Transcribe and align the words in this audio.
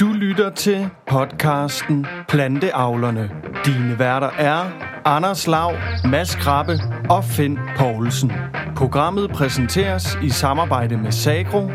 Du 0.00 0.12
lytter 0.12 0.50
til 0.50 0.88
podcasten 1.08 2.06
Planteavlerne. 2.28 3.30
Dine 3.66 3.98
værter 3.98 4.30
er 4.38 4.70
Anders 5.04 5.46
Lav, 5.46 5.72
Mads 6.10 6.34
Krabbe 6.34 6.78
og 7.10 7.24
Finn 7.24 7.58
Poulsen. 7.76 8.32
Programmet 8.76 9.30
præsenteres 9.30 10.18
i 10.22 10.28
samarbejde 10.28 10.96
med 10.96 11.12
Sagro. 11.12 11.66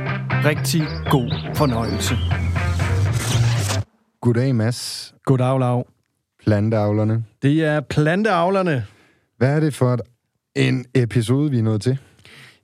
Rigtig 0.45 0.81
god 1.09 1.55
fornøjelse. 1.55 2.15
Goddag, 4.21 4.55
Mads. 4.55 5.13
Goddag, 5.25 5.59
Lav. 5.59 5.87
Planteavlerne. 6.43 7.23
Det 7.41 7.63
er 7.63 7.79
Planteavlerne. 7.79 8.85
Hvad 9.37 9.55
er 9.55 9.59
det 9.59 9.73
for 9.73 9.97
en 10.55 10.85
episode, 10.95 11.51
vi 11.51 11.59
er 11.59 11.63
nået 11.63 11.81
til? 11.81 11.97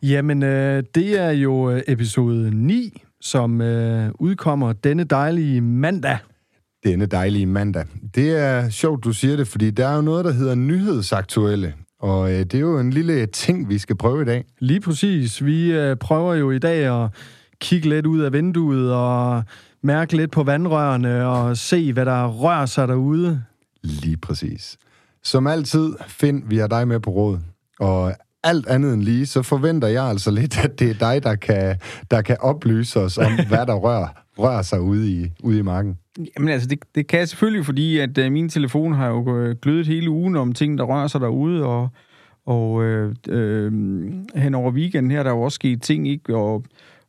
Jamen, 0.04 0.44
øh, 0.44 0.84
det 0.96 1.20
er 1.20 1.32
jo 1.32 1.72
øh, 1.72 1.82
episode 1.88 2.56
9, 2.56 3.04
som 3.22 3.62
øh, 3.62 4.12
udkommer 4.20 4.74
denne 4.74 5.04
dejlige 5.04 5.62
mandag. 5.62 6.18
Denne 6.84 7.06
dejlige 7.06 7.46
mandag. 7.46 7.86
Det 8.16 8.38
er 8.38 8.70
sjovt, 8.70 9.04
du 9.04 9.14
siger 9.14 9.36
det, 9.36 9.48
fordi 9.48 9.72
der 9.72 9.88
er 9.88 9.96
jo 9.96 10.02
noget, 10.02 10.26
der 10.26 10.32
hedder 10.32 10.56
nyhedsaktuelle. 10.56 11.74
Og 12.00 12.32
øh, 12.32 12.40
det 12.40 12.54
er 12.54 12.60
jo 12.60 12.80
en 12.80 12.90
lille 12.90 13.26
ting, 13.26 13.70
vi 13.70 13.78
skal 13.78 13.98
prøve 13.98 14.22
i 14.22 14.26
dag. 14.26 14.46
Lige 14.60 14.82
præcis. 14.82 15.46
Vi 15.46 15.72
øh, 15.72 15.96
prøver 15.96 16.34
jo 16.34 16.52
i 16.52 16.60
dag 16.60 17.04
at 17.04 17.10
kigge 17.62 17.90
lidt 17.90 18.06
ud 18.06 18.20
af 18.20 18.34
vinduet 18.34 18.94
og 18.94 19.44
mærke 19.84 20.18
lidt 20.18 20.32
på 20.32 20.44
vandrørene 20.44 21.26
og 21.28 21.58
se, 21.58 21.94
hvad 21.94 22.06
der 22.06 22.28
rører 22.28 22.66
sig 22.66 22.88
derude. 22.88 23.44
Lige 23.84 24.18
præcis. 24.18 24.78
Som 25.24 25.48
altid, 25.48 25.94
Find, 26.08 26.44
vi 26.50 26.58
har 26.58 26.68
dig 26.68 26.88
med 26.88 27.00
på 27.00 27.10
råd. 27.10 27.40
Og 27.80 28.14
alt 28.44 28.68
andet 28.68 28.94
end 28.94 29.02
lige, 29.02 29.26
så 29.26 29.42
forventer 29.42 29.88
jeg 29.88 30.04
altså 30.04 30.32
lidt, 30.32 30.64
at 30.64 30.80
det 30.80 30.90
er 30.90 30.94
dig, 30.94 31.24
der 31.24 31.36
kan, 31.36 31.76
der 32.12 32.22
kan 32.22 32.38
oplyse 32.40 33.00
os 33.00 33.18
om, 33.18 33.32
hvad 33.50 33.66
der 33.66 33.74
rører, 33.74 34.08
rører 34.38 34.62
sig 34.62 34.82
ude 34.82 35.12
i, 35.12 35.32
ude 35.44 35.60
i 35.60 35.62
marken. 35.62 35.98
Jamen 36.38 36.50
altså, 36.50 36.68
det, 36.68 36.80
det 36.96 37.08
kan 37.08 37.20
jeg 37.20 37.28
selvfølgelig, 37.28 37.66
fordi 37.66 37.98
at 37.98 38.18
uh, 38.18 38.32
min 38.32 38.50
telefon 38.50 38.94
har 38.94 39.08
jo 39.08 39.38
øh, 39.38 39.56
glødet 39.62 39.88
hele 39.88 40.10
ugen 40.10 40.36
om 40.36 40.54
ting, 40.54 40.78
der 40.78 40.84
rører 40.84 41.08
sig 41.08 41.22
derude, 41.22 41.66
og, 41.66 41.90
og 42.46 42.84
øh, 42.84 43.16
øh, 43.30 43.72
hen 44.36 44.56
over 44.56 44.72
weekenden 44.72 45.12
her, 45.12 45.24
der 45.24 45.30
er 45.30 45.36
jo 45.36 45.42
også 45.42 45.56
sket 45.56 45.82
ting, 45.82 46.08
ikke? 46.08 46.36
Og, 46.36 46.64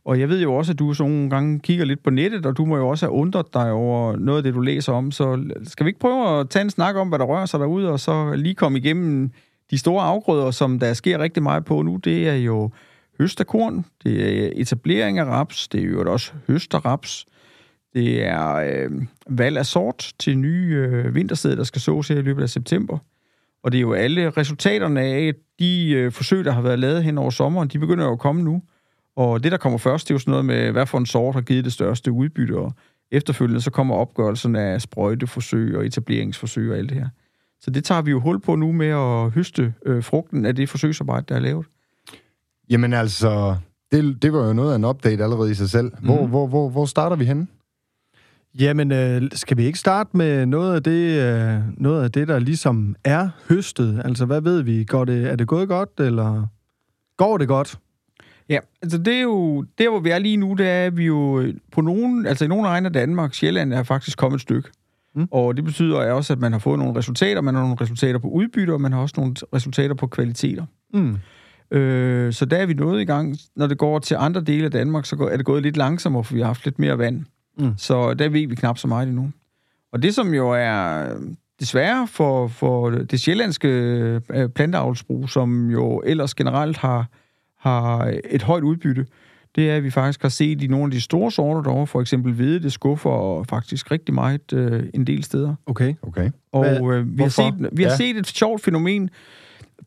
og 0.04 0.20
jeg 0.20 0.28
ved 0.28 0.42
jo 0.42 0.54
også, 0.54 0.72
at 0.72 0.78
du 0.78 0.94
så 0.94 1.02
nogle 1.02 1.30
gange 1.30 1.58
kigger 1.58 1.84
lidt 1.84 2.02
på 2.02 2.10
nettet, 2.10 2.46
og 2.46 2.56
du 2.56 2.64
må 2.64 2.76
jo 2.76 2.88
også 2.88 3.06
have 3.06 3.12
undret 3.12 3.54
dig 3.54 3.72
over 3.72 4.16
noget 4.16 4.38
af 4.38 4.42
det, 4.42 4.54
du 4.54 4.60
læser 4.60 4.92
om. 4.92 5.10
Så 5.10 5.44
skal 5.64 5.86
vi 5.86 5.88
ikke 5.88 6.00
prøve 6.00 6.40
at 6.40 6.48
tage 6.50 6.62
en 6.62 6.70
snak 6.70 6.96
om, 6.96 7.08
hvad 7.08 7.18
der 7.18 7.24
rører 7.24 7.46
sig 7.46 7.60
derude, 7.60 7.90
og 7.90 8.00
så 8.00 8.32
lige 8.34 8.54
komme 8.54 8.78
igennem 8.78 9.30
de 9.70 9.78
store 9.78 10.04
afgrøder, 10.04 10.50
som 10.50 10.78
der 10.78 10.92
sker 10.92 11.18
rigtig 11.18 11.42
meget 11.42 11.64
på 11.64 11.82
nu, 11.82 11.96
det 11.96 12.28
er 12.28 12.34
jo 12.34 12.70
høst 13.18 13.40
af 13.40 13.46
korn, 13.46 13.84
det 14.04 14.44
er 14.46 14.52
etablering 14.56 15.18
af 15.18 15.24
raps, 15.24 15.68
det 15.68 15.80
er 15.80 15.84
jo 15.84 16.12
også 16.12 16.32
høst 16.46 16.74
af 16.74 16.84
raps, 16.84 17.26
det 17.94 18.24
er 18.24 18.54
øh, 18.54 18.90
valg 19.28 19.58
af 19.58 19.66
sort 19.66 20.12
til 20.18 20.38
nye 20.38 20.74
øh, 20.74 21.14
vintersteder, 21.14 21.56
der 21.56 21.64
skal 21.64 21.80
sås 21.80 22.08
her 22.08 22.18
i 22.18 22.22
løbet 22.22 22.42
af 22.42 22.50
september. 22.50 22.98
Og 23.62 23.72
det 23.72 23.78
er 23.78 23.82
jo 23.82 23.92
alle 23.92 24.30
resultaterne 24.30 25.00
af 25.00 25.34
de 25.58 25.90
øh, 25.90 26.12
forsøg, 26.12 26.44
der 26.44 26.52
har 26.52 26.60
været 26.60 26.78
lavet 26.78 27.04
hen 27.04 27.18
over 27.18 27.30
sommeren, 27.30 27.68
de 27.68 27.78
begynder 27.78 28.04
jo 28.04 28.12
at 28.12 28.18
komme 28.18 28.42
nu. 28.42 28.62
Og 29.16 29.42
det, 29.42 29.52
der 29.52 29.58
kommer 29.58 29.78
først, 29.78 30.08
det 30.08 30.10
er 30.10 30.14
jo 30.14 30.18
sådan 30.18 30.30
noget 30.30 30.44
med, 30.44 30.72
hvad 30.72 30.86
for 30.86 30.98
en 30.98 31.06
sort 31.06 31.34
har 31.34 31.42
givet 31.42 31.64
det 31.64 31.72
største 31.72 32.12
udbytte, 32.12 32.58
og 32.58 32.72
efterfølgende 33.10 33.60
så 33.60 33.70
kommer 33.70 33.94
opgørelsen 33.94 34.56
af 34.56 34.80
sprøjteforsøg 34.80 35.76
og 35.76 35.86
etableringsforsøg 35.86 36.70
og 36.70 36.78
alt 36.78 36.88
det 36.88 36.98
her. 36.98 37.08
Så 37.60 37.70
det 37.70 37.84
tager 37.84 38.02
vi 38.02 38.10
jo 38.10 38.20
hul 38.20 38.40
på 38.40 38.56
nu 38.56 38.72
med 38.72 38.86
at 38.86 39.30
høste 39.30 39.74
øh, 39.86 40.04
frugten 40.04 40.46
af 40.46 40.56
det 40.56 40.68
forsøgsarbejde, 40.68 41.24
der 41.28 41.34
er 41.34 41.40
lavet. 41.40 41.66
Jamen 42.70 42.92
altså, 42.92 43.56
det, 43.92 44.22
det 44.22 44.32
var 44.32 44.46
jo 44.46 44.52
noget 44.52 44.72
af 44.72 44.76
en 44.76 44.84
update 44.84 45.22
allerede 45.22 45.50
i 45.50 45.54
sig 45.54 45.70
selv. 45.70 45.92
Hvor, 46.02 46.22
mm. 46.22 46.30
hvor, 46.30 46.46
hvor, 46.46 46.68
hvor 46.68 46.86
starter 46.86 47.16
vi 47.16 47.24
henne? 47.24 47.46
Jamen, 48.58 48.92
øh, 48.92 49.22
skal 49.32 49.56
vi 49.56 49.64
ikke 49.64 49.78
starte 49.78 50.16
med 50.16 50.46
noget 50.46 50.74
af, 50.74 50.82
det, 50.82 51.20
øh, 51.20 51.60
noget 51.76 52.04
af 52.04 52.12
det, 52.12 52.28
der 52.28 52.38
ligesom 52.38 52.96
er 53.04 53.28
høstet? 53.48 54.02
Altså, 54.04 54.24
hvad 54.24 54.40
ved 54.40 54.62
vi? 54.62 54.84
Går 54.84 55.04
det, 55.04 55.30
er 55.30 55.36
det 55.36 55.46
gået 55.46 55.68
godt, 55.68 56.00
eller 56.00 56.46
går 57.16 57.38
det 57.38 57.48
godt? 57.48 57.78
Ja, 58.48 58.58
altså 58.82 58.98
det 58.98 59.14
er 59.14 59.22
jo, 59.22 59.64
der 59.78 59.90
hvor 59.90 60.00
vi 60.00 60.10
er 60.10 60.18
lige 60.18 60.36
nu, 60.36 60.54
det 60.54 60.68
er 60.68 60.90
vi 60.90 61.04
jo 61.04 61.52
på 61.72 61.80
nogen, 61.80 62.26
altså 62.26 62.44
i 62.44 62.48
nogle 62.48 62.68
egne 62.68 62.86
af 62.86 62.92
Danmark, 62.92 63.34
Sjælland 63.34 63.72
er 63.72 63.82
faktisk 63.82 64.18
kommet 64.18 64.36
et 64.36 64.42
stykke. 64.42 64.68
Mm. 65.18 65.28
Og 65.30 65.56
det 65.56 65.64
betyder 65.64 66.12
også, 66.12 66.32
at 66.32 66.38
man 66.38 66.52
har 66.52 66.58
fået 66.58 66.78
nogle 66.78 66.98
resultater. 66.98 67.40
Man 67.40 67.54
har 67.54 67.62
nogle 67.62 67.76
resultater 67.80 68.18
på 68.18 68.28
udbytte, 68.28 68.72
og 68.72 68.80
man 68.80 68.92
har 68.92 69.00
også 69.00 69.14
nogle 69.18 69.34
resultater 69.54 69.94
på 69.94 70.06
kvaliteter. 70.06 70.64
Mm. 70.94 71.16
Øh, 71.76 72.32
så 72.32 72.44
der 72.44 72.56
er 72.56 72.66
vi 72.66 72.74
nået 72.74 73.00
i 73.00 73.04
gang. 73.04 73.36
Når 73.56 73.66
det 73.66 73.78
går 73.78 73.98
til 73.98 74.16
andre 74.18 74.40
dele 74.40 74.64
af 74.64 74.70
Danmark, 74.70 75.06
så 75.06 75.28
er 75.32 75.36
det 75.36 75.46
gået 75.46 75.62
lidt 75.62 75.76
langsommere, 75.76 76.24
for 76.24 76.34
vi 76.34 76.40
har 76.40 76.46
haft 76.46 76.64
lidt 76.64 76.78
mere 76.78 76.98
vand. 76.98 77.24
Mm. 77.58 77.72
Så 77.76 78.14
der 78.14 78.28
ved 78.28 78.48
vi 78.48 78.54
knap 78.54 78.78
så 78.78 78.88
meget 78.88 79.08
endnu. 79.08 79.30
Og 79.92 80.02
det, 80.02 80.14
som 80.14 80.34
jo 80.34 80.50
er 80.50 81.06
desværre 81.60 82.06
for, 82.08 82.48
for 82.48 82.90
det 82.90 83.20
sjællandske 83.20 83.68
øh, 84.34 84.48
planteavlsbrug, 84.48 85.28
som 85.28 85.70
jo 85.70 86.02
ellers 86.06 86.34
generelt 86.34 86.76
har, 86.76 87.06
har 87.58 88.14
et 88.30 88.42
højt 88.42 88.62
udbytte, 88.62 89.06
det 89.56 89.70
er, 89.70 89.76
at 89.76 89.84
vi 89.84 89.90
faktisk 89.90 90.22
har 90.22 90.28
set 90.28 90.62
i 90.62 90.66
nogle 90.66 90.84
af 90.84 90.90
de 90.90 91.00
store 91.00 91.30
sorter 91.30 91.62
derovre, 91.62 91.86
for 91.86 92.00
eksempel 92.00 92.32
hvide, 92.32 92.62
det 92.62 92.72
skuffer 92.72 93.44
faktisk 93.48 93.90
rigtig 93.90 94.14
meget 94.14 94.52
øh, 94.52 94.88
en 94.94 95.06
del 95.06 95.24
steder. 95.24 95.54
Okay. 95.66 95.94
okay. 96.02 96.30
Og 96.52 96.94
øh, 96.94 97.18
vi, 97.18 97.22
har 97.22 97.28
set, 97.28 97.54
vi 97.72 97.82
har 97.82 97.90
ja. 97.90 97.96
set 97.96 98.16
et 98.16 98.26
sjovt 98.26 98.62
fænomen. 98.62 99.10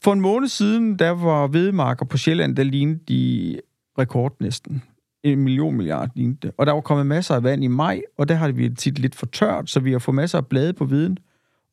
For 0.01 0.13
en 0.13 0.21
måned 0.21 0.47
siden, 0.47 0.99
der 0.99 1.09
var 1.09 1.47
hvedemarker 1.47 2.05
på 2.05 2.17
Sjælland, 2.17 2.55
der 2.55 2.63
lignede 2.63 2.99
de 3.07 3.59
rekord 3.99 4.35
næsten. 4.39 4.83
En 5.23 5.39
million 5.39 5.75
milliard 5.75 6.09
lignede 6.15 6.37
det. 6.41 6.51
Og 6.57 6.65
der 6.65 6.73
var 6.73 6.81
kommet 6.81 7.05
masser 7.05 7.35
af 7.35 7.43
vand 7.43 7.63
i 7.63 7.67
maj, 7.67 8.01
og 8.17 8.29
der 8.29 8.35
har 8.35 8.51
vi 8.51 8.69
tit 8.69 8.99
lidt 8.99 9.15
for 9.15 9.25
tørt, 9.25 9.69
så 9.69 9.79
vi 9.79 9.91
har 9.91 9.99
fået 9.99 10.15
masser 10.15 10.37
af 10.37 10.47
blade 10.47 10.73
på 10.73 10.85
viden, 10.85 11.17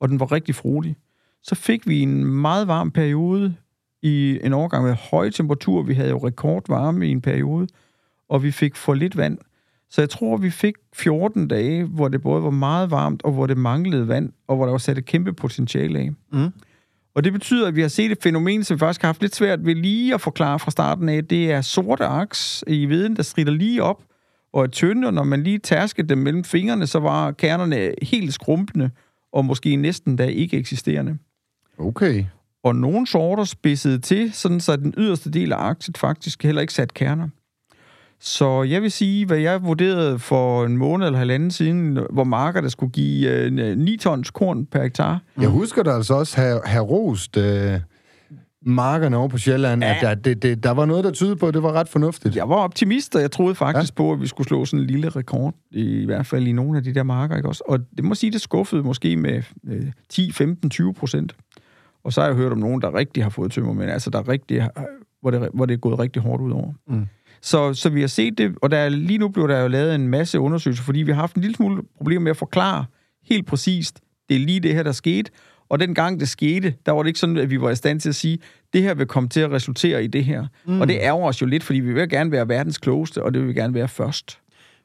og 0.00 0.09
den 0.09 0.21
var 0.21 0.32
rigtig 0.32 0.54
frodig. 0.54 0.97
Så 1.43 1.54
fik 1.54 1.88
vi 1.88 2.00
en 2.00 2.25
meget 2.25 2.69
varm 2.69 2.91
periode 2.91 3.54
i 4.03 4.38
en 4.42 4.53
overgang 4.53 4.84
med 4.84 4.94
høje 5.10 5.31
temperaturer. 5.31 5.82
Vi 5.82 5.94
havde 5.94 6.10
jo 6.10 6.19
rekordvarme 6.19 7.09
i 7.09 7.10
en 7.10 7.20
periode 7.20 7.69
og 8.28 8.42
vi 8.42 8.50
fik 8.50 8.76
for 8.76 8.94
lidt 8.94 9.16
vand. 9.16 9.38
Så 9.91 10.00
jeg 10.00 10.10
tror, 10.10 10.36
vi 10.36 10.50
fik 10.50 10.75
14 10.94 11.48
dage, 11.48 11.84
hvor 11.84 12.09
det 12.09 12.22
både 12.22 12.42
var 12.42 12.50
meget 12.50 12.91
varmt, 12.91 13.22
og 13.25 13.32
hvor 13.32 13.47
det 13.47 13.56
manglede 13.56 14.09
vand, 14.09 14.32
og 14.48 14.56
hvor 14.56 14.64
der 14.64 14.70
var 14.70 14.78
sat 14.78 14.98
et 14.98 15.04
kæmpe 15.04 15.32
potentiale 15.32 15.98
af. 15.98 16.10
Mm. 16.32 16.53
Og 17.14 17.25
det 17.25 17.32
betyder, 17.32 17.69
at 17.69 17.76
vi 17.76 17.81
har 17.81 17.88
set 17.88 18.12
et 18.12 18.19
fænomen, 18.22 18.64
som 18.64 18.75
vi 18.75 18.78
faktisk 18.78 19.03
har 19.03 19.09
haft 19.09 19.20
lidt 19.20 19.34
svært 19.34 19.66
ved 19.66 19.75
lige 19.75 20.15
at 20.15 20.20
forklare 20.20 20.59
fra 20.59 20.70
starten 20.70 21.09
af. 21.09 21.25
Det 21.25 21.53
er 21.53 21.60
sorte 21.60 22.04
aks 22.04 22.65
i 22.66 22.86
viden, 22.86 23.16
der 23.16 23.22
strider 23.22 23.53
lige 23.53 23.82
op, 23.82 24.03
og 24.53 24.62
er 24.62 24.66
tynde, 24.66 25.06
og 25.06 25.15
når 25.15 25.25
man 25.25 25.42
lige 25.42 25.59
tærskede 25.59 26.09
dem 26.09 26.19
mellem 26.19 26.44
fingrene, 26.44 26.86
så 26.86 26.98
var 26.98 27.32
kernerne 27.32 27.92
helt 28.03 28.34
skrumpende, 28.34 28.91
og 29.32 29.44
måske 29.44 29.76
næsten 29.76 30.16
da 30.16 30.25
ikke 30.25 30.56
eksisterende. 30.56 31.19
Okay. 31.78 32.25
Og 32.64 32.76
nogle 32.76 33.06
sorter 33.06 33.44
spidsede 33.44 33.98
til, 33.98 34.32
sådan 34.32 34.60
så 34.60 34.76
den 34.76 34.94
yderste 34.96 35.30
del 35.30 35.52
af 35.52 35.56
akset 35.56 35.98
faktisk 35.98 36.42
heller 36.42 36.60
ikke 36.60 36.72
sat 36.72 36.94
kerner. 36.94 37.28
Så 38.20 38.62
jeg 38.62 38.82
vil 38.82 38.91
sige, 38.91 39.26
hvad 39.26 39.38
jeg 39.38 39.62
vurderede 39.62 40.19
for 40.19 40.64
en 40.64 40.76
måned 40.76 41.06
eller 41.06 41.18
halvanden 41.18 41.50
siden, 41.50 41.98
hvor 42.10 42.24
marker 42.24 42.60
der 42.60 42.68
skulle 42.68 42.92
give 42.92 43.30
øh, 43.30 43.76
9 43.78 43.97
tons 43.97 44.30
korn 44.30 44.66
per 44.66 44.82
hektar. 44.82 45.22
Jeg 45.41 45.48
husker 45.48 45.82
da 45.82 45.91
altså 45.91 46.14
også 46.14 46.36
have, 46.36 46.60
have 46.64 46.84
rost 46.84 47.36
øh, 47.36 47.80
markerne 48.62 49.16
over 49.16 49.28
på 49.28 49.38
Sjælland, 49.38 49.82
ja. 49.82 49.94
at 49.94 50.00
der, 50.00 50.14
det, 50.14 50.42
det, 50.42 50.62
der 50.62 50.70
var 50.70 50.86
noget, 50.86 51.04
der 51.04 51.10
tydede 51.10 51.36
på, 51.36 51.48
at 51.48 51.54
det 51.54 51.62
var 51.62 51.72
ret 51.72 51.88
fornuftigt. 51.88 52.36
Jeg 52.36 52.48
var 52.48 52.54
optimist, 52.54 53.14
og 53.16 53.22
jeg 53.22 53.30
troede 53.30 53.54
faktisk 53.54 53.92
ja. 53.92 53.97
på, 53.97 54.12
at 54.12 54.20
vi 54.20 54.26
skulle 54.26 54.48
slå 54.48 54.64
sådan 54.64 54.80
en 54.80 54.86
lille 54.86 55.08
rekord, 55.08 55.54
i 55.70 56.04
hvert 56.04 56.26
fald 56.26 56.47
i 56.47 56.52
nogle 56.52 56.78
af 56.78 56.84
de 56.84 56.94
der 56.94 57.02
marker. 57.02 57.36
Ikke 57.36 57.48
også? 57.48 57.62
Og 57.68 57.78
det 57.97 58.04
må 58.04 58.14
sige, 58.14 58.32
det 58.32 58.41
skuffede 58.41 58.82
måske 58.82 59.16
med 59.16 59.42
øh, 59.68 59.86
10, 60.08 60.32
15, 60.32 60.70
20 60.70 60.94
procent. 60.94 61.34
Og 62.08 62.12
så 62.12 62.20
har 62.20 62.28
jeg 62.28 62.36
hørt 62.36 62.52
om 62.52 62.58
nogen, 62.58 62.82
der 62.82 62.94
rigtig 62.94 63.22
har 63.22 63.30
fået 63.30 63.52
tømmer, 63.52 63.72
men 63.72 63.88
altså, 63.88 64.10
der 64.10 64.28
rigtig, 64.28 64.69
hvor, 65.20 65.30
det, 65.30 65.48
hvor 65.54 65.66
det 65.66 65.74
er 65.74 65.78
gået 65.78 65.98
rigtig 65.98 66.22
hårdt 66.22 66.42
ud 66.42 66.50
over. 66.50 66.72
Mm. 66.86 67.06
Så, 67.42 67.74
så 67.74 67.88
vi 67.88 68.00
har 68.00 68.08
set 68.08 68.38
det, 68.38 68.54
og 68.62 68.71
der, 68.71 68.88
lige 68.88 69.18
nu 69.18 69.28
bliver 69.28 69.47
der 69.47 69.60
jo 69.60 69.68
lavet 69.68 69.94
en 69.94 70.09
masse 70.09 70.41
undersøgelser, 70.41 70.84
fordi 70.84 71.03
vi 71.03 71.12
har 71.12 71.21
haft 71.21 71.36
en 71.36 71.42
lille 71.42 71.56
smule 71.56 71.83
problem 71.97 72.22
med 72.22 72.30
at 72.30 72.36
forklare 72.36 72.84
helt 73.24 73.47
præcist, 73.47 74.00
det 74.28 74.36
er 74.36 74.41
lige 74.41 74.60
det 74.60 74.74
her, 74.74 74.83
der 74.83 74.92
skete. 74.92 75.30
Og 75.68 75.80
den 75.80 75.94
gang 75.94 76.21
det 76.21 76.28
skete, 76.28 76.74
der 76.86 76.92
var 76.92 77.03
det 77.03 77.09
ikke 77.09 77.18
sådan, 77.18 77.36
at 77.36 77.50
vi 77.50 77.60
var 77.60 77.71
i 77.71 77.77
stand 77.77 78.00
til 78.00 78.09
at 78.09 78.15
sige, 78.15 78.38
det 78.72 78.83
her 78.83 78.94
vil 78.94 79.06
komme 79.06 79.28
til 79.28 79.41
at 79.41 79.50
resultere 79.50 80.04
i 80.04 80.06
det 80.06 80.24
her. 80.24 80.47
Mm. 80.66 80.80
Og 80.80 80.88
det 80.88 80.98
ærger 81.00 81.27
os 81.27 81.42
jo 81.42 81.47
lidt, 81.47 81.65
fordi 81.65 81.80
vi 81.80 81.92
vil 81.92 82.09
gerne 82.09 82.33
være 82.33 82.48
verdens 82.48 82.78
klogeste, 82.78 83.22
og 83.22 83.34
det 83.34 83.41
vil 83.41 83.48
vi 83.48 83.54
gerne 83.54 83.74
være 83.74 83.88
først. 83.88 84.38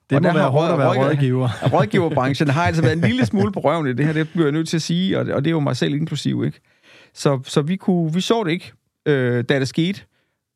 Det 0.09 0.15
og 0.15 0.21
må 0.21 0.27
der 0.27 0.33
være 0.33 0.49
hårdt 0.49 0.71
at 0.71 0.77
være 0.77 1.07
rådgiver. 1.07 1.49
Rådgiverbranchen 1.73 2.47
har 2.47 2.63
altså 2.63 2.81
været 2.81 2.93
en 2.93 3.01
lille 3.01 3.25
smule 3.25 3.51
på 3.51 3.59
røven 3.59 3.87
i 3.87 3.93
det 3.93 4.05
her, 4.05 4.13
det 4.13 4.29
bliver 4.29 4.45
jeg 4.45 4.51
nødt 4.51 4.69
til 4.69 4.77
at 4.77 4.81
sige, 4.81 5.19
og 5.19 5.25
det, 5.25 5.33
og 5.33 5.43
det 5.43 5.49
er 5.49 5.51
jo 5.51 5.59
mig 5.59 5.77
selv 5.77 5.93
inklusiv, 5.93 6.43
ikke? 6.45 6.59
Så, 7.13 7.39
så 7.45 7.61
vi, 7.61 7.75
kunne, 7.75 8.13
vi 8.13 8.21
så 8.21 8.43
det 8.43 8.51
ikke, 8.51 8.73
øh, 9.05 9.43
da 9.43 9.59
det 9.59 9.67
skete 9.67 10.01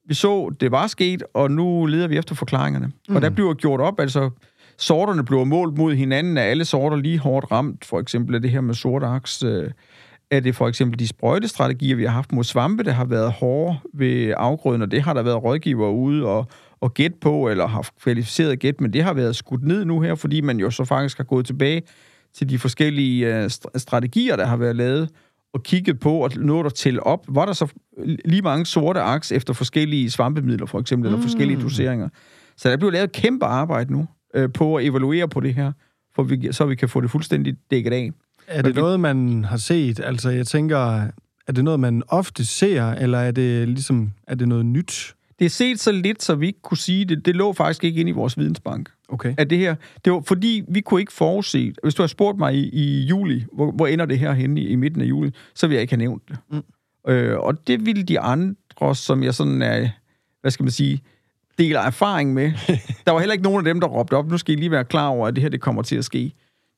vi 0.07 0.13
så, 0.13 0.55
det 0.59 0.71
var 0.71 0.87
sket, 0.87 1.23
og 1.33 1.51
nu 1.51 1.85
leder 1.85 2.07
vi 2.07 2.17
efter 2.17 2.35
forklaringerne. 2.35 2.91
Mm. 3.09 3.15
Og 3.15 3.21
der 3.21 3.29
bliver 3.29 3.53
gjort 3.53 3.79
op, 3.79 3.99
altså 3.99 4.29
sorterne 4.77 5.25
bliver 5.25 5.43
målt 5.43 5.77
mod 5.77 5.95
hinanden, 5.95 6.37
er 6.37 6.41
alle 6.41 6.65
sorter 6.65 6.97
lige 6.97 7.19
hårdt 7.19 7.51
ramt, 7.51 7.85
for 7.85 7.99
eksempel 7.99 8.35
er 8.35 8.39
det 8.39 8.51
her 8.51 8.61
med 8.61 8.73
sort 8.73 9.03
aks, 9.03 9.43
øh, 9.43 9.71
er 10.31 10.39
det 10.39 10.55
for 10.55 10.67
eksempel 10.67 10.99
de 10.99 11.07
sprøjtestrategier, 11.07 11.95
vi 11.95 12.03
har 12.03 12.11
haft 12.11 12.31
mod 12.31 12.43
svampe, 12.43 12.83
der 12.83 12.91
har 12.91 13.05
været 13.05 13.31
hårde 13.31 13.77
ved 13.93 14.33
afgrøden, 14.37 14.81
og 14.81 14.91
det 14.91 15.01
har 15.01 15.13
der 15.13 15.23
været 15.23 15.43
rådgiver 15.43 15.89
ude 15.89 16.25
og, 16.25 16.45
at 16.81 16.93
gætte 16.93 17.17
på, 17.21 17.49
eller 17.49 17.67
har 17.67 17.89
kvalificeret 18.01 18.59
gæt, 18.59 18.81
men 18.81 18.93
det 18.93 19.03
har 19.03 19.13
været 19.13 19.35
skudt 19.35 19.63
ned 19.63 19.85
nu 19.85 20.01
her, 20.01 20.15
fordi 20.15 20.41
man 20.41 20.59
jo 20.59 20.71
så 20.71 20.85
faktisk 20.85 21.17
har 21.17 21.23
gået 21.23 21.45
tilbage 21.45 21.81
til 22.33 22.49
de 22.49 22.59
forskellige 22.59 23.35
øh, 23.35 23.49
strategier, 23.75 24.35
der 24.35 24.45
har 24.45 24.57
været 24.57 24.75
lavet, 24.75 25.09
og 25.53 25.63
kigget 25.63 25.99
på 25.99 26.13
og 26.13 26.31
nået 26.35 26.65
at 26.65 26.73
tælle 26.73 27.03
op. 27.03 27.25
Var 27.27 27.45
der 27.45 27.53
så 27.53 27.67
lige 28.25 28.41
mange 28.41 28.65
sorte 28.65 29.01
aks 29.01 29.31
efter 29.31 29.53
forskellige 29.53 30.11
svampemidler, 30.11 30.65
for 30.65 30.79
eksempel, 30.79 31.09
mm. 31.09 31.15
eller 31.15 31.27
forskellige 31.27 31.61
doseringer. 31.61 32.09
Så 32.57 32.69
der 32.69 32.77
bliver 32.77 32.91
lavet 32.91 33.11
kæmpe 33.11 33.45
arbejde 33.45 33.93
nu 33.93 34.07
øh, 34.35 34.49
på 34.53 34.75
at 34.75 34.85
evaluere 34.85 35.27
på 35.27 35.39
det 35.39 35.53
her, 35.53 35.71
for 36.15 36.23
vi, 36.23 36.49
så 36.51 36.65
vi 36.65 36.75
kan 36.75 36.89
få 36.89 37.01
det 37.01 37.11
fuldstændig 37.11 37.55
dækket 37.71 37.93
af. 37.93 38.11
Er 38.47 38.61
det 38.61 38.75
noget, 38.75 38.99
man 38.99 39.43
har 39.43 39.57
set? 39.57 39.99
Altså, 39.99 40.29
jeg 40.29 40.47
tænker, 40.47 41.07
er 41.47 41.53
det 41.55 41.63
noget, 41.63 41.79
man 41.79 42.03
ofte 42.07 42.45
ser, 42.45 42.91
eller 42.91 43.17
er 43.17 43.31
det 43.31 43.69
ligesom, 43.69 44.11
er 44.27 44.35
det 44.35 44.47
noget 44.47 44.65
nyt? 44.65 45.15
Det 45.39 45.45
er 45.45 45.49
set 45.49 45.79
så 45.79 45.91
lidt, 45.91 46.23
så 46.23 46.35
vi 46.35 46.47
ikke 46.47 46.61
kunne 46.61 46.77
sige 46.77 47.05
det. 47.05 47.25
Det 47.25 47.35
lå 47.35 47.53
faktisk 47.53 47.83
ikke 47.83 47.99
ind 47.99 48.09
i 48.09 48.11
vores 48.11 48.37
vidensbank. 48.37 48.89
Okay. 49.09 49.33
At 49.37 49.49
det 49.49 49.57
her, 49.57 49.75
det 50.05 50.13
var 50.13 50.21
fordi, 50.21 50.63
vi 50.67 50.81
kunne 50.81 50.99
ikke 50.99 51.13
forudse, 51.13 51.73
hvis 51.83 51.95
du 51.95 52.03
har 52.03 52.07
spurgt 52.07 52.37
mig 52.37 52.55
i, 52.55 52.69
i 52.69 53.05
juli, 53.05 53.45
hvor, 53.53 53.71
hvor 53.71 53.87
ender 53.87 54.05
det 54.05 54.19
her 54.19 54.33
henne 54.33 54.61
i, 54.61 54.67
i 54.67 54.75
midten 54.75 55.01
af 55.01 55.05
juli, 55.05 55.31
så 55.55 55.67
vil 55.67 55.73
jeg 55.73 55.81
ikke 55.81 55.91
have 55.91 55.99
nævnt 55.99 56.23
det. 56.29 56.37
Mm. 56.51 57.11
Øh, 57.11 57.39
og 57.39 57.67
det 57.67 57.85
ville 57.85 58.03
de 58.03 58.19
andre, 58.19 58.95
som 58.95 59.23
jeg 59.23 59.33
sådan 59.33 59.61
er, 59.61 59.89
hvad 60.41 60.51
skal 60.51 60.63
man 60.63 60.71
sige, 60.71 61.01
deler 61.57 61.79
erfaring 61.79 62.33
med. 62.33 62.51
Der 63.05 63.11
var 63.11 63.19
heller 63.19 63.33
ikke 63.33 63.43
nogen 63.43 63.57
af 63.57 63.73
dem, 63.73 63.79
der 63.79 63.87
råbte 63.87 64.13
op, 64.13 64.27
nu 64.27 64.37
skal 64.37 64.55
I 64.55 64.57
lige 64.57 64.71
være 64.71 64.85
klar 64.85 65.07
over, 65.07 65.27
at 65.27 65.35
det 65.35 65.41
her 65.41 65.49
det 65.49 65.61
kommer 65.61 65.81
til 65.81 65.95
at 65.95 66.05
ske. 66.05 66.33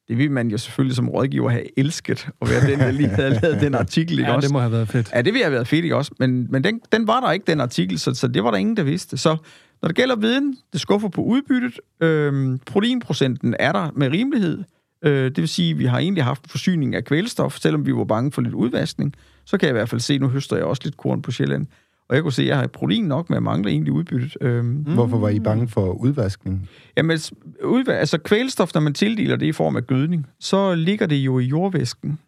Det 0.09 0.17
vil 0.17 0.31
man 0.31 0.47
jo 0.47 0.57
selvfølgelig 0.57 0.95
som 0.95 1.09
rådgiver 1.09 1.49
have 1.49 1.79
elsket, 1.79 2.29
at 2.41 2.49
være 2.49 2.71
den, 2.71 2.79
der 2.79 2.91
lige 2.91 3.09
havde 3.09 3.39
lavet 3.43 3.61
den 3.61 3.75
artikel, 3.75 4.19
ikke 4.19 4.31
ja, 4.31 4.35
også? 4.35 4.47
det 4.47 4.53
må 4.53 4.59
have 4.59 4.71
været 4.71 4.87
fedt. 4.87 5.11
Ja, 5.13 5.21
det 5.21 5.33
ville 5.33 5.43
have 5.43 5.53
været 5.53 5.67
fedt, 5.67 5.83
ikke 5.83 5.95
også? 5.95 6.11
Men, 6.19 6.47
men 6.49 6.63
den, 6.63 6.81
den 6.91 7.07
var 7.07 7.19
der 7.19 7.31
ikke, 7.31 7.45
den 7.47 7.61
artikel, 7.61 7.99
så, 7.99 8.13
så 8.13 8.27
det 8.27 8.43
var 8.43 8.51
der 8.51 8.57
ingen, 8.57 8.77
der 8.77 8.83
vidste. 8.83 9.17
Så 9.17 9.37
når 9.81 9.87
det 9.87 9.95
gælder 9.95 10.15
viden, 10.15 10.57
det 10.73 10.81
skuffer 10.81 11.09
på 11.09 11.21
udbyttet. 11.21 11.79
Øhm, 12.01 12.59
proteinprocenten 12.65 13.55
er 13.59 13.71
der 13.71 13.91
med 13.95 14.11
rimelighed. 14.11 14.63
Øh, 15.05 15.25
det 15.25 15.37
vil 15.37 15.47
sige, 15.47 15.71
at 15.71 15.79
vi 15.79 15.85
har 15.85 15.99
egentlig 15.99 16.23
haft 16.23 16.51
forsyning 16.51 16.95
af 16.95 17.05
kvælstof, 17.05 17.57
selvom 17.57 17.85
vi 17.85 17.93
var 17.95 18.03
bange 18.03 18.31
for 18.31 18.41
lidt 18.41 18.53
udvaskning. 18.53 19.13
Så 19.45 19.57
kan 19.57 19.67
jeg 19.67 19.71
i 19.71 19.77
hvert 19.77 19.89
fald 19.89 20.01
se, 20.01 20.17
nu 20.17 20.27
høster 20.27 20.55
jeg 20.55 20.65
også 20.65 20.81
lidt 20.85 20.97
korn 20.97 21.21
på 21.21 21.31
Sjælland. 21.31 21.67
Og 22.09 22.15
jeg 22.15 22.23
kunne 22.23 22.33
se, 22.33 22.41
at 22.41 22.47
jeg 22.47 22.57
har 22.57 22.67
protein 22.67 23.05
nok, 23.05 23.29
men 23.29 23.33
jeg 23.33 23.43
mangler 23.43 23.71
egentlig 23.71 23.93
udbyttet. 23.93 24.37
Øhm, 24.41 24.65
mm. 24.65 24.93
Hvorfor 24.93 25.17
var 25.17 25.29
I 25.29 25.39
bange 25.39 25.67
for 25.67 25.91
udvaskning? 25.91 26.69
Jamen, 26.97 27.17
udva- 27.63 27.91
altså 27.91 28.17
kvælstof, 28.17 28.73
når 28.73 28.81
man 28.81 28.93
tildeler 28.93 29.35
det 29.35 29.45
i 29.45 29.51
form 29.51 29.75
af 29.75 29.87
gødning, 29.87 30.27
så 30.39 30.75
ligger 30.75 31.05
det 31.05 31.15
jo 31.15 31.39
i 31.39 31.43
jordvæsken. 31.43 32.19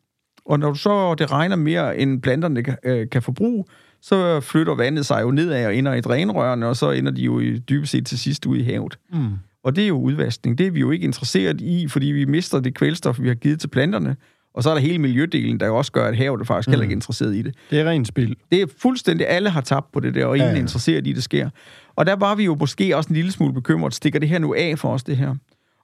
Og 0.46 0.60
når 0.60 0.70
du 0.70 0.78
så 0.78 1.16
det 1.16 1.32
regner 1.32 1.56
mere, 1.56 1.98
end 1.98 2.22
planterne 2.22 2.64
kan, 2.64 2.78
øh, 2.84 3.10
kan 3.10 3.22
forbruge, 3.22 3.66
så 4.02 4.40
flytter 4.40 4.76
vandet 4.76 5.06
sig 5.06 5.22
jo 5.22 5.32
nedad 5.32 5.66
og 5.66 5.76
ender 5.76 5.94
i 5.94 6.02
drænrørene, 6.02 6.68
og 6.68 6.76
så 6.76 6.92
ender 6.92 7.12
de 7.12 7.22
jo 7.22 7.40
i, 7.40 7.60
dybest 7.60 7.92
set 7.92 8.06
til 8.06 8.20
sidst 8.20 8.46
ud 8.46 8.58
i 8.58 8.64
havet. 8.64 9.00
Mm. 9.14 9.30
Og 9.64 9.76
det 9.76 9.84
er 9.84 9.88
jo 9.88 10.00
udvaskning. 10.00 10.58
Det 10.58 10.68
er 10.68 10.72
vi 10.72 10.80
jo 10.80 10.92
ikke 10.92 11.04
interesseret 11.04 11.62
i, 11.62 11.88
fordi 11.88 12.06
vi 12.06 12.26
mister 12.26 12.60
det 12.60 12.76
kvælstof, 12.76 13.20
vi 13.20 13.28
har 13.28 13.36
givet 13.36 13.60
til 13.60 13.68
planterne. 13.68 14.16
Og 14.54 14.64
så 14.64 14.70
er 14.70 14.74
der 14.74 14.82
hele 14.82 15.00
miljødelen, 15.00 15.60
der 15.60 15.66
jo 15.66 15.78
også 15.78 15.92
gør, 15.92 16.08
at 16.08 16.18
havet 16.18 16.42
er 16.42 16.46
faktisk 16.46 16.68
mm. 16.68 16.72
heller 16.72 16.84
ikke 16.84 16.94
interesseret 16.94 17.36
i 17.36 17.42
det. 17.42 17.56
Det 17.70 17.80
er 17.80 17.86
rent 17.86 18.08
spil. 18.08 18.36
Det 18.52 18.62
er 18.62 18.66
fuldstændig, 18.78 19.30
alle 19.30 19.50
har 19.50 19.62
tabt 19.62 19.92
på 19.92 20.00
det 20.00 20.16
der, 20.16 20.26
og 20.26 20.36
ingen 20.36 20.48
ja, 20.48 20.52
ja. 20.52 20.58
er 20.58 20.62
interesseret 20.62 21.08
i, 21.08 21.10
at 21.10 21.16
det 21.16 21.24
sker. 21.24 21.50
Og 21.96 22.06
der 22.06 22.16
var 22.16 22.36
vi 22.36 22.44
jo 22.44 22.56
måske 22.56 22.98
også 22.98 23.10
en 23.10 23.16
lille 23.16 23.32
smule 23.32 23.54
bekymret. 23.54 23.94
Stikker 23.94 24.20
det 24.20 24.30
her 24.30 24.40
nu 24.40 24.54
af 24.54 24.80
for 24.80 24.94
os, 24.94 25.04
det 25.04 25.18
her? 25.18 25.36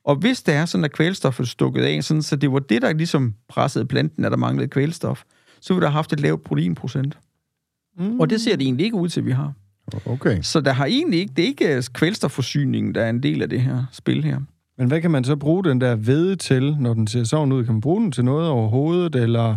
Og 0.04 0.16
hvis 0.16 0.44
det 0.44 0.56
er 0.56 0.66
sådan, 0.66 0.86
at 0.86 0.92
kvælstoffet 0.92 1.48
stukket 1.48 1.82
af, 1.82 2.04
sådan, 2.04 2.22
så 2.22 2.36
det 2.36 2.52
var 2.52 2.60
det, 2.60 2.82
der 2.82 2.94
ligesom 2.94 3.34
pressede 3.50 3.86
planten, 3.86 4.26
at 4.26 4.32
der 4.32 4.38
manglede 4.38 4.68
kvælstof, 4.68 5.24
så 5.62 5.74
ville 5.74 5.82
der 5.82 5.90
have 5.90 5.96
haft 5.96 6.14
et 6.14 6.20
lavt 6.20 6.44
proteinprocent. 6.44 7.18
Mm. 8.00 8.20
Og 8.20 8.30
det 8.30 8.42
ser 8.42 8.56
det 8.56 8.66
egentlig 8.66 8.86
ikke 8.86 8.98
ud 8.98 9.10
til, 9.10 9.20
at 9.20 9.26
vi 9.26 9.32
har. 9.32 9.54
Okay. 10.06 10.42
Så 10.42 10.62
der 10.62 10.72
har 10.72 10.86
egentlig 10.86 11.20
ikke, 11.20 11.34
det 11.36 11.44
er 11.44 11.48
ikke 11.48 11.84
kvælstofforsyningen, 11.94 12.96
der 12.96 13.02
er 13.04 13.10
en 13.10 13.24
del 13.24 13.42
af 13.42 13.50
det 13.50 13.62
her 13.62 13.86
spil 13.92 14.24
her. 14.24 14.40
Men 14.78 14.88
hvad 14.88 15.02
kan 15.02 15.12
man 15.12 15.24
så 15.24 15.36
bruge 15.36 15.64
den 15.64 15.82
der 15.82 15.96
ved 15.96 16.36
til, 16.36 16.78
når 16.80 16.94
den 16.94 17.08
ser 17.08 17.24
sådan 17.24 17.52
ud? 17.52 17.64
Kan 17.66 17.74
man 17.74 17.82
bruge 17.82 18.02
den 18.02 18.12
til 18.12 18.26
noget 18.26 18.50
overhovedet, 18.50 19.16
eller 19.16 19.56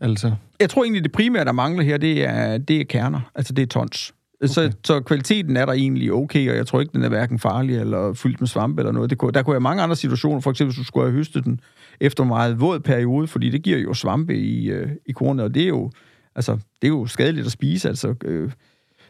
altså... 0.00 0.32
Jeg 0.60 0.70
tror 0.70 0.84
egentlig, 0.84 1.04
det 1.04 1.12
primære, 1.12 1.44
der 1.44 1.52
mangler 1.52 1.84
her, 1.84 1.96
det 1.96 2.24
er, 2.24 2.58
det 2.58 2.80
er 2.80 2.84
kerner. 2.84 3.20
Altså, 3.34 3.52
det 3.52 3.62
er 3.62 3.66
tons. 3.66 4.12
Okay. 4.40 4.48
Så, 4.48 4.72
så 4.84 5.00
kvaliteten 5.00 5.56
er 5.56 5.66
der 5.66 5.72
egentlig 5.72 6.12
okay, 6.12 6.50
og 6.50 6.56
jeg 6.56 6.66
tror 6.66 6.80
ikke, 6.80 6.92
den 6.92 7.02
er 7.02 7.08
hverken 7.08 7.38
farlig 7.38 7.76
eller 7.76 8.12
fyldt 8.14 8.40
med 8.40 8.48
svampe 8.48 8.80
eller 8.80 8.92
noget. 8.92 9.10
Det 9.10 9.18
kunne, 9.18 9.32
der 9.32 9.42
kunne 9.42 9.52
være 9.52 9.60
mange 9.60 9.82
andre 9.82 9.96
situationer, 9.96 10.40
for 10.40 10.50
eksempel, 10.50 10.74
hvis 10.74 10.78
du 10.78 10.84
skulle 10.84 11.06
have 11.06 11.16
høstet 11.16 11.44
den 11.44 11.60
efter 12.00 12.22
en 12.22 12.28
meget 12.28 12.60
våd 12.60 12.80
periode, 12.80 13.26
fordi 13.26 13.50
det 13.50 13.62
giver 13.62 13.78
jo 13.78 13.94
svampe 13.94 14.36
i, 14.36 14.70
øh, 14.70 14.88
i 15.06 15.12
kornet, 15.12 15.44
og 15.44 15.54
det 15.54 15.62
er 15.62 15.68
jo, 15.68 15.90
altså, 16.34 16.52
det 16.52 16.84
er 16.84 16.88
jo 16.88 17.06
skadeligt 17.06 17.46
at 17.46 17.52
spise. 17.52 17.88
Altså, 17.88 18.14
øh, 18.24 18.50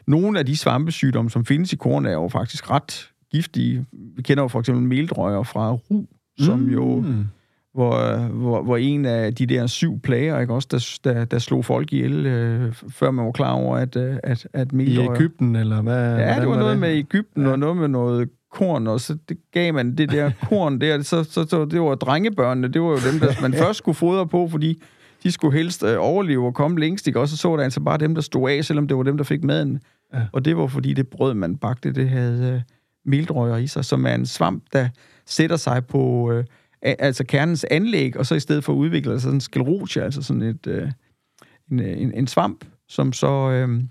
nogle 0.07 0.39
af 0.39 0.47
de 0.47 0.57
svampesygdomme, 0.57 1.31
som 1.31 1.45
findes 1.45 1.73
i 1.73 1.77
kornet, 1.77 2.11
er 2.11 2.15
jo 2.15 2.29
faktisk 2.29 2.71
ret 2.71 3.11
giftige. 3.33 3.87
Vi 4.17 4.23
kender 4.23 4.43
jo 4.45 4.49
for 4.49 4.61
eksempel 4.61 4.85
meldrøjer 4.85 5.43
fra 5.43 5.73
ru, 5.73 6.05
som 6.39 6.59
mm. 6.59 6.71
jo 6.71 7.05
hvor, 7.77 8.19
hvor, 8.29 8.63
hvor 8.63 8.77
en 8.77 9.05
af 9.05 9.35
de 9.35 9.47
der 9.47 9.67
syv 9.67 10.01
plager, 10.01 10.41
ikke 10.41 10.55
også, 10.55 10.69
der, 10.71 11.13
der, 11.13 11.25
der 11.25 11.39
slog 11.39 11.65
folk 11.65 11.93
ihjel, 11.93 12.27
øh, 12.27 12.73
før 12.73 13.11
man 13.11 13.25
var 13.27 13.33
klar 13.33 13.53
over, 13.53 13.77
at, 13.77 13.97
øh, 13.97 14.17
at, 14.23 14.49
at 14.53 14.73
meldrøjer... 14.73 15.11
I 15.11 15.15
Ægypten, 15.15 15.57
eller 15.57 15.83
hvad? 15.83 16.19
Ja, 16.19 16.35
det 16.35 16.49
var, 16.49 16.49
var 16.49 16.59
noget 16.59 16.73
det? 16.73 16.81
med 16.81 16.95
Ægypten, 16.95 17.43
ja. 17.43 17.51
og 17.51 17.59
noget 17.59 17.77
med 17.77 17.89
noget 17.89 18.29
korn, 18.53 18.87
og 18.87 19.01
så 19.01 19.17
det 19.29 19.37
gav 19.53 19.75
man 19.75 19.97
det 19.97 20.11
der 20.11 20.31
korn 20.49 20.81
der, 20.81 21.03
så, 21.03 21.25
så, 21.25 21.47
så 21.49 21.65
det 21.65 21.81
var 21.81 21.95
drengebørnene, 21.95 22.69
det 22.69 22.83
var 22.83 22.89
jo 22.89 22.99
dem, 23.13 23.21
der 23.21 23.33
man 23.49 23.55
først 23.55 23.79
skulle 23.79 23.97
fodre 23.97 24.29
på, 24.29 24.49
fordi 24.49 24.83
de 25.23 25.33
skulle 25.33 25.59
helst 25.59 25.85
øh, 25.85 25.97
overleve 25.99 26.47
og 26.47 26.55
komme 26.55 26.81
længst, 26.81 27.07
ikke? 27.07 27.21
Og 27.21 27.29
så 27.29 27.37
så 27.37 27.57
der 27.57 27.63
altså 27.63 27.81
bare 27.81 27.99
dem, 27.99 28.15
der 28.15 28.23
stod 28.23 28.51
af, 28.51 28.65
selvom 28.65 28.89
det 28.89 28.97
var 28.97 29.03
dem, 29.03 29.17
der 29.17 29.25
fik 29.25 29.45
maden. 29.45 29.81
Ja. 30.15 30.21
Og 30.33 30.45
det 30.45 30.57
var 30.57 30.67
fordi 30.67 30.93
det 30.93 31.09
brød, 31.09 31.35
man 31.35 31.57
bagte, 31.57 31.93
det 31.93 32.09
havde 32.09 32.55
øh, 32.55 32.61
meldrøjer 33.07 33.57
i 33.57 33.67
sig, 33.67 33.85
som 33.85 34.07
er 34.07 34.15
en 34.15 34.27
svamp, 34.27 34.65
der 34.73 34.89
sætter 35.27 35.57
sig 35.57 35.87
på 35.87 36.33
øh, 36.33 36.45
altså 36.83 37.25
kernens 37.25 37.67
anlæg, 37.71 38.17
og 38.17 38.27
så 38.27 38.35
i 38.35 38.41
stedet 38.41 38.65
for 38.65 38.73
at 38.73 38.77
udvikle 38.77 39.13
sig 39.13 39.21
sådan 39.21 39.35
en 39.35 39.41
sklerotia, 39.41 40.03
altså 40.03 40.23
sådan 40.23 40.43
et, 40.43 40.67
øh, 40.67 40.91
en, 41.71 41.81
en, 41.81 42.15
en 42.15 42.27
svamp, 42.27 42.65
som 42.89 43.13
så 43.13 43.51
øh, 43.51 43.83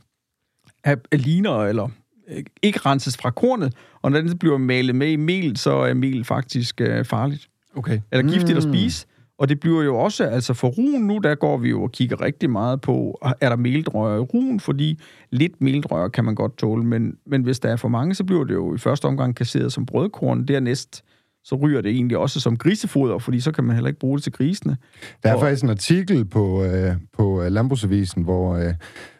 er, 0.83 0.95
er 1.11 1.17
ligner 1.17 1.63
eller 1.63 1.89
øh, 2.27 2.43
ikke 2.63 2.79
renses 2.79 3.17
fra 3.17 3.31
kornet, 3.31 3.73
og 4.01 4.11
når 4.11 4.21
den 4.21 4.37
bliver 4.37 4.57
malet 4.57 4.95
med 4.95 5.11
i 5.11 5.15
mel, 5.15 5.57
så 5.57 5.71
er 5.71 5.93
mel 5.93 6.23
faktisk 6.23 6.81
øh, 6.81 7.05
farligt. 7.05 7.49
Okay. 7.75 7.99
Eller 8.11 8.31
giftigt 8.31 8.51
mm. 8.51 8.57
at 8.57 8.63
spise. 8.63 9.07
Og 9.39 9.49
det 9.49 9.59
bliver 9.59 9.83
jo 9.83 9.97
også, 9.97 10.23
altså 10.23 10.53
for 10.53 10.67
ruen 10.67 11.07
nu, 11.07 11.17
der 11.17 11.35
går 11.35 11.57
vi 11.57 11.69
jo 11.69 11.83
og 11.83 11.91
kigger 11.91 12.21
rigtig 12.21 12.49
meget 12.49 12.81
på, 12.81 13.19
er 13.41 13.49
der 13.49 13.55
meldrøjer 13.55 14.17
i 14.17 14.19
ruen, 14.19 14.59
fordi 14.59 14.99
lidt 15.29 15.61
meldrøjer 15.61 16.07
kan 16.07 16.25
man 16.25 16.35
godt 16.35 16.57
tåle, 16.57 16.83
men, 16.83 17.17
men 17.25 17.43
hvis 17.43 17.59
der 17.59 17.69
er 17.69 17.75
for 17.75 17.87
mange, 17.87 18.15
så 18.15 18.23
bliver 18.23 18.43
det 18.43 18.53
jo 18.53 18.75
i 18.75 18.77
første 18.77 19.05
omgang 19.05 19.35
kasseret 19.35 19.73
som 19.73 19.85
brødkorn, 19.85 20.45
dernæst 20.45 21.03
så 21.45 21.55
ryger 21.55 21.81
det 21.81 21.91
egentlig 21.91 22.17
også 22.17 22.39
som 22.39 22.57
grisefoder, 22.57 23.19
fordi 23.19 23.39
så 23.39 23.51
kan 23.51 23.63
man 23.63 23.75
heller 23.75 23.87
ikke 23.87 23.99
bruge 23.99 24.17
det 24.17 24.23
til 24.23 24.31
grisene. 24.31 24.77
Der 25.23 25.29
er 25.29 25.33
og... 25.33 25.41
faktisk 25.41 25.63
en 25.63 25.69
artikel 25.69 26.25
på, 26.25 26.63
øh, 26.63 26.95
på 27.13 27.43
øh, 27.43 27.51
Landbrugsavisen, 27.51 28.23
hvor, 28.23 28.55
øh, 28.55 28.73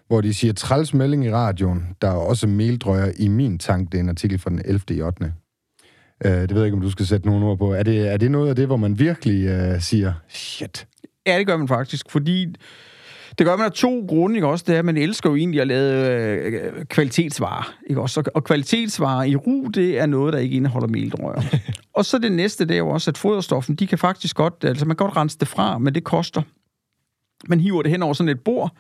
hvor 0.08 0.22
de 0.22 0.34
siger, 0.34 0.54
træls 0.54 0.94
melding 0.94 1.26
i 1.26 1.32
radioen, 1.32 1.88
der 2.02 2.08
er 2.08 2.16
også 2.16 2.48
meldrøjer 2.48 3.12
i 3.20 3.28
min 3.28 3.60
tank. 3.60 3.92
Det 3.92 3.98
er 3.98 4.04
en 4.04 4.10
artikel 4.10 4.40
fra 4.40 4.50
den 4.50 4.62
11. 4.66 4.82
i 4.90 5.02
8. 5.02 5.34
Øh, 6.26 6.32
det 6.32 6.50
ved 6.50 6.58
jeg 6.58 6.66
ikke, 6.66 6.76
om 6.76 6.82
du 6.82 6.92
skal 6.92 7.06
sætte 7.06 7.28
nogle 7.28 7.46
ord 7.46 7.58
på. 7.58 7.74
Er 7.74 7.84
det, 7.84 8.08
er 8.14 8.18
det 8.18 8.32
noget 8.32 8.50
af 8.50 8.56
det, 8.56 8.66
hvor 8.66 8.78
man 8.78 9.00
virkelig 9.00 9.46
øh, 9.46 9.82
siger, 9.82 10.14
shit? 10.30 10.88
Ja, 11.28 11.38
det 11.38 11.48
gør 11.48 11.58
man 11.58 11.68
faktisk, 11.68 12.12
fordi 12.12 12.56
det 13.38 13.46
gør 13.46 13.56
man 13.56 13.66
af 13.66 13.72
to 13.72 14.06
grunde, 14.08 14.36
ikke 14.36 14.48
også? 14.48 14.66
Det 14.68 14.76
er, 14.76 14.80
at 14.80 14.86
man 14.86 14.98
elsker 14.98 15.30
jo 15.30 15.36
egentlig 15.36 15.62
at 15.62 15.68
lave 15.68 16.10
øh, 16.10 16.86
kvalitetsvarer, 16.86 17.74
ikke 17.88 18.02
også? 18.02 18.24
Og 18.34 18.44
kvalitetsvarer 18.44 19.24
i 19.24 19.36
ru, 19.36 19.68
det 19.68 20.00
er 20.00 20.06
noget, 20.06 20.34
der 20.34 20.40
ikke 20.40 20.56
indeholder 20.56 20.88
meldrøjer. 20.88 21.42
og 21.98 22.06
så 22.06 22.18
det 22.18 22.32
næste, 22.32 22.66
det 22.66 22.74
er 22.74 22.78
jo 22.78 22.90
også, 22.90 23.12
at 23.12 23.18
foderstoffen, 23.18 23.76
de 23.76 23.88
kan 23.88 23.98
faktisk 23.98 24.36
godt, 24.36 24.54
altså 24.64 24.86
man 24.86 24.98
kan 24.98 25.06
godt 25.06 25.18
rense 25.18 25.38
det 25.40 25.48
fra, 25.48 25.78
men 25.78 25.96
det 25.96 26.04
koster. 26.04 26.42
Man 27.50 27.60
hiver 27.60 27.82
det 27.82 27.92
hen 27.92 28.04
over 28.04 28.14
sådan 28.14 28.30
et 28.30 28.40
bord, 28.40 28.78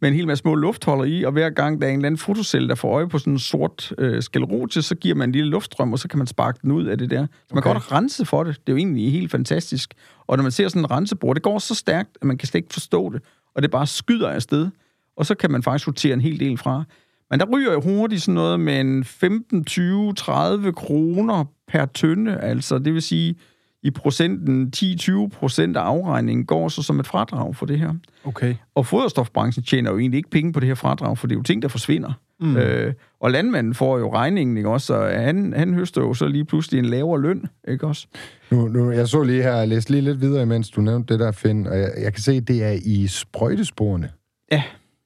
med 0.00 0.08
en 0.08 0.14
hel 0.14 0.26
masse 0.26 0.42
små 0.42 0.54
luftholder 0.54 1.04
i, 1.04 1.22
og 1.22 1.32
hver 1.32 1.50
gang 1.50 1.80
der 1.80 1.86
er 1.86 1.90
en 1.90 1.98
eller 1.98 2.06
anden 2.06 2.18
fotocelle, 2.18 2.68
der 2.68 2.74
får 2.74 2.94
øje 2.94 3.08
på 3.08 3.18
sådan 3.18 3.32
en 3.32 3.38
sort 3.38 3.92
øh, 3.98 4.22
skalerote, 4.22 4.82
så 4.82 4.94
giver 4.94 5.14
man 5.14 5.28
en 5.28 5.32
lille 5.32 5.50
luftstrøm, 5.50 5.92
og 5.92 5.98
så 5.98 6.08
kan 6.08 6.18
man 6.18 6.26
sparke 6.26 6.58
den 6.62 6.70
ud 6.70 6.84
af 6.84 6.98
det 6.98 7.10
der. 7.10 7.26
Så 7.26 7.54
man 7.54 7.58
okay. 7.58 7.62
kan 7.62 7.72
godt 7.72 7.92
rense 7.92 8.24
for 8.24 8.44
det. 8.44 8.56
Det 8.56 8.72
er 8.72 8.72
jo 8.72 8.76
egentlig 8.76 9.12
helt 9.12 9.30
fantastisk. 9.30 9.94
Og 10.26 10.36
når 10.36 10.42
man 10.42 10.52
ser 10.52 10.68
sådan 10.68 10.82
en 10.82 10.90
rensebord, 10.90 11.34
det 11.34 11.42
går 11.42 11.58
så 11.58 11.74
stærkt, 11.74 12.18
at 12.20 12.26
man 12.26 12.38
kan 12.38 12.48
slet 12.48 12.58
ikke 12.58 12.72
forstå 12.72 13.12
det, 13.12 13.22
og 13.54 13.62
det 13.62 13.70
bare 13.70 13.86
skyder 13.86 14.28
afsted. 14.28 14.68
Og 15.16 15.26
så 15.26 15.34
kan 15.34 15.50
man 15.50 15.62
faktisk 15.62 15.88
rotere 15.88 16.12
en 16.12 16.20
hel 16.20 16.40
del 16.40 16.58
fra. 16.58 16.84
Men 17.30 17.40
der 17.40 17.46
ryger 17.46 17.72
jo 17.72 17.80
hurtigt 17.80 18.22
sådan 18.22 18.34
noget 18.34 18.60
med 18.60 18.80
en 18.80 19.04
15, 19.04 19.64
20, 19.64 20.14
30 20.14 20.72
kroner 20.72 21.44
per 21.68 21.86
tønde, 21.86 22.36
altså 22.36 22.78
det 22.78 22.94
vil 22.94 23.02
sige, 23.02 23.36
i 23.82 23.90
procenten 23.90 24.72
10-20 24.76 25.28
procent 25.28 25.76
af 25.76 25.80
afregningen 25.80 26.46
går 26.46 26.68
så 26.68 26.82
som 26.82 27.00
et 27.00 27.06
fradrag 27.06 27.56
for 27.56 27.66
det 27.66 27.78
her. 27.78 27.94
Okay. 28.24 28.54
Og 28.74 28.86
foderstofbranchen 28.86 29.64
tjener 29.64 29.90
jo 29.90 29.98
egentlig 29.98 30.18
ikke 30.18 30.30
penge 30.30 30.52
på 30.52 30.60
det 30.60 30.66
her 30.66 30.74
fradrag, 30.74 31.18
for 31.18 31.26
det 31.26 31.34
er 31.34 31.38
jo 31.38 31.42
ting, 31.42 31.62
der 31.62 31.68
forsvinder. 31.68 32.12
Mm. 32.40 32.56
Øh, 32.56 32.94
og 33.20 33.30
landmanden 33.30 33.74
får 33.74 33.98
jo 33.98 34.14
regningen, 34.14 34.56
ikke 34.56 34.68
også? 34.68 34.86
Så 34.86 35.02
han, 35.02 35.52
han 35.56 35.74
høster 35.74 36.00
jo 36.00 36.14
så 36.14 36.28
lige 36.28 36.44
pludselig 36.44 36.78
en 36.78 36.84
lavere 36.84 37.20
løn, 37.20 37.46
ikke 37.68 37.86
også? 37.86 38.06
Nu, 38.50 38.68
nu, 38.68 38.90
jeg 38.90 39.08
så 39.08 39.22
lige 39.22 39.42
her, 39.42 39.56
jeg 39.56 39.68
læste 39.68 39.90
lige 39.90 40.02
lidt 40.02 40.20
videre, 40.20 40.42
imens 40.42 40.70
du 40.70 40.80
nævnte 40.80 41.12
det 41.12 41.20
der, 41.20 41.32
Finn, 41.32 41.66
og 41.66 41.78
jeg, 41.78 41.92
jeg 41.98 42.12
kan 42.12 42.22
se, 42.22 42.32
at 42.32 42.48
det 42.48 42.64
er 42.64 42.78
i 42.84 43.06
sprøjtesporene. 43.06 44.10
Ja. 44.52 44.62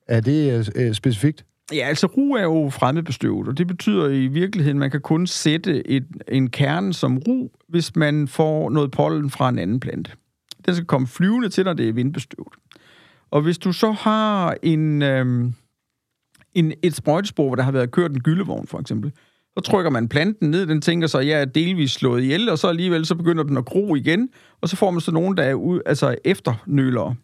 Er 0.09 0.21
det 0.21 0.71
øh, 0.76 0.95
specifikt? 0.95 1.45
Ja, 1.73 1.87
altså 1.88 2.07
ru 2.07 2.35
er 2.35 2.43
jo 2.43 2.71
fremmedbestøvet, 2.71 3.49
og 3.49 3.59
det 3.59 3.67
betyder 3.67 4.09
i 4.09 4.26
virkeligheden, 4.26 4.76
at 4.76 4.81
man 4.81 4.91
kan 4.91 5.00
kun 5.00 5.26
sætte 5.26 5.88
et, 5.88 6.07
en 6.29 6.50
kerne 6.50 6.95
som 6.95 7.19
ru, 7.19 7.49
hvis 7.69 7.97
man 7.97 8.29
får 8.29 8.71
noget 8.71 8.91
pollen 8.91 9.31
fra 9.31 9.49
en 9.49 9.59
anden 9.59 9.81
plante. 9.81 10.11
Den 10.67 10.75
skal 10.75 10.87
komme 10.87 11.07
flyvende 11.07 11.49
til, 11.49 11.64
når 11.64 11.73
det 11.73 11.88
er 11.88 11.93
vindbestøvet. 11.93 12.52
Og 13.31 13.43
hvis 13.43 13.59
du 13.59 13.73
så 13.73 13.93
har 13.93 14.57
en, 14.62 15.02
øhm, 15.02 15.55
en, 16.55 16.73
et 16.83 16.95
sprøjtespor, 16.95 17.47
hvor 17.47 17.55
der 17.55 17.62
har 17.62 17.73
været 17.73 17.91
kørt 17.91 18.11
en 18.11 18.21
gyllevogn, 18.21 18.67
for 18.67 18.81
eksempel, 18.81 19.12
så 19.59 19.61
trykker 19.64 19.91
man 19.91 20.09
planten 20.09 20.50
ned, 20.50 20.67
den 20.67 20.81
tænker 20.81 21.07
så, 21.07 21.21
jeg 21.21 21.41
er 21.41 21.45
delvis 21.45 21.91
slået 21.91 22.23
ihjel, 22.23 22.49
og 22.49 22.59
så 22.59 22.69
alligevel 22.69 23.07
så 23.07 23.14
begynder 23.14 23.43
den 23.43 23.57
at 23.57 23.64
gro 23.64 23.95
igen, 23.95 24.29
og 24.61 24.69
så 24.69 24.76
får 24.76 24.91
man 24.91 25.00
så 25.00 25.12
nogen, 25.12 25.37
der 25.37 25.43
er 25.43 25.55
ud, 25.55 25.81
altså 25.87 26.17
efternølere. 26.25 27.14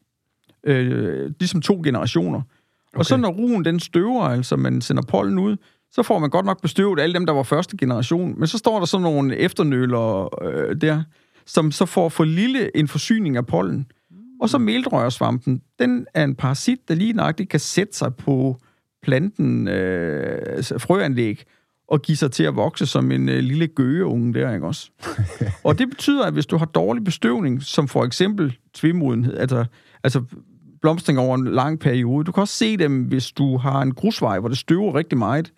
Øh, 0.64 1.30
ligesom 1.40 1.60
to 1.60 1.80
generationer. 1.84 2.42
Okay. 2.88 2.98
Og 2.98 3.06
så 3.06 3.16
når 3.16 3.30
ruen 3.30 3.64
den 3.64 3.80
støver, 3.80 4.22
altså 4.22 4.56
man 4.56 4.80
sender 4.80 5.02
pollen 5.02 5.38
ud, 5.38 5.56
så 5.90 6.02
får 6.02 6.18
man 6.18 6.30
godt 6.30 6.46
nok 6.46 6.62
bestøvet 6.62 7.00
alle 7.00 7.14
dem, 7.14 7.26
der 7.26 7.32
var 7.32 7.42
første 7.42 7.76
generation. 7.76 8.34
Men 8.38 8.46
så 8.46 8.58
står 8.58 8.78
der 8.78 8.86
så 8.86 8.98
nogle 8.98 9.36
efternøler 9.36 10.44
øh, 10.44 10.80
der, 10.80 11.02
som 11.46 11.72
så 11.72 11.86
får 11.86 12.08
for 12.08 12.24
lille 12.24 12.76
en 12.76 12.88
forsyning 12.88 13.36
af 13.36 13.46
pollen. 13.46 13.86
Og 14.40 14.48
så 14.48 14.58
meldrørsvampen, 14.58 15.62
den 15.78 16.06
er 16.14 16.24
en 16.24 16.34
parasit, 16.34 16.88
der 16.88 16.94
lige 16.94 17.12
nøjagtigt 17.12 17.50
kan 17.50 17.60
sætte 17.60 17.96
sig 17.96 18.14
på 18.14 18.60
planten 19.02 19.68
øh, 19.68 20.64
frøanlæg 20.64 21.44
og 21.88 22.02
give 22.02 22.16
sig 22.16 22.32
til 22.32 22.44
at 22.44 22.56
vokse 22.56 22.86
som 22.86 23.12
en 23.12 23.28
øh, 23.28 23.38
lille 23.38 23.66
gøgeunge 23.66 24.34
der, 24.34 24.54
ikke 24.54 24.66
også? 24.66 24.90
og 25.64 25.78
det 25.78 25.88
betyder, 25.88 26.24
at 26.24 26.32
hvis 26.32 26.46
du 26.46 26.56
har 26.56 26.66
dårlig 26.66 27.04
bestøvning, 27.04 27.62
som 27.62 27.88
for 27.88 28.04
eksempel 28.04 28.56
tvimodenhed, 28.74 29.36
altså, 29.36 29.64
altså 30.04 30.22
blomstring 30.82 31.18
over 31.18 31.36
en 31.36 31.44
lang 31.44 31.80
periode, 31.80 32.24
du 32.24 32.32
kan 32.32 32.40
også 32.40 32.54
se 32.54 32.76
dem, 32.76 33.02
hvis 33.02 33.32
du 33.32 33.56
har 33.56 33.82
en 33.82 33.94
grusvej, 33.94 34.38
hvor 34.38 34.48
det 34.48 34.58
støver 34.58 34.94
rigtig 34.94 35.18
meget, 35.18 35.52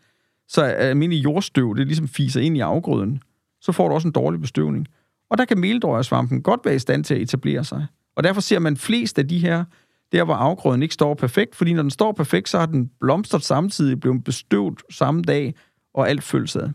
så 0.49 0.63
almindelig 0.63 1.25
jordstøv, 1.25 1.77
det 1.77 1.87
ligesom 1.87 2.09
fiser 2.09 2.41
ind 2.41 2.57
i 2.57 2.61
afgrøden, 2.61 3.23
så 3.61 3.73
får 3.73 3.89
du 3.89 3.95
også 3.95 4.09
en 4.09 4.13
dårlig 4.13 4.41
bestøvning. 4.41 4.87
Og 5.31 5.39
der 5.39 5.45
kan 5.45 5.61
meldrøjersvampen 5.61 6.43
godt 6.43 6.61
være 6.65 6.75
i 6.75 6.79
stand 6.79 7.05
til 7.05 7.15
at 7.15 7.21
etablere 7.21 7.65
sig. 7.65 7.87
Og 8.17 8.25
derfor 8.25 8.41
ser 8.41 8.59
man 8.59 8.77
flest 8.77 9.19
af 9.19 9.29
de 9.29 9.39
her, 9.39 9.65
der 10.13 10.25
hvor 10.25 10.35
afgrøden 10.35 10.83
ikke 10.83 10.95
står 10.95 11.15
perfekt, 11.15 11.57
fordi 11.57 11.73
når 11.73 11.83
den 11.83 11.91
står 11.91 12.13
perfekt, 12.13 12.49
så 12.49 12.59
har 12.59 12.67
den 12.67 12.91
blomstret 13.01 13.43
samtidig, 13.43 14.01
blevet 14.01 14.25
bestøvet 14.25 14.83
samme 14.91 15.23
dag, 15.23 15.55
og 15.95 16.09
alt 16.09 16.23
følges 16.23 16.57
ad. 16.57 16.71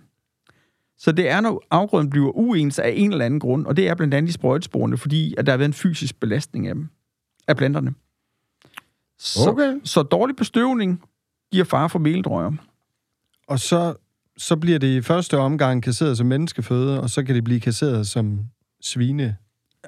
Så 0.98 1.12
det 1.12 1.30
er, 1.30 1.42
når 1.42 1.64
afgrøden 1.72 2.10
bliver 2.10 2.32
uens 2.38 2.80
af 2.80 2.94
en 2.96 3.12
eller 3.12 3.25
anden 3.25 3.40
grund, 3.40 3.66
og 3.66 3.78
det 3.78 3.90
er 3.90 3.96
blandt 3.96 4.14
andet 4.14 4.30
i 4.30 4.32
sprøjtesporene, 4.32 4.98
fordi 4.98 5.36
at 5.38 5.46
der 5.46 5.52
har 5.52 5.58
været 5.58 5.70
en 5.70 5.74
fysisk 5.74 6.20
belastning 6.20 6.68
af 6.68 6.75
dem, 6.75 6.90
af 7.48 7.58
planterne. 7.58 7.94
Så, 9.20 9.50
Okay. 9.50 9.74
så 9.84 10.04
dårlig 10.04 10.36
bestøvning 10.36 11.02
giver 11.52 11.66
far 11.66 11.88
for 11.88 12.00
meldrøjer. 12.00 12.52
Og 13.48 13.60
så, 13.60 13.94
så 14.38 14.56
bliver 14.56 14.80
det 14.80 14.88
i 14.88 15.02
første 15.02 15.38
omgang 15.38 15.84
kasseret 15.84 16.18
som 16.18 16.28
menneskeføde, 16.28 17.02
og 17.02 17.10
så 17.10 17.24
kan 17.24 17.36
det 17.36 17.44
blive 17.44 17.60
kasseret 17.60 18.08
som 18.08 18.40
svine 18.82 19.36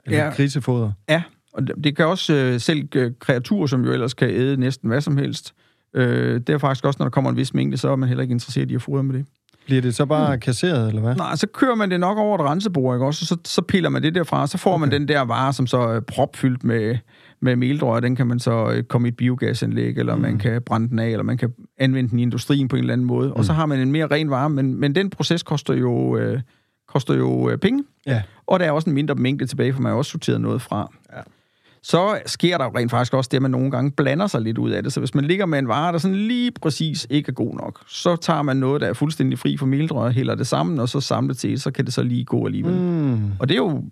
eller 0.05 0.23
Ja. 0.25 0.29
grisefoder. 0.29 0.91
Ja, 1.09 1.23
og 1.53 1.67
det, 1.83 1.95
kan 1.95 2.05
også 2.05 2.33
øh, 2.33 2.59
selv 2.59 2.87
øh, 2.95 3.11
kreaturer, 3.19 3.67
som 3.67 3.85
jo 3.85 3.91
ellers 3.91 4.13
kan 4.13 4.29
æde 4.29 4.57
næsten 4.57 4.87
hvad 4.89 5.01
som 5.01 5.17
helst. 5.17 5.53
Øh, 5.93 6.33
det 6.39 6.49
er 6.49 6.57
faktisk 6.57 6.85
også, 6.85 6.97
når 6.99 7.05
der 7.05 7.09
kommer 7.11 7.29
en 7.29 7.37
vis 7.37 7.53
mængde, 7.53 7.77
så 7.77 7.89
er 7.89 7.95
man 7.95 8.09
heller 8.09 8.21
ikke 8.21 8.31
interesseret 8.31 8.71
i 8.71 8.75
at 8.75 8.81
fodre 8.81 9.03
med 9.03 9.15
det. 9.15 9.25
Bliver 9.65 9.81
det 9.81 9.95
så 9.95 10.05
bare 10.05 10.35
mm. 10.35 10.39
kasseret, 10.39 10.87
eller 10.87 11.01
hvad? 11.01 11.15
Nej, 11.15 11.35
så 11.35 11.47
kører 11.47 11.75
man 11.75 11.91
det 11.91 11.99
nok 11.99 12.17
over 12.17 12.37
et 12.39 12.45
rensebord, 12.45 12.95
ikke 12.95 13.05
også? 13.05 13.23
Og 13.23 13.27
så, 13.27 13.37
så 13.45 13.61
piller 13.61 13.89
man 13.89 14.03
det 14.03 14.15
derfra, 14.15 14.41
og 14.41 14.49
så 14.49 14.57
får 14.57 14.73
okay. 14.73 14.79
man 14.79 14.91
den 14.91 15.07
der 15.07 15.21
vare, 15.21 15.53
som 15.53 15.67
så 15.67 15.77
er 15.77 15.99
propfyldt 15.99 16.63
med, 16.63 16.97
med 17.39 17.55
meldrør. 17.55 17.99
Den 17.99 18.15
kan 18.15 18.27
man 18.27 18.39
så 18.39 18.71
øh, 18.71 18.83
komme 18.83 19.07
i 19.07 19.09
et 19.09 19.17
biogasanlæg, 19.17 19.97
eller 19.97 20.15
mm. 20.15 20.21
man 20.21 20.37
kan 20.37 20.61
brænde 20.61 20.89
den 20.89 20.99
af, 20.99 21.09
eller 21.09 21.23
man 21.23 21.37
kan 21.37 21.53
anvende 21.77 22.09
den 22.09 22.19
i 22.19 22.21
industrien 22.21 22.67
på 22.67 22.75
en 22.75 22.79
eller 22.79 22.93
anden 22.93 23.07
måde. 23.07 23.27
Mm. 23.27 23.33
Og 23.33 23.45
så 23.45 23.53
har 23.53 23.65
man 23.65 23.79
en 23.79 23.91
mere 23.91 24.07
ren 24.07 24.29
vare, 24.29 24.49
men, 24.49 24.75
men 24.75 24.95
den 24.95 25.09
proces 25.09 25.43
koster 25.43 25.73
jo, 25.73 26.17
øh, 26.17 26.39
koster 26.87 27.13
jo 27.13 27.49
øh, 27.49 27.57
penge. 27.57 27.83
Ja. 28.05 28.21
Og 28.47 28.59
der 28.59 28.65
er 28.65 28.71
også 28.71 28.89
en 28.89 28.93
mindre 28.93 29.15
mængde 29.15 29.45
tilbage, 29.45 29.73
for 29.73 29.81
man 29.81 29.89
har 29.89 29.97
også 29.97 30.11
sorteret 30.11 30.41
noget 30.41 30.61
fra. 30.61 30.91
Ja. 31.15 31.21
Så 31.83 32.19
sker 32.25 32.57
der 32.57 32.65
jo 32.65 32.71
rent 32.75 32.91
faktisk 32.91 33.13
også 33.13 33.27
det, 33.31 33.37
at 33.37 33.41
man 33.41 33.51
nogle 33.51 33.71
gange 33.71 33.91
blander 33.91 34.27
sig 34.27 34.41
lidt 34.41 34.57
ud 34.57 34.71
af 34.71 34.83
det. 34.83 34.93
Så 34.93 34.99
hvis 34.99 35.15
man 35.15 35.25
ligger 35.25 35.45
med 35.45 35.59
en 35.59 35.67
vare, 35.67 35.91
der 35.91 35.97
sådan 35.97 36.17
lige 36.17 36.51
præcis 36.61 37.07
ikke 37.09 37.29
er 37.29 37.33
god 37.33 37.55
nok, 37.55 37.83
så 37.87 38.15
tager 38.15 38.41
man 38.41 38.57
noget, 38.57 38.81
der 38.81 38.87
er 38.87 38.93
fuldstændig 38.93 39.39
fri 39.39 39.57
for 39.57 39.65
meldrør, 39.65 40.09
hælder 40.09 40.35
det 40.35 40.47
sammen, 40.47 40.79
og 40.79 40.89
så 40.89 41.01
samlet 41.01 41.37
til, 41.37 41.59
så 41.59 41.71
kan 41.71 41.85
det 41.85 41.93
så 41.93 42.03
lige 42.03 42.25
gå 42.25 42.45
alligevel. 42.45 42.73
Mm. 42.73 42.79
Mm. 42.79 43.31
Og 43.39 43.49
det 43.49 43.55
er 43.55 43.59
jo 43.59 43.83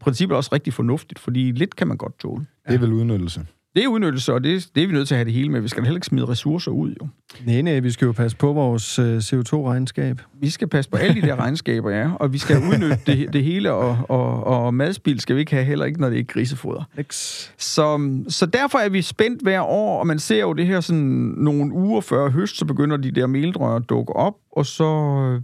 princippet 0.00 0.36
også 0.36 0.50
rigtig 0.52 0.72
fornuftigt, 0.72 1.18
fordi 1.18 1.52
lidt 1.52 1.76
kan 1.76 1.88
man 1.88 1.96
godt 1.96 2.18
tåle. 2.18 2.46
Det 2.68 2.74
er 2.74 2.78
vel 2.78 2.92
udnyttelse. 2.92 3.46
Det 3.76 3.84
er 3.84 3.88
udnyttelse, 3.88 4.32
og 4.32 4.44
det, 4.44 4.68
det 4.74 4.82
er 4.82 4.86
vi 4.86 4.92
nødt 4.92 5.08
til 5.08 5.14
at 5.14 5.18
have 5.18 5.24
det 5.24 5.32
hele 5.32 5.48
med. 5.48 5.60
Vi 5.60 5.68
skal 5.68 5.82
da 5.82 5.86
heller 5.86 5.96
ikke 5.96 6.06
smide 6.06 6.28
ressourcer 6.28 6.70
ud, 6.70 6.94
jo. 7.00 7.08
Nej, 7.46 7.62
nej, 7.62 7.80
vi 7.80 7.90
skal 7.90 8.06
jo 8.06 8.12
passe 8.12 8.36
på 8.36 8.52
vores 8.52 8.98
øh, 8.98 9.18
CO2-regnskab. 9.18 10.20
Vi 10.40 10.50
skal 10.50 10.68
passe 10.68 10.90
på 10.90 10.96
alle 10.96 11.22
de 11.22 11.26
der 11.26 11.36
regnskaber, 11.36 11.90
ja, 11.90 12.10
og 12.14 12.32
vi 12.32 12.38
skal 12.38 12.56
udnytte 12.56 12.98
det, 13.06 13.32
det 13.32 13.44
hele, 13.44 13.72
og, 13.72 13.98
og, 14.08 14.44
og 14.44 14.74
madspil 14.74 15.20
skal 15.20 15.36
vi 15.36 15.40
ikke 15.40 15.52
have 15.52 15.64
heller 15.64 15.84
ikke, 15.84 16.00
når 16.00 16.08
det 16.10 16.16
ikke 16.16 16.30
er 16.30 16.32
grisefoder. 16.32 16.84
X. 17.02 17.14
Så, 17.58 18.18
så 18.28 18.46
derfor 18.46 18.78
er 18.78 18.88
vi 18.88 19.02
spændt 19.02 19.42
hver 19.42 19.60
år, 19.60 20.00
og 20.00 20.06
man 20.06 20.18
ser 20.18 20.40
jo 20.40 20.52
det 20.52 20.66
her 20.66 20.80
sådan 20.80 21.34
nogle 21.36 21.72
uger 21.72 22.00
før 22.00 22.30
høst, 22.30 22.56
så 22.56 22.64
begynder 22.64 22.96
de 22.96 23.10
der 23.10 23.26
meldrør 23.26 23.76
at 23.76 23.88
dukke 23.88 24.16
op, 24.16 24.34
og 24.52 24.66
så, 24.66 25.40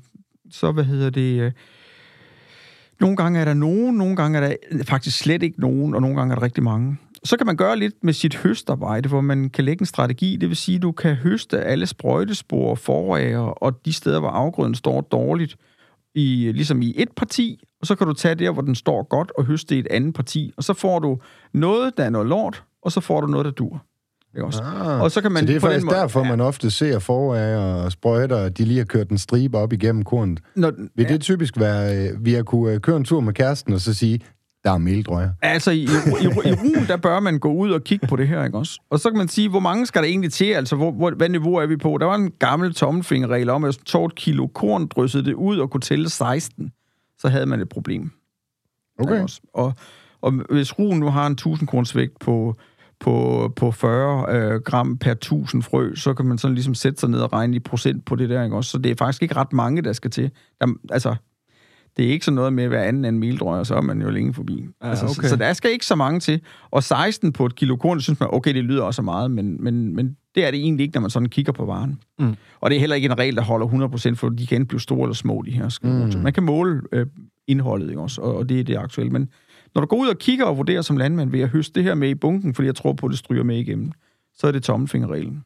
så 0.50 0.72
hvad 0.72 0.84
hedder 0.84 1.10
det, 1.10 1.40
øh, 1.40 1.52
nogle 3.00 3.16
gange 3.16 3.40
er 3.40 3.44
der 3.44 3.54
nogen, 3.54 3.96
nogle 3.96 4.16
gange 4.16 4.38
er 4.38 4.56
der 4.72 4.84
faktisk 4.84 5.18
slet 5.18 5.42
ikke 5.42 5.60
nogen, 5.60 5.94
og 5.94 6.00
nogle 6.00 6.16
gange 6.16 6.32
er 6.32 6.38
der 6.38 6.42
rigtig 6.42 6.62
mange. 6.62 6.96
Så 7.24 7.36
kan 7.36 7.46
man 7.46 7.56
gøre 7.56 7.78
lidt 7.78 8.04
med 8.04 8.12
sit 8.12 8.36
høstarbejde, 8.36 9.08
hvor 9.08 9.20
man 9.20 9.50
kan 9.50 9.64
lægge 9.64 9.82
en 9.82 9.86
strategi. 9.86 10.36
Det 10.36 10.48
vil 10.48 10.56
sige, 10.56 10.76
at 10.76 10.82
du 10.82 10.92
kan 10.92 11.14
høste 11.14 11.60
alle 11.60 11.86
sprøjtespor, 11.86 12.74
forager 12.74 13.38
og 13.38 13.84
de 13.84 13.92
steder, 13.92 14.20
hvor 14.20 14.28
afgrøden 14.28 14.74
står 14.74 15.00
dårligt, 15.00 15.56
i, 16.16 16.52
ligesom 16.54 16.82
i 16.82 16.94
et 16.96 17.08
parti, 17.16 17.64
og 17.80 17.86
så 17.86 17.94
kan 17.94 18.06
du 18.06 18.12
tage 18.12 18.34
der, 18.34 18.50
hvor 18.50 18.62
den 18.62 18.74
står 18.74 19.02
godt, 19.02 19.32
og 19.38 19.44
høste 19.44 19.76
i 19.76 19.78
et 19.78 19.86
andet 19.90 20.14
parti. 20.14 20.52
Og 20.56 20.64
så 20.64 20.74
får 20.74 20.98
du 20.98 21.18
noget, 21.52 21.96
der 21.96 22.04
er 22.04 22.10
noget 22.10 22.28
lort, 22.28 22.64
og 22.82 22.92
så 22.92 23.00
får 23.00 23.20
du 23.20 23.26
noget, 23.26 23.44
der 23.44 23.50
dur. 23.50 23.85
Ikke 24.36 24.46
også? 24.46 24.62
Ah, 24.62 25.00
Og 25.00 25.10
så 25.10 25.20
kan 25.20 25.32
man 25.32 25.42
så 25.42 25.46
det 25.46 25.56
er 25.56 25.60
på 25.60 25.66
faktisk 25.66 25.86
måde- 25.86 25.96
derfor, 25.96 26.20
Ja. 26.24 26.28
man 26.30 26.40
ofte 26.40 26.70
ser 26.70 26.98
forager 26.98 27.58
og 27.58 27.92
sprøjter, 27.92 28.36
at 28.36 28.58
de 28.58 28.64
lige 28.64 28.78
har 28.78 28.84
kørt 28.84 29.08
en 29.10 29.18
stribe 29.18 29.58
op 29.58 29.72
igennem 29.72 30.02
kornet. 30.04 30.40
Når, 30.56 30.72
Vil 30.94 31.08
det 31.08 31.20
typisk 31.20 31.58
være, 31.58 31.96
øh, 32.10 32.24
vi 32.24 32.32
har 32.32 32.42
kunne 32.42 32.72
øh, 32.74 32.80
køre 32.80 32.96
en 32.96 33.04
tur 33.04 33.20
med 33.20 33.32
kæresten 33.32 33.72
og 33.72 33.80
så 33.80 33.94
sige, 33.94 34.20
der 34.64 34.72
er 34.72 34.78
meldrøjer. 34.78 35.30
Altså, 35.42 35.70
i, 35.70 35.76
i, 35.76 35.86
i, 36.20 36.24
i 36.24 36.52
rugen, 36.52 36.86
der 36.88 36.96
bør 36.96 37.20
man 37.20 37.38
gå 37.38 37.52
ud 37.52 37.70
og 37.70 37.84
kigge 37.84 38.06
på 38.06 38.16
det 38.16 38.28
her, 38.28 38.44
ikke 38.44 38.58
også? 38.58 38.80
Og 38.90 39.00
så 39.00 39.10
kan 39.10 39.18
man 39.18 39.28
sige, 39.28 39.48
hvor 39.48 39.60
mange 39.60 39.86
skal 39.86 40.02
der 40.02 40.08
egentlig 40.08 40.32
til? 40.32 40.44
Altså, 40.44 40.76
hvor, 40.76 40.90
hvor, 40.92 41.10
hvad 41.10 41.28
niveau 41.28 41.54
er 41.54 41.66
vi 41.66 41.76
på? 41.76 41.96
Der 42.00 42.06
var 42.06 42.14
en 42.14 42.30
gammel 42.38 42.74
tommelfingerregel 42.74 43.50
om, 43.50 43.64
at 43.64 43.68
hvis 43.68 43.84
tog 43.86 44.06
et 44.06 44.14
kilo 44.14 44.46
korn, 44.46 44.86
dryssede 44.86 45.24
det 45.24 45.34
ud 45.34 45.58
og 45.58 45.70
kunne 45.70 45.80
tælle 45.80 46.08
16, 46.08 46.70
så 47.18 47.28
havde 47.28 47.46
man 47.46 47.60
et 47.60 47.68
problem. 47.68 48.10
Okay. 48.98 49.26
Og, 49.54 49.72
og 50.22 50.32
hvis 50.50 50.78
ruen 50.78 51.00
nu 51.00 51.10
har 51.10 51.26
en 51.26 51.32
1000 51.32 51.68
korns 51.68 51.96
vægt 51.96 52.18
på, 52.20 52.56
på, 53.00 53.52
på 53.56 53.70
40 53.70 54.36
øh, 54.36 54.60
gram 54.60 54.98
per 54.98 55.10
1000 55.10 55.62
frø, 55.62 55.94
så 55.94 56.14
kan 56.14 56.26
man 56.26 56.38
sådan 56.38 56.54
ligesom 56.54 56.74
sætte 56.74 57.00
sig 57.00 57.10
ned 57.10 57.20
og 57.20 57.32
regne 57.32 57.56
i 57.56 57.58
procent 57.58 58.04
på 58.04 58.16
det 58.16 58.30
der, 58.30 58.42
ikke 58.44 58.56
også? 58.56 58.70
Så 58.70 58.78
det 58.78 58.90
er 58.90 58.94
faktisk 58.98 59.22
ikke 59.22 59.36
ret 59.36 59.52
mange, 59.52 59.82
der 59.82 59.92
skal 59.92 60.10
til. 60.10 60.30
Der, 60.60 60.66
altså, 60.90 61.16
det 61.96 62.06
er 62.06 62.10
ikke 62.10 62.24
sådan 62.24 62.34
noget 62.34 62.52
med 62.52 62.68
hver 62.68 62.82
anden 62.82 63.04
en 63.04 63.18
meldrøg, 63.18 63.58
og 63.58 63.66
så 63.66 63.74
er 63.74 63.80
man 63.80 64.02
jo 64.02 64.10
længe 64.10 64.34
forbi. 64.34 64.66
Ja, 64.82 64.88
altså, 64.88 65.04
okay. 65.04 65.22
så, 65.22 65.28
så 65.28 65.36
der 65.36 65.52
skal 65.52 65.70
ikke 65.70 65.86
så 65.86 65.94
mange 65.94 66.20
til. 66.20 66.40
Og 66.70 66.82
16 66.82 67.32
på 67.32 67.46
et 67.46 67.54
kilo 67.54 67.76
korn, 67.76 68.00
synes 68.00 68.20
man, 68.20 68.28
okay, 68.32 68.54
det 68.54 68.64
lyder 68.64 68.82
også 68.82 69.02
meget, 69.02 69.30
men, 69.30 69.64
men, 69.64 69.96
men 69.96 70.16
det 70.34 70.46
er 70.46 70.50
det 70.50 70.60
egentlig 70.60 70.84
ikke, 70.84 70.94
når 70.94 71.00
man 71.00 71.10
sådan 71.10 71.28
kigger 71.28 71.52
på 71.52 71.64
varen. 71.64 72.00
Mm. 72.18 72.36
Og 72.60 72.70
det 72.70 72.76
er 72.76 72.80
heller 72.80 72.96
ikke 72.96 73.06
en 73.06 73.18
regel, 73.18 73.36
der 73.36 73.42
holder 73.42 73.66
100%, 74.12 74.14
for 74.14 74.28
de 74.28 74.46
kan 74.46 74.56
enten 74.56 74.68
blive 74.68 74.80
store 74.80 75.02
eller 75.02 75.14
små, 75.14 75.42
de 75.46 75.50
her 75.50 75.68
skriver. 75.68 76.06
Mm. 76.06 76.22
Man 76.22 76.32
kan 76.32 76.42
måle 76.42 76.82
øh, 76.92 77.06
indholdet, 77.46 77.88
ikke 77.88 78.00
også? 78.00 78.20
Og, 78.20 78.36
og 78.36 78.48
det 78.48 78.60
er 78.60 78.64
det 78.64 78.76
aktuelle. 78.76 79.12
Men 79.12 79.28
når 79.76 79.80
du 79.80 79.86
går 79.86 79.96
ud 79.96 80.08
og 80.08 80.18
kigger 80.18 80.44
og 80.44 80.56
vurderer 80.56 80.82
som 80.82 80.96
landmand, 80.96 81.30
vil 81.30 81.40
jeg 81.40 81.48
høste 81.48 81.74
det 81.74 81.84
her 81.84 81.94
med 81.94 82.08
i 82.08 82.14
bunken, 82.14 82.54
fordi 82.54 82.66
jeg 82.66 82.74
tror 82.74 82.92
på, 82.92 83.06
at 83.06 83.10
det 83.10 83.18
stryger 83.18 83.42
med 83.42 83.56
igennem, 83.56 83.92
så 84.34 84.46
er 84.46 84.52
det 84.52 84.62
tommelfingerreglen. 84.62 85.44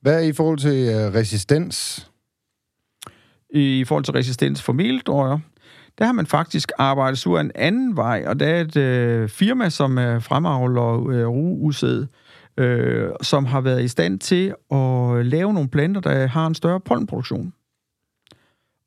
Hvad 0.00 0.14
er 0.14 0.28
i 0.28 0.32
forhold 0.32 0.58
til 0.58 0.88
øh, 0.88 1.14
resistens? 1.14 2.06
i 3.50 3.84
forhold 3.84 4.04
til 4.04 4.12
resistens 4.12 4.62
for 4.62 4.72
meldrøjer, 4.72 5.38
der 5.98 6.04
har 6.04 6.12
man 6.12 6.26
faktisk 6.26 6.72
arbejdet 6.78 7.26
af 7.26 7.40
en 7.40 7.50
anden 7.54 7.96
vej, 7.96 8.24
og 8.26 8.40
der 8.40 8.46
er 8.46 8.60
et 8.60 8.76
øh, 8.76 9.28
firma, 9.28 9.70
som 9.70 9.98
er 9.98 10.18
fremavler 10.18 11.08
øh, 11.08 11.26
ruusæd, 11.26 12.06
øh, 12.56 13.10
som 13.22 13.44
har 13.44 13.60
været 13.60 13.82
i 13.82 13.88
stand 13.88 14.18
til 14.18 14.54
at 14.70 15.26
lave 15.26 15.54
nogle 15.54 15.68
planter, 15.68 16.00
der 16.00 16.26
har 16.26 16.46
en 16.46 16.54
større 16.54 16.80
pollenproduktion. 16.80 17.52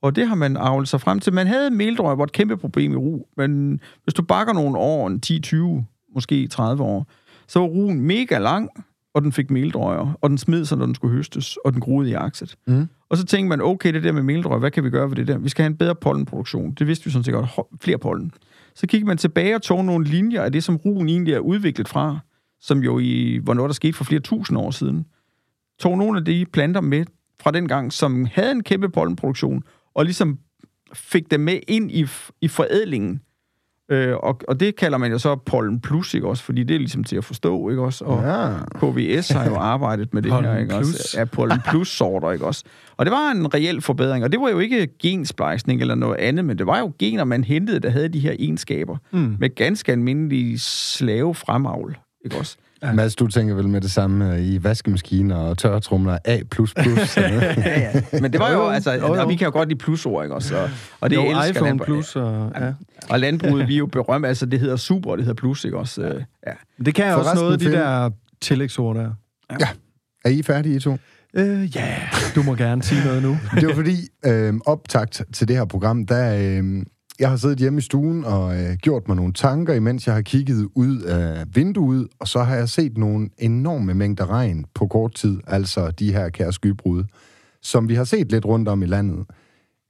Og 0.01 0.15
det 0.15 0.27
har 0.27 0.35
man 0.35 0.57
avlet 0.57 0.87
sig 0.87 1.01
frem 1.01 1.19
til. 1.19 1.33
Man 1.33 1.47
havde 1.47 1.71
meldrøjer, 1.71 2.15
var 2.15 2.23
et 2.23 2.31
kæmpe 2.31 2.57
problem 2.57 2.91
i 2.91 2.95
ru, 2.95 3.21
men 3.37 3.79
hvis 4.03 4.13
du 4.13 4.23
bakker 4.23 4.53
nogle 4.53 4.77
år, 4.77 5.07
en 5.07 5.21
10-20, 5.25 6.13
måske 6.15 6.47
30 6.47 6.83
år, 6.83 7.07
så 7.47 7.59
var 7.59 7.67
ruen 7.67 8.01
mega 8.01 8.37
lang, 8.37 8.69
og 9.13 9.21
den 9.21 9.31
fik 9.31 9.51
meldrøjer, 9.51 10.17
og 10.21 10.29
den 10.29 10.37
smed 10.37 10.65
sig, 10.65 10.77
når 10.77 10.85
den 10.85 10.95
skulle 10.95 11.15
høstes, 11.15 11.57
og 11.57 11.73
den 11.73 11.81
groede 11.81 12.09
i 12.09 12.13
akset. 12.13 12.55
Mm. 12.67 12.87
Og 13.09 13.17
så 13.17 13.25
tænkte 13.25 13.49
man, 13.49 13.61
okay, 13.61 13.93
det 13.93 14.03
der 14.03 14.11
med 14.11 14.23
meldrøg, 14.23 14.59
hvad 14.59 14.71
kan 14.71 14.83
vi 14.83 14.89
gøre 14.89 15.09
ved 15.09 15.15
det 15.15 15.27
der? 15.27 15.37
Vi 15.37 15.49
skal 15.49 15.63
have 15.63 15.71
en 15.71 15.77
bedre 15.77 15.95
pollenproduktion. 15.95 16.71
Det 16.71 16.87
vidste 16.87 17.05
vi 17.05 17.11
sådan 17.11 17.23
set 17.23 17.33
godt. 17.33 17.49
Flere 17.81 17.97
pollen. 17.97 18.31
Så 18.75 18.87
kiggede 18.87 19.07
man 19.07 19.17
tilbage 19.17 19.55
og 19.55 19.61
tog 19.61 19.85
nogle 19.85 20.05
linjer 20.05 20.41
af 20.41 20.51
det, 20.51 20.63
som 20.63 20.75
ruen 20.75 21.09
egentlig 21.09 21.33
er 21.33 21.39
udviklet 21.39 21.87
fra, 21.87 22.19
som 22.61 22.79
jo 22.83 22.99
i, 22.99 23.39
var 23.43 23.53
noget, 23.53 23.69
der 23.69 23.73
skete 23.73 23.93
for 23.93 24.03
flere 24.03 24.21
tusind 24.21 24.57
år 24.57 24.71
siden. 24.71 25.05
Tog 25.79 25.97
nogle 25.97 26.19
af 26.19 26.25
de 26.25 26.45
planter 26.53 26.81
med 26.81 27.05
fra 27.41 27.51
den 27.51 27.67
gang, 27.67 27.93
som 27.93 28.27
havde 28.33 28.51
en 28.51 28.63
kæmpe 28.63 28.89
pollenproduktion, 28.89 29.63
og 29.99 30.05
ligesom 30.05 30.37
fik 30.93 31.31
dem 31.31 31.39
med 31.39 31.59
ind 31.67 31.91
i, 31.91 32.05
i 32.41 32.47
forædlingen. 32.47 33.21
Øh, 33.91 34.15
og, 34.17 34.41
og 34.47 34.59
det 34.59 34.75
kalder 34.75 34.97
man 34.97 35.11
jo 35.11 35.17
så 35.17 35.35
pollen 35.35 35.79
plus, 35.79 36.13
ikke 36.13 36.27
også? 36.27 36.43
Fordi 36.43 36.63
det 36.63 36.73
er 36.75 36.79
ligesom 36.79 37.03
til 37.03 37.15
at 37.15 37.23
forstå, 37.25 37.69
ikke 37.69 37.81
også? 37.81 38.05
Og 38.05 38.23
Ja. 38.23 38.53
KVS 38.79 39.29
har 39.29 39.45
jo 39.49 39.55
arbejdet 39.55 40.13
med 40.13 40.21
det 40.21 40.31
her, 40.31 40.57
ikke 40.57 40.69
plus. 40.69 40.93
også? 40.93 41.19
Ja, 41.19 41.25
pollen 41.25 41.59
plus 41.69 41.87
sorter, 41.87 42.31
ikke 42.31 42.45
også? 42.45 42.63
Og 42.97 43.05
det 43.05 43.11
var 43.11 43.31
en 43.31 43.53
reel 43.53 43.81
forbedring, 43.81 44.23
og 44.23 44.31
det 44.31 44.41
var 44.41 44.49
jo 44.49 44.59
ikke 44.59 44.87
gensplejsning 45.01 45.81
eller 45.81 45.95
noget 45.95 46.15
andet, 46.17 46.45
men 46.45 46.57
det 46.57 46.67
var 46.67 46.79
jo 46.79 46.91
gener, 46.99 47.23
man 47.23 47.43
hentede, 47.43 47.79
der 47.79 47.89
havde 47.89 48.09
de 48.09 48.19
her 48.19 48.35
egenskaber, 48.39 48.97
Mm. 49.11 49.35
med 49.39 49.55
ganske 49.55 49.91
almindelige 49.91 50.59
slave 50.59 51.35
fremavl, 51.35 51.97
ikke 52.25 52.37
også? 52.37 52.57
Ja. 52.83 52.93
Mads, 52.93 53.15
du 53.15 53.27
tænker 53.27 53.55
vel 53.55 53.69
med 53.69 53.81
det 53.81 53.91
samme 53.91 54.33
øh, 54.35 54.41
i 54.45 54.63
vaskemaskiner 54.63 55.35
og 55.35 55.57
tørretrumler 55.57 56.17
A++? 56.25 56.29
ja, 57.17 57.79
ja. 57.79 58.01
Men 58.21 58.31
det 58.33 58.39
var 58.39 58.51
jo, 58.51 58.57
Jo, 58.57 58.63
jo. 58.63 58.69
altså, 58.69 58.91
Jo, 58.91 59.15
jo. 59.15 59.21
og 59.21 59.29
vi 59.29 59.35
kan 59.35 59.45
jo 59.45 59.51
godt 59.51 59.69
lide 59.69 59.77
plusord, 59.79 60.23
ikke 60.25 60.35
også? 60.35 60.57
Og, 60.57 60.69
og 61.01 61.09
det 61.09 61.15
jo, 61.15 61.21
elsker 61.21 61.49
iPhone 61.49 61.69
landbrug- 61.69 61.85
Plus 61.85 62.15
og... 62.15 62.51
Ja. 62.59 62.73
Og 63.09 63.19
landbruget, 63.19 63.67
vi 63.67 63.73
er 63.73 63.77
jo 63.77 63.85
berømt, 63.85 64.25
altså 64.25 64.45
det 64.45 64.59
hedder 64.59 64.75
super, 64.75 65.15
det 65.15 65.25
hedder 65.25 65.39
plus, 65.41 65.65
ikke 65.65 65.77
også? 65.77 66.01
Ja. 66.47 66.51
Det 66.85 66.95
kan 66.95 67.05
jeg 67.05 67.15
også 67.15 67.35
noget 67.35 67.53
af 67.53 67.59
de 67.59 67.71
der 67.71 68.09
tillægsord 68.41 68.95
der. 68.95 69.11
Er 70.25 70.29
I 70.29 70.41
færdige, 70.43 70.75
I 70.75 70.79
to? 70.79 70.97
Øh, 71.33 71.75
ja, 71.75 71.95
du 72.35 72.43
må 72.43 72.55
gerne 72.55 72.83
sige 72.83 73.03
noget 73.05 73.23
nu. 73.23 73.37
Det 73.59 73.67
var 73.67 73.73
fordi, 73.75 73.95
øh, 74.25 74.53
optakt 74.65 75.21
til 75.33 75.47
det 75.47 75.55
her 75.55 75.65
program, 75.65 76.05
der 76.05 76.35
øh, 76.39 76.83
jeg 77.19 77.29
har 77.29 77.37
siddet 77.37 77.57
hjemme 77.57 77.77
i 77.77 77.81
stuen 77.81 78.25
og 78.25 78.55
øh, 78.61 78.75
gjort 78.75 79.07
mig 79.07 79.17
nogle 79.17 79.33
tanker, 79.33 79.73
imens 79.73 80.07
jeg 80.07 80.15
har 80.15 80.21
kigget 80.21 80.69
ud 80.75 81.01
af 81.01 81.45
vinduet, 81.55 82.07
og 82.19 82.27
så 82.27 82.39
har 82.43 82.55
jeg 82.55 82.69
set 82.69 82.97
nogle 82.97 83.29
enorme 83.37 83.93
mængder 83.93 84.29
regn 84.29 84.65
på 84.75 84.87
kort 84.87 85.13
tid, 85.15 85.39
altså 85.47 85.91
de 85.91 86.13
her 86.13 86.29
kære 86.29 86.53
skybrud, 86.53 87.03
som 87.61 87.89
vi 87.89 87.95
har 87.95 88.03
set 88.03 88.31
lidt 88.31 88.45
rundt 88.45 88.67
om 88.67 88.83
i 88.83 88.85
landet. 88.85 89.25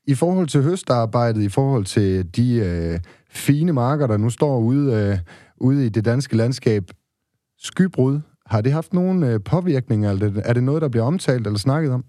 I 0.07 0.15
forhold 0.15 0.48
til 0.48 0.63
høstarbejdet, 0.63 1.41
i 1.41 1.50
forhold 1.50 1.86
til 1.86 2.36
de 2.36 2.55
øh, 2.55 3.00
fine 3.31 3.74
marker, 3.74 4.07
der 4.07 4.17
nu 4.17 4.29
står 4.29 4.59
ude, 4.59 4.93
øh, 4.93 5.17
ude 5.57 5.86
i 5.86 5.89
det 5.89 6.05
danske 6.05 6.36
landskab, 6.38 6.83
skybrud, 7.59 8.19
har 8.45 8.62
det 8.62 8.71
haft 8.71 8.93
nogen 8.93 9.24
øh, 9.24 9.39
påvirkninger? 9.45 10.09
Eller 10.09 10.27
er 10.27 10.31
det- 10.31 10.41
er 10.45 10.53
det 10.53 10.63
noget, 10.63 10.81
der 10.81 10.89
bliver 10.89 11.03
omtalt 11.03 11.48
eller 11.48 11.59
snakket 11.59 11.91
om? 11.91 12.03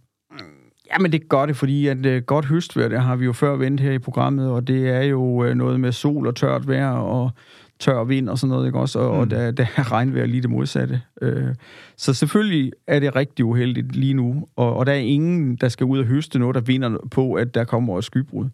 Ja, 0.92 0.98
men 0.98 1.12
det 1.12 1.28
gør 1.28 1.46
det, 1.46 1.56
fordi 1.56 1.86
at 1.86 2.06
uh, 2.06 2.16
godt 2.16 2.44
høstvejr, 2.44 2.88
det 2.88 3.00
har 3.00 3.16
vi 3.16 3.24
jo 3.24 3.32
før 3.32 3.56
vendt 3.56 3.80
her 3.80 3.92
i 3.92 3.98
programmet, 3.98 4.50
og 4.50 4.68
det 4.68 4.88
er 4.88 5.02
jo 5.02 5.22
uh, 5.22 5.50
noget 5.50 5.80
med 5.80 5.92
sol 5.92 6.26
og 6.26 6.36
tørt 6.36 6.68
vejr 6.68 6.90
og 6.90 7.30
tør 7.78 8.04
vind 8.04 8.28
og 8.28 8.38
sådan 8.38 8.50
noget, 8.50 8.66
ikke 8.66 8.78
også? 8.78 8.98
Og, 8.98 9.14
mm. 9.14 9.20
og 9.20 9.30
der, 9.30 9.50
der 9.50 9.66
er 9.76 9.92
regnvejr 9.92 10.26
lige 10.26 10.42
det 10.42 10.50
modsatte. 10.50 11.00
Uh, 11.22 11.48
så 11.96 12.14
selvfølgelig 12.14 12.72
er 12.86 13.00
det 13.00 13.16
rigtig 13.16 13.44
uheldigt 13.44 13.96
lige 13.96 14.14
nu, 14.14 14.48
og, 14.56 14.76
og 14.76 14.86
der 14.86 14.92
er 14.92 14.96
ingen, 14.96 15.56
der 15.56 15.68
skal 15.68 15.86
ud 15.86 15.98
og 15.98 16.04
høste 16.04 16.38
noget, 16.38 16.54
der 16.54 16.60
vinder 16.60 17.08
på, 17.10 17.34
at 17.34 17.54
der 17.54 17.64
kommer 17.64 17.98
et 17.98 18.04
skybrud. 18.04 18.44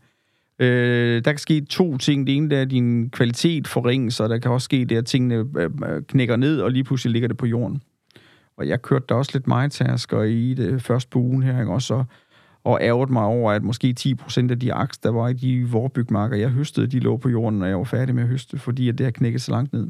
Uh, 0.60 0.66
der 0.66 1.20
kan 1.32 1.38
ske 1.38 1.60
to 1.60 1.96
ting. 1.96 2.26
Det 2.26 2.36
ene 2.36 2.50
det 2.50 2.58
er, 2.58 2.62
at 2.62 2.70
din 2.70 3.10
kvalitet 3.10 3.68
forringes, 3.68 4.20
og 4.20 4.28
der 4.28 4.38
kan 4.38 4.50
også 4.50 4.64
ske 4.64 4.84
det, 4.84 4.96
at 4.96 5.06
tingene 5.06 5.34
øh, 5.58 5.70
knækker 6.08 6.36
ned, 6.36 6.60
og 6.60 6.70
lige 6.70 6.84
pludselig 6.84 7.12
ligger 7.12 7.28
det 7.28 7.36
på 7.36 7.46
jorden. 7.46 7.82
Og 8.56 8.68
jeg 8.68 8.82
kørte 8.82 9.04
da 9.08 9.14
også 9.14 9.30
lidt 9.34 9.46
majtasker 9.46 10.22
i 10.22 10.54
det 10.54 10.82
første 10.82 11.10
på 11.10 11.18
ugen 11.18 11.42
her, 11.42 11.60
ikke? 11.60 11.72
også? 11.72 11.94
Og, 11.94 12.04
og 12.66 12.78
ærgede 12.80 13.12
mig 13.12 13.22
over, 13.22 13.52
at 13.52 13.62
måske 13.62 13.94
10% 14.00 14.50
af 14.50 14.58
de 14.58 14.74
aks, 14.74 14.98
der 14.98 15.10
var 15.10 15.28
i 15.28 15.32
de 15.32 15.68
vorbygmarker, 15.70 16.36
jeg 16.36 16.48
høstede, 16.48 16.86
de 16.86 17.00
lå 17.00 17.16
på 17.16 17.28
jorden, 17.28 17.58
når 17.58 17.66
jeg 17.66 17.78
var 17.78 17.84
færdig 17.84 18.14
med 18.14 18.22
at 18.22 18.28
høste, 18.28 18.58
fordi 18.58 18.88
at 18.88 18.98
det 18.98 19.06
har 19.06 19.10
knækket 19.10 19.42
så 19.42 19.50
langt 19.50 19.72
ned. 19.72 19.88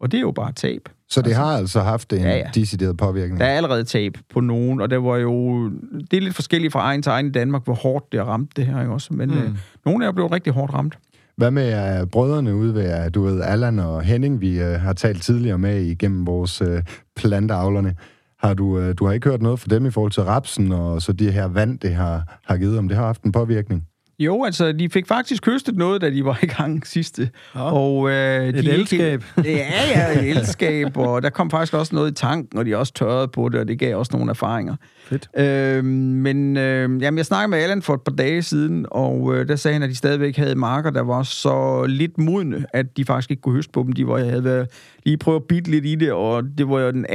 Og 0.00 0.12
det 0.12 0.18
er 0.18 0.22
jo 0.22 0.30
bare 0.30 0.52
tab. 0.52 0.88
Så 1.08 1.22
det 1.22 1.34
har 1.34 1.56
altså 1.56 1.80
haft 1.80 2.12
en 2.12 2.18
Ja, 2.18 2.36
ja, 2.36 2.50
decideret 2.54 2.96
påvirkning? 2.96 3.40
Der 3.40 3.46
er 3.46 3.56
allerede 3.56 3.84
tab 3.84 4.18
på 4.30 4.40
nogen, 4.40 4.80
og 4.80 4.90
der 4.90 4.96
var 4.96 5.16
jo... 5.16 5.68
Det 6.10 6.16
er 6.16 6.20
lidt 6.20 6.34
forskelligt 6.34 6.72
fra 6.72 6.80
egen 6.80 7.02
til 7.02 7.10
egen 7.10 7.26
i 7.26 7.30
Danmark, 7.30 7.64
hvor 7.64 7.74
hårdt 7.74 8.12
det 8.12 8.20
har 8.20 8.26
ramt 8.26 8.56
det 8.56 8.66
her, 8.66 8.80
ikke 8.80 8.92
også? 8.92 9.14
Men 9.14 9.30
mm. 9.30 9.38
øh, 9.38 9.50
nogle 9.84 10.04
af 10.04 10.08
jer 10.08 10.12
blev 10.12 10.26
rigtig 10.26 10.52
hårdt 10.52 10.74
ramt. 10.74 10.98
Hvad 11.36 11.50
med 11.50 12.00
uh, 12.02 12.08
brødrene 12.08 12.54
ude 12.54 12.74
ved, 12.74 13.04
uh, 13.04 13.14
du 13.14 13.22
ved, 13.22 13.42
Allan 13.42 13.78
og 13.78 14.02
Henning, 14.02 14.40
vi 14.40 14.60
uh, 14.60 14.66
har 14.66 14.92
talt 14.92 15.22
tidligere 15.22 15.58
med 15.58 15.82
igennem 15.82 16.26
vores 16.26 16.62
uh, 16.62 16.78
planteavlerne. 17.16 17.94
Har 18.38 18.54
du, 18.54 18.78
øh, 18.78 18.94
du 18.98 19.06
har 19.06 19.12
ikke 19.12 19.28
hørt 19.28 19.42
noget 19.42 19.60
fra 19.60 19.68
dem 19.68 19.86
i 19.86 19.90
forhold 19.90 20.12
til 20.12 20.22
rapsen, 20.22 20.72
og 20.72 21.02
så 21.02 21.12
det 21.12 21.32
her 21.32 21.48
vand, 21.48 21.78
det 21.78 21.94
har, 21.94 22.38
har 22.44 22.56
givet, 22.56 22.78
om 22.78 22.88
det 22.88 22.96
har 22.96 23.06
haft 23.06 23.22
en 23.22 23.32
påvirkning? 23.32 23.86
Jo, 24.20 24.44
altså, 24.44 24.72
de 24.72 24.88
fik 24.90 25.06
faktisk 25.06 25.46
høstet 25.46 25.76
noget, 25.76 26.00
da 26.00 26.10
de 26.10 26.24
var 26.24 26.38
i 26.42 26.46
gang 26.46 26.86
sidste. 26.96 27.30
Nå, 27.54 27.60
og, 27.60 28.10
øh, 28.10 28.48
et 28.48 28.54
de 28.54 28.58
ikke- 28.58 28.72
elskab. 28.72 29.24
Ja, 29.44 29.66
ja, 29.94 30.18
et 30.20 30.30
elskab, 30.36 30.96
og 30.96 31.22
der 31.22 31.30
kom 31.30 31.50
faktisk 31.50 31.74
også 31.74 31.94
noget 31.94 32.10
i 32.10 32.14
tanken, 32.14 32.58
og 32.58 32.66
de 32.66 32.76
også 32.76 32.92
tørrede 32.92 33.28
på 33.28 33.48
det, 33.48 33.60
og 33.60 33.68
det 33.68 33.78
gav 33.78 33.96
også 33.98 34.10
nogle 34.14 34.30
erfaringer. 34.30 34.76
Fedt. 35.04 35.28
Øh, 35.36 35.84
men 35.84 36.56
øh, 36.56 37.02
jamen, 37.02 37.18
jeg 37.18 37.26
snakkede 37.26 37.48
med 37.50 37.58
Allan 37.58 37.82
for 37.82 37.94
et 37.94 38.00
par 38.02 38.12
dage 38.12 38.42
siden, 38.42 38.86
og 38.90 39.34
øh, 39.34 39.48
der 39.48 39.56
sagde 39.56 39.72
han, 39.72 39.82
at 39.82 39.90
de 39.90 39.94
stadigvæk 39.96 40.36
havde 40.36 40.54
marker, 40.54 40.90
der 40.90 41.02
var 41.02 41.22
så 41.22 41.84
lidt 41.88 42.18
modne, 42.18 42.64
at 42.72 42.96
de 42.96 43.04
faktisk 43.04 43.30
ikke 43.30 43.40
kunne 43.42 43.54
høste 43.54 43.72
på 43.72 43.82
dem. 43.82 43.92
De 43.92 44.06
var, 44.06 44.18
jeg 44.18 44.28
havde 44.28 44.44
været, 44.44 44.68
lige 45.04 45.16
prøvet 45.16 45.40
at 45.40 45.44
bitte 45.48 45.70
lidt 45.70 45.86
i 45.86 45.94
det, 45.94 46.12
og 46.12 46.42
det 46.58 46.68
var 46.68 46.80
jo 46.80 46.90
den 46.90 47.06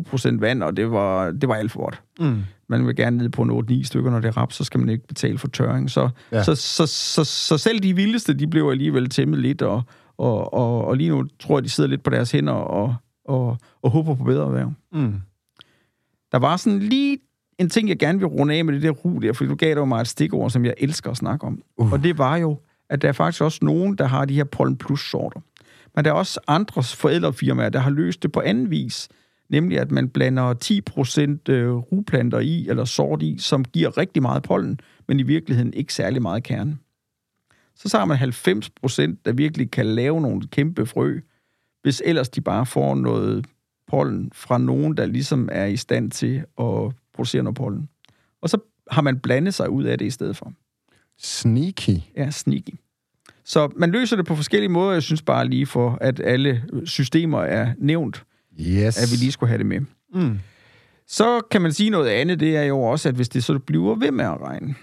18-20 0.00 0.02
procent 0.10 0.40
vand, 0.40 0.62
og 0.62 0.76
det 0.76 0.90
var, 0.90 1.30
det 1.30 1.48
var 1.48 1.54
alt 1.54 1.72
for 1.72 1.80
godt. 1.80 2.00
Mm. 2.20 2.36
Man 2.72 2.86
vil 2.86 2.96
gerne 2.96 3.16
ned 3.16 3.28
på 3.28 3.42
en 3.42 3.80
8-9 3.80 3.84
stykker, 3.84 4.10
når 4.10 4.20
det 4.20 4.28
er 4.28 4.36
rap, 4.36 4.52
så 4.52 4.64
skal 4.64 4.80
man 4.80 4.88
ikke 4.88 5.06
betale 5.06 5.38
for 5.38 5.48
tørring. 5.48 5.90
Så, 5.90 6.08
ja. 6.32 6.42
Så, 6.42 6.54
så, 6.54 6.86
så, 6.86 7.24
så 7.24 7.58
selv 7.58 7.80
de 7.80 7.96
vildeste, 7.96 8.34
de 8.34 8.46
blev 8.46 8.68
alligevel 8.68 9.08
tæmmet 9.08 9.38
lidt, 9.38 9.62
og, 9.62 9.82
og, 10.18 10.54
og, 10.54 10.84
og 10.84 10.96
lige 10.96 11.10
nu 11.10 11.26
tror 11.40 11.58
jeg, 11.58 11.64
de 11.64 11.68
sidder 11.68 11.90
lidt 11.90 12.02
på 12.02 12.10
deres 12.10 12.30
hænder 12.30 12.52
og, 12.52 12.94
og, 13.24 13.56
og 13.82 13.90
håber 13.90 14.14
på 14.14 14.24
bedre 14.24 14.52
vejr. 14.52 14.70
Mm. 14.92 15.14
Der 16.32 16.38
var 16.38 16.56
sådan 16.56 16.78
lige 16.78 17.18
en 17.58 17.70
ting, 17.70 17.88
jeg 17.88 17.98
gerne 17.98 18.18
vil 18.18 18.26
runde 18.26 18.54
af 18.54 18.64
med 18.64 18.74
det 18.74 18.82
der 18.82 18.90
ru 18.90 19.18
der, 19.18 19.32
fordi 19.32 19.48
du 19.48 19.54
gav 19.54 19.68
dig 19.68 19.76
jo 19.76 19.84
mig 19.84 20.00
et 20.00 20.08
stikord, 20.08 20.50
som 20.50 20.64
jeg 20.64 20.74
elsker 20.78 21.10
at 21.10 21.16
snakke 21.16 21.46
om. 21.46 21.62
Uh. 21.76 21.92
Og 21.92 22.02
det 22.02 22.18
var 22.18 22.36
jo, 22.36 22.58
at 22.90 23.02
der 23.02 23.08
er 23.08 23.12
faktisk 23.12 23.42
også 23.42 23.58
nogen, 23.62 23.98
der 23.98 24.06
har 24.06 24.24
de 24.24 24.34
her 24.34 24.44
pollen 24.44 24.76
plus 24.76 25.10
sorter. 25.10 25.40
Men 25.96 26.04
der 26.04 26.10
er 26.10 26.14
også 26.14 26.40
andre 26.46 26.82
forældrefirmaer, 26.82 27.68
der 27.68 27.78
har 27.78 27.90
løst 27.90 28.22
det 28.22 28.32
på 28.32 28.40
anden 28.40 28.70
vis. 28.70 29.08
Nemlig, 29.52 29.78
at 29.78 29.90
man 29.90 30.08
blander 30.08 30.54
10% 31.48 31.52
øh, 31.52 31.72
rugplanter 31.72 32.38
i, 32.38 32.68
eller 32.68 32.84
sort 32.84 33.22
i, 33.22 33.38
som 33.38 33.64
giver 33.64 33.98
rigtig 33.98 34.22
meget 34.22 34.42
pollen, 34.42 34.80
men 35.08 35.20
i 35.20 35.22
virkeligheden 35.22 35.74
ikke 35.74 35.94
særlig 35.94 36.22
meget 36.22 36.42
kerne. 36.42 36.78
Så 37.74 37.98
har 37.98 38.04
man 38.04 38.16
90%, 38.16 39.22
der 39.24 39.32
virkelig 39.32 39.70
kan 39.70 39.86
lave 39.86 40.20
nogle 40.20 40.46
kæmpe 40.46 40.86
frø, 40.86 41.20
hvis 41.82 42.02
ellers 42.04 42.28
de 42.28 42.40
bare 42.40 42.66
får 42.66 42.94
noget 42.94 43.46
pollen 43.86 44.30
fra 44.34 44.58
nogen, 44.58 44.96
der 44.96 45.06
ligesom 45.06 45.48
er 45.52 45.64
i 45.64 45.76
stand 45.76 46.10
til 46.10 46.36
at 46.36 46.92
producere 47.14 47.42
noget 47.42 47.56
pollen. 47.56 47.88
Og 48.40 48.48
så 48.48 48.58
har 48.90 49.02
man 49.02 49.18
blandet 49.18 49.54
sig 49.54 49.70
ud 49.70 49.84
af 49.84 49.98
det 49.98 50.06
i 50.06 50.10
stedet 50.10 50.36
for. 50.36 50.52
Sneaky. 51.18 51.98
Ja, 52.16 52.30
sneaky. 52.30 52.74
Så 53.44 53.68
man 53.76 53.90
løser 53.90 54.16
det 54.16 54.26
på 54.26 54.36
forskellige 54.36 54.68
måder. 54.68 54.92
Jeg 54.92 55.02
synes 55.02 55.22
bare 55.22 55.48
lige 55.48 55.66
for, 55.66 55.98
at 56.00 56.20
alle 56.20 56.64
systemer 56.84 57.42
er 57.42 57.74
nævnt, 57.78 58.24
Yes. 58.60 59.02
at 59.02 59.10
vi 59.12 59.24
lige 59.24 59.32
skulle 59.32 59.48
have 59.48 59.58
det 59.58 59.66
med. 59.66 59.80
Mm. 60.14 60.38
Så 61.06 61.40
kan 61.50 61.62
man 61.62 61.72
sige 61.72 61.90
noget 61.90 62.08
andet, 62.08 62.40
det 62.40 62.56
er 62.56 62.62
jo 62.62 62.82
også, 62.82 63.08
at 63.08 63.14
hvis 63.14 63.28
det 63.28 63.44
så 63.44 63.58
bliver 63.58 63.94
ved 63.94 64.10
med 64.10 64.24
at 64.24 64.40
regne, 64.40 64.74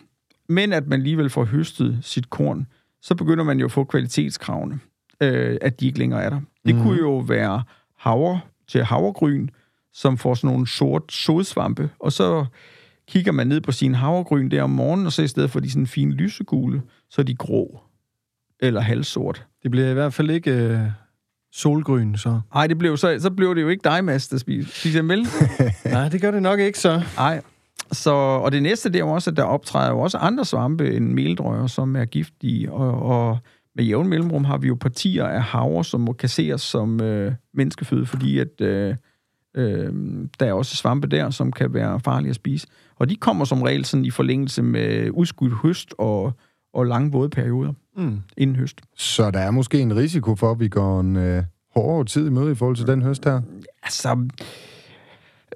men 0.49 0.73
at 0.73 0.87
man 0.87 0.99
alligevel 0.99 1.29
får 1.29 1.45
høstet 1.45 1.99
sit 2.01 2.29
korn, 2.29 2.67
så 3.01 3.15
begynder 3.15 3.43
man 3.43 3.59
jo 3.59 3.65
at 3.65 3.71
få 3.71 3.83
kvalitetskravene, 3.83 4.79
øh, 5.21 5.57
at 5.61 5.79
de 5.79 5.87
ikke 5.87 5.99
længere 5.99 6.23
er 6.23 6.29
der. 6.29 6.41
Det 6.65 6.75
mm. 6.75 6.81
kunne 6.81 6.97
jo 6.97 7.17
være 7.17 7.63
havre 7.97 8.39
til 8.67 8.83
havregryn, 8.83 9.47
som 9.93 10.17
får 10.17 10.33
sådan 10.33 10.49
nogle 10.49 10.67
sort 10.67 11.11
sodsvampe, 11.11 11.89
og 11.99 12.11
så 12.11 12.45
kigger 13.07 13.31
man 13.31 13.47
ned 13.47 13.61
på 13.61 13.71
sin 13.71 13.95
havregryn 13.95 14.51
der 14.51 14.63
om 14.63 14.69
morgenen, 14.69 15.05
og 15.05 15.13
så 15.13 15.21
i 15.21 15.27
stedet 15.27 15.51
for 15.51 15.59
de 15.59 15.71
sådan 15.71 15.87
fine 15.87 16.13
lysegule, 16.13 16.81
så 17.09 17.21
er 17.21 17.25
de 17.25 17.35
grå 17.35 17.79
eller 18.59 18.81
halvsort. 18.81 19.45
Det 19.63 19.71
bliver 19.71 19.89
i 19.89 19.93
hvert 19.93 20.13
fald 20.13 20.29
ikke 20.29 20.93
solgryn, 21.53 22.15
så. 22.15 22.41
Nej, 22.53 22.67
det 22.67 22.77
blev 22.77 22.97
så, 22.97 23.17
så 23.19 23.31
blev 23.31 23.55
det 23.55 23.61
jo 23.61 23.67
ikke 23.67 23.83
dig, 23.83 24.05
Mads, 24.05 24.27
der 24.27 24.37
spiser, 24.37 24.69
spiser 24.69 25.01
vel? 25.01 25.27
Nej, 25.93 26.09
det 26.09 26.21
gør 26.21 26.31
det 26.31 26.41
nok 26.41 26.59
ikke 26.59 26.79
så. 26.79 27.01
Nej. 27.15 27.41
Så, 27.91 28.11
og 28.11 28.51
det 28.51 28.63
næste, 28.63 28.89
det 28.89 28.95
er 28.95 28.99
jo 28.99 29.09
også, 29.09 29.29
at 29.29 29.37
der 29.37 29.43
optræder 29.43 29.89
jo 29.89 29.99
også 29.99 30.17
andre 30.17 30.45
svampe 30.45 30.95
end 30.95 31.13
meldrøjer, 31.13 31.67
som 31.67 31.95
er 31.95 32.05
giftige, 32.05 32.71
og, 32.71 33.01
og 33.01 33.37
med 33.75 33.85
jævn 33.85 34.07
mellemrum 34.07 34.45
har 34.45 34.57
vi 34.57 34.67
jo 34.67 34.75
partier 34.75 35.25
af 35.25 35.43
havre, 35.43 35.85
som 35.85 36.01
må 36.01 36.13
kasseres 36.13 36.61
som 36.61 37.01
øh, 37.01 37.33
menneskeføde, 37.53 38.05
fordi 38.05 38.39
at 38.39 38.61
øh, 38.61 38.95
øh, 39.55 39.93
der 40.39 40.45
er 40.45 40.53
også 40.53 40.75
svampe 40.75 41.07
der, 41.07 41.29
som 41.29 41.51
kan 41.51 41.73
være 41.73 41.99
farlige 41.99 42.29
at 42.29 42.35
spise. 42.35 42.67
Og 42.95 43.09
de 43.09 43.15
kommer 43.15 43.45
som 43.45 43.61
regel 43.61 43.85
sådan 43.85 44.05
i 44.05 44.09
forlængelse 44.09 44.61
med 44.61 45.09
udskudt 45.09 45.53
høst 45.53 45.93
og, 45.97 46.33
og 46.73 46.85
lange 46.85 47.11
våde 47.11 47.29
perioder 47.29 47.73
Mm. 47.97 48.19
inden 48.37 48.55
høst. 48.55 48.81
Så 48.95 49.31
der 49.31 49.39
er 49.39 49.51
måske 49.51 49.79
en 49.79 49.95
risiko 49.95 50.35
for, 50.35 50.51
at 50.51 50.59
vi 50.59 50.67
går 50.67 50.99
en 50.99 51.15
øh, 51.15 51.43
hårdere 51.75 52.05
tid 52.05 52.27
i 52.27 52.29
møde 52.29 52.51
i 52.51 52.55
forhold 52.55 52.75
til 52.77 52.87
den 52.87 53.01
høst 53.01 53.25
her. 53.25 53.41
Altså, 53.83 54.27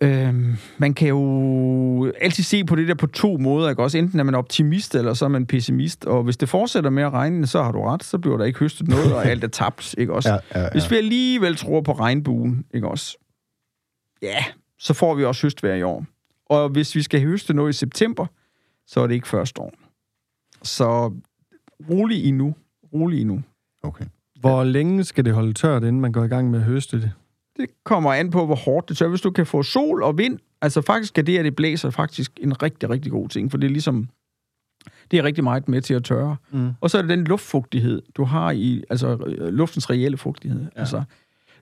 øh, 0.01 0.33
man 0.77 0.93
kan 0.93 1.07
jo 1.07 2.11
altid 2.21 2.43
se 2.43 2.63
på 2.65 2.75
det 2.75 2.87
der 2.87 2.95
på 2.95 3.07
to 3.07 3.37
måder, 3.37 3.69
ikke? 3.69 3.83
Også 3.83 3.97
enten 3.97 4.19
er 4.19 4.23
man 4.23 4.35
optimist, 4.35 4.95
eller 4.95 5.13
så 5.13 5.25
er 5.25 5.29
man 5.29 5.45
pessimist. 5.45 6.05
Og 6.05 6.23
hvis 6.23 6.37
det 6.37 6.49
fortsætter 6.49 6.89
med 6.89 7.03
at 7.03 7.13
regne, 7.13 7.47
så 7.47 7.63
har 7.63 7.71
du 7.71 7.81
ret, 7.81 8.03
så 8.03 8.17
bliver 8.17 8.37
der 8.37 8.45
ikke 8.45 8.59
høstet 8.59 8.87
noget, 8.87 9.13
og 9.15 9.25
alt 9.25 9.43
er 9.43 9.47
tabt, 9.47 9.95
ikke 9.97 10.13
også? 10.13 10.29
Ja, 10.33 10.37
ja, 10.59 10.63
ja. 10.63 10.69
Hvis 10.71 10.91
vi 10.91 10.95
alligevel 10.95 11.55
tror 11.55 11.81
på 11.81 11.91
regnbuen, 11.93 12.65
ikke 12.73 12.87
også? 12.87 13.17
Ja, 14.21 14.43
så 14.79 14.93
får 14.93 15.15
vi 15.15 15.25
også 15.25 15.45
høstvejr 15.45 15.75
i 15.75 15.81
år. 15.83 16.05
Og 16.45 16.69
hvis 16.69 16.95
vi 16.95 17.01
skal 17.01 17.21
høste 17.21 17.53
noget 17.53 17.69
i 17.69 17.77
september, 17.77 18.25
så 18.87 18.99
er 18.99 19.07
det 19.07 19.13
ikke 19.13 19.27
første 19.27 19.61
år. 19.61 19.73
Så 20.63 21.13
rolig 21.89 22.25
endnu. 22.25 22.55
Rolig 22.93 23.21
endnu. 23.21 23.43
Okay. 23.83 24.05
Hvor 24.39 24.63
længe 24.63 25.03
skal 25.03 25.25
det 25.25 25.33
holde 25.33 25.53
tørt, 25.53 25.83
inden 25.83 26.01
man 26.01 26.11
går 26.11 26.23
i 26.23 26.27
gang 26.27 26.51
med 26.51 26.59
at 26.59 26.65
høste 26.65 27.01
det? 27.01 27.11
Det 27.57 27.69
kommer 27.83 28.13
an 28.13 28.29
på, 28.29 28.45
hvor 28.45 28.55
hårdt 28.55 28.89
det 28.89 28.97
tør. 28.97 29.07
Hvis 29.07 29.21
du 29.21 29.31
kan 29.31 29.45
få 29.45 29.63
sol 29.63 30.03
og 30.03 30.17
vind, 30.17 30.39
altså 30.61 30.81
faktisk 30.81 31.17
er 31.17 31.21
det, 31.21 31.37
at 31.37 31.45
det 31.45 31.55
blæser, 31.55 31.89
faktisk 31.89 32.31
en 32.41 32.63
rigtig, 32.63 32.89
rigtig 32.89 33.11
god 33.11 33.29
ting, 33.29 33.51
for 33.51 33.57
det 33.57 33.67
er 33.67 33.71
ligesom, 33.71 34.09
det 35.11 35.19
er 35.19 35.23
rigtig 35.23 35.43
meget 35.43 35.67
med 35.67 35.81
til 35.81 35.93
at 35.93 36.03
tørre. 36.03 36.35
Mm. 36.51 36.69
Og 36.81 36.89
så 36.89 36.97
er 36.97 37.01
det 37.01 37.09
den 37.09 37.23
luftfugtighed, 37.23 38.01
du 38.15 38.23
har 38.23 38.51
i, 38.51 38.83
altså 38.89 39.17
øh, 39.25 39.53
luftens 39.53 39.89
reelle 39.89 40.17
fugtighed. 40.17 40.61
Ja. 40.61 40.79
Altså, 40.79 41.03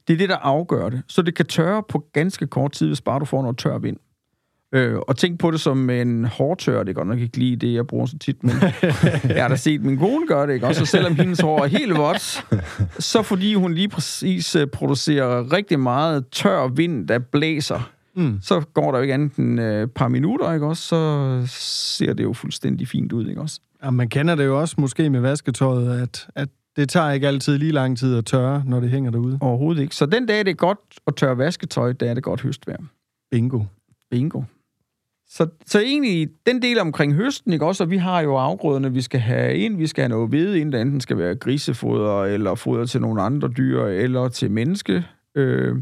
det 0.08 0.14
er 0.14 0.18
det, 0.18 0.30
der 0.30 0.38
afgør 0.38 0.90
det. 0.90 1.02
Så 1.08 1.22
det 1.22 1.36
kan 1.36 1.46
tørre 1.46 1.84
på 1.84 2.06
ganske 2.14 2.48
kort 2.48 2.72
tid, 2.72 2.88
hvis 2.88 3.02
bare 3.02 3.20
du 3.20 3.26
får 3.26 3.42
noget 3.42 3.58
tør 3.58 3.78
vind. 3.78 3.98
Øh, 4.74 4.98
og 5.08 5.18
tænk 5.18 5.40
på 5.40 5.52
det 5.52 5.60
som 5.62 5.90
en 5.90 6.26
hårtør. 6.26 6.84
Det 6.84 6.90
er 6.90 6.94
godt 6.94 7.08
nok 7.08 7.20
ikke 7.20 7.38
lige 7.38 7.56
det, 7.56 7.74
jeg 7.74 7.88
bruger 7.88 8.06
så 8.06 8.18
tit, 8.18 8.44
men 8.44 8.54
jeg 9.36 9.42
har 9.44 9.48
da 9.48 9.56
set 9.56 9.82
min 9.84 9.98
kone 9.98 10.28
gøre 10.28 10.48
det, 10.48 10.54
ikke? 10.54 10.68
Også 10.68 10.86
selvom 10.86 11.16
hendes 11.16 11.40
hår 11.40 11.64
er 11.64 11.68
helt 11.68 11.98
vådt, 11.98 12.46
så 13.00 13.22
fordi 13.22 13.54
hun 13.54 13.74
lige 13.74 13.90
præcis 13.90 14.56
øh, 14.56 14.68
producerer 14.68 15.54
rigtig 15.54 15.80
meget 15.80 16.28
tør 16.32 16.68
vind, 16.68 17.08
der 17.08 17.20
blæser, 17.20 17.92
Mm. 18.16 18.40
så 18.42 18.62
går 18.74 18.92
der 18.92 18.98
jo 18.98 19.02
ikke 19.02 19.14
andet 19.14 19.36
end 19.36 19.62
øh, 19.62 19.84
et 19.84 19.92
par 19.92 20.08
minutter, 20.08 20.54
ikke 20.54 20.66
også? 20.66 20.84
Så 20.84 21.44
ser 21.48 22.14
det 22.14 22.24
jo 22.24 22.34
fuldstændig 22.34 22.88
fint 22.88 23.12
ud, 23.14 23.28
ikke 23.30 23.42
også? 23.42 23.60
Ja, 23.84 23.90
man 23.90 24.10
kender 24.10 24.36
det 24.36 24.46
jo 24.46 24.60
også 24.60 24.76
måske 24.78 25.10
med 25.10 25.20
vasketøjet, 25.20 26.02
at, 26.02 26.28
at 26.36 26.50
det 26.76 26.90
tager 26.90 27.12
ikke 27.12 27.28
altid 27.28 27.58
lige 27.58 27.72
lang 27.72 27.98
tid 27.98 28.18
at 28.18 28.26
tørre, 28.26 28.64
når 28.68 28.80
det 28.80 28.90
hænger 28.90 29.12
derude. 29.12 29.38
Overhovedet 29.42 29.82
ikke. 29.82 29.96
Så 29.96 30.06
den 30.06 30.26
dag, 30.26 30.40
det 30.40 30.48
er 30.48 30.54
godt 30.54 30.80
at 31.08 31.16
tørre 31.16 31.38
vasketøj, 31.38 31.92
der 31.94 32.10
er 32.10 32.14
det 32.14 32.24
godt 32.24 32.42
høstvejr. 32.42 32.78
Bingo. 33.32 33.60
Bingo. 34.12 34.42
Så, 35.34 35.48
så 35.66 35.80
egentlig 35.80 36.30
den 36.46 36.62
del 36.62 36.80
omkring 36.80 37.14
høsten, 37.14 37.54
ikke 37.54 37.66
også? 37.66 37.84
Og 37.84 37.90
vi 37.90 37.98
har 37.98 38.22
jo 38.22 38.36
afgrøderne, 38.36 38.94
vi 38.94 39.02
skal 39.02 39.20
have 39.20 39.58
ind. 39.58 39.78
Vi 39.78 39.88
skal 39.88 40.02
have 40.02 40.10
noget 40.10 40.30
hvede 40.30 40.60
ind, 40.60 40.72
der 40.72 40.82
enten 40.82 41.02
skal 41.02 41.18
være 41.18 41.36
grisefoder, 41.36 42.24
eller 42.24 42.56
foder 42.56 42.86
til 42.86 43.02
nogle 43.02 43.22
andre 43.22 43.48
dyr, 43.48 43.84
eller 43.84 44.28
til 44.28 44.52
menneske. 44.52 45.06
Øh, 45.36 45.76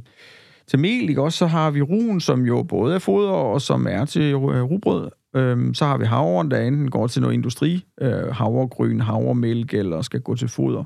til 0.67 0.79
mel, 0.79 1.09
ikke 1.09 1.21
også? 1.21 1.38
Så 1.38 1.47
har 1.47 1.71
vi 1.71 1.81
ruen, 1.81 2.19
som 2.19 2.45
jo 2.45 2.63
både 2.63 2.95
er 2.95 2.99
foder, 2.99 3.29
og 3.29 3.62
som 3.62 3.88
er 3.89 4.05
til 4.05 4.21
øh, 4.21 4.62
rugbrød. 4.62 5.09
Øh, 5.35 5.75
så 5.75 5.85
har 5.85 5.97
vi 5.97 6.05
havren, 6.05 6.51
der 6.51 6.62
enten 6.62 6.91
går 6.91 7.07
til 7.07 7.21
noget 7.21 7.33
industri, 7.33 7.85
øh, 8.01 8.27
havregryn, 8.31 8.99
havremælk, 8.99 9.73
eller 9.73 10.01
skal 10.01 10.21
gå 10.21 10.35
til 10.35 10.47
foder. 10.47 10.83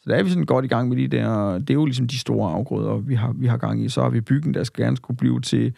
Så 0.00 0.10
der 0.10 0.16
er 0.16 0.22
vi 0.22 0.28
sådan 0.28 0.46
godt 0.46 0.64
i 0.64 0.68
gang 0.68 0.88
med 0.88 0.96
de 0.96 1.08
der... 1.08 1.58
Det 1.58 1.70
er 1.70 1.74
jo 1.74 1.84
ligesom 1.84 2.08
de 2.08 2.18
store 2.18 2.52
afgrøder, 2.52 2.96
vi 2.96 3.14
har, 3.14 3.32
vi 3.32 3.46
har 3.46 3.56
gang 3.56 3.84
i. 3.84 3.88
Så 3.88 4.02
har 4.02 4.10
vi 4.10 4.20
byggen, 4.20 4.54
der 4.54 4.64
skal 4.64 4.84
gerne 4.84 4.96
skulle 4.96 5.16
blive 5.16 5.40
til 5.40 5.74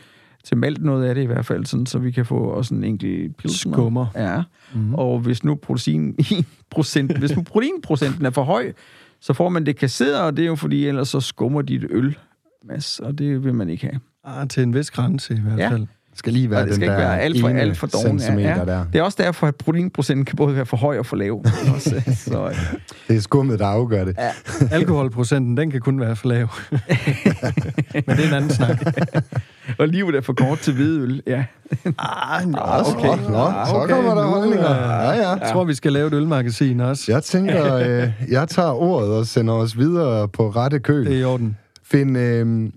til 0.46 0.56
malt 0.56 0.82
noget 0.84 1.04
af 1.08 1.14
det 1.14 1.22
i 1.22 1.26
hvert 1.26 1.46
fald, 1.46 1.64
sådan, 1.66 1.86
så 1.86 1.98
vi 1.98 2.10
kan 2.10 2.26
få 2.26 2.38
også 2.38 2.74
en 2.74 2.84
enkelt 2.84 3.36
pilsner. 3.36 3.72
Skummer. 3.72 4.06
Ja, 4.14 4.36
Mhm. 4.36 4.80
mm-hmm. 4.80 4.94
og 4.94 5.18
hvis 5.20 5.44
nu 5.44 5.54
protein 5.54 6.16
procent, 6.70 7.18
hvis 7.18 7.36
nu 7.36 7.42
proteinprocenten 7.42 8.26
er 8.26 8.30
for 8.30 8.42
høj, 8.44 8.72
så 9.20 9.32
får 9.32 9.48
man 9.48 9.66
det 9.66 9.76
kasseret, 9.76 10.20
og 10.20 10.36
det 10.36 10.42
er 10.42 10.46
jo 10.46 10.54
fordi, 10.56 10.86
ellers 10.86 11.08
så 11.08 11.20
skummer 11.20 11.62
dit 11.62 11.84
øl, 11.90 12.16
Mads, 12.64 13.00
og 13.00 13.18
det 13.18 13.44
vil 13.44 13.54
man 13.54 13.68
ikke 13.68 13.86
have. 13.86 14.00
Ah, 14.24 14.48
til 14.48 14.62
en 14.62 14.74
vis 14.74 14.90
grænse 14.90 15.34
i 15.34 15.40
hvert 15.40 15.58
Ja. 15.58 15.70
fald. 15.70 15.86
Skal 16.16 16.32
lige 16.32 16.50
være 16.50 16.60
Og 16.60 16.66
det 16.66 16.74
skal 16.74 16.88
den 16.88 16.94
ikke 16.94 17.02
der 17.02 17.08
være 17.08 17.20
alt 17.20 17.40
for, 17.40 17.48
alt 17.48 17.76
for 17.76 17.86
doven. 17.86 18.20
centimeter 18.20 18.64
der. 18.64 18.84
Det 18.92 18.98
er 18.98 19.02
også 19.02 19.22
derfor, 19.22 19.46
at 19.46 19.54
proteinprocenten 19.56 20.24
kan 20.24 20.36
både 20.36 20.56
være 20.56 20.66
for 20.66 20.76
høj 20.76 20.98
og 20.98 21.06
for 21.06 21.16
lav. 21.16 21.44
Også, 21.74 22.02
så, 22.16 22.46
øh, 22.48 22.56
Det 23.08 23.16
er 23.16 23.20
skummet, 23.20 23.58
der 23.58 23.66
afgør 23.66 24.04
det. 24.04 24.16
ja. 24.18 24.30
Alkoholprocenten, 24.76 25.56
den 25.56 25.70
kan 25.70 25.80
kun 25.80 26.00
være 26.00 26.16
for 26.16 26.28
lav. 26.28 26.48
Men 28.06 28.16
det 28.16 28.24
er 28.24 28.28
en 28.28 28.34
anden 28.34 28.50
snak. 28.50 28.78
Og 29.78 29.88
livet 29.88 30.14
er 30.14 30.20
for 30.20 30.32
kort 30.32 30.58
til 30.58 30.74
hvidøl, 30.74 31.22
ja. 31.26 31.44
Ah, 31.98 32.46
nå, 32.48 32.58
okay. 32.58 33.08
Nå, 33.08 33.50
så 33.66 33.86
kommer 33.90 34.14
der 34.14 34.24
nu, 34.24 34.30
holdninger. 34.30 34.70
øh, 34.70 34.76
Ja, 34.88 35.10
ja. 35.10 35.28
Jeg 35.30 35.50
tror, 35.52 35.64
vi 35.64 35.74
skal 35.74 35.92
lave 35.92 36.06
et 36.06 36.12
ølmagasin 36.14 36.80
også. 36.80 37.04
Jeg 37.12 37.22
tænker, 37.22 37.74
øh, 37.74 38.10
jeg 38.28 38.48
tager 38.48 38.70
ordet 38.72 39.10
og 39.10 39.26
sender 39.26 39.54
os 39.54 39.78
videre 39.78 40.28
på 40.28 40.50
rette 40.50 40.78
køl. 40.78 41.04
Det 41.06 41.14
er 41.14 41.18
i 41.20 41.24
orden. 41.24 41.56
Find, 41.84 42.18
øh, 42.18 42.70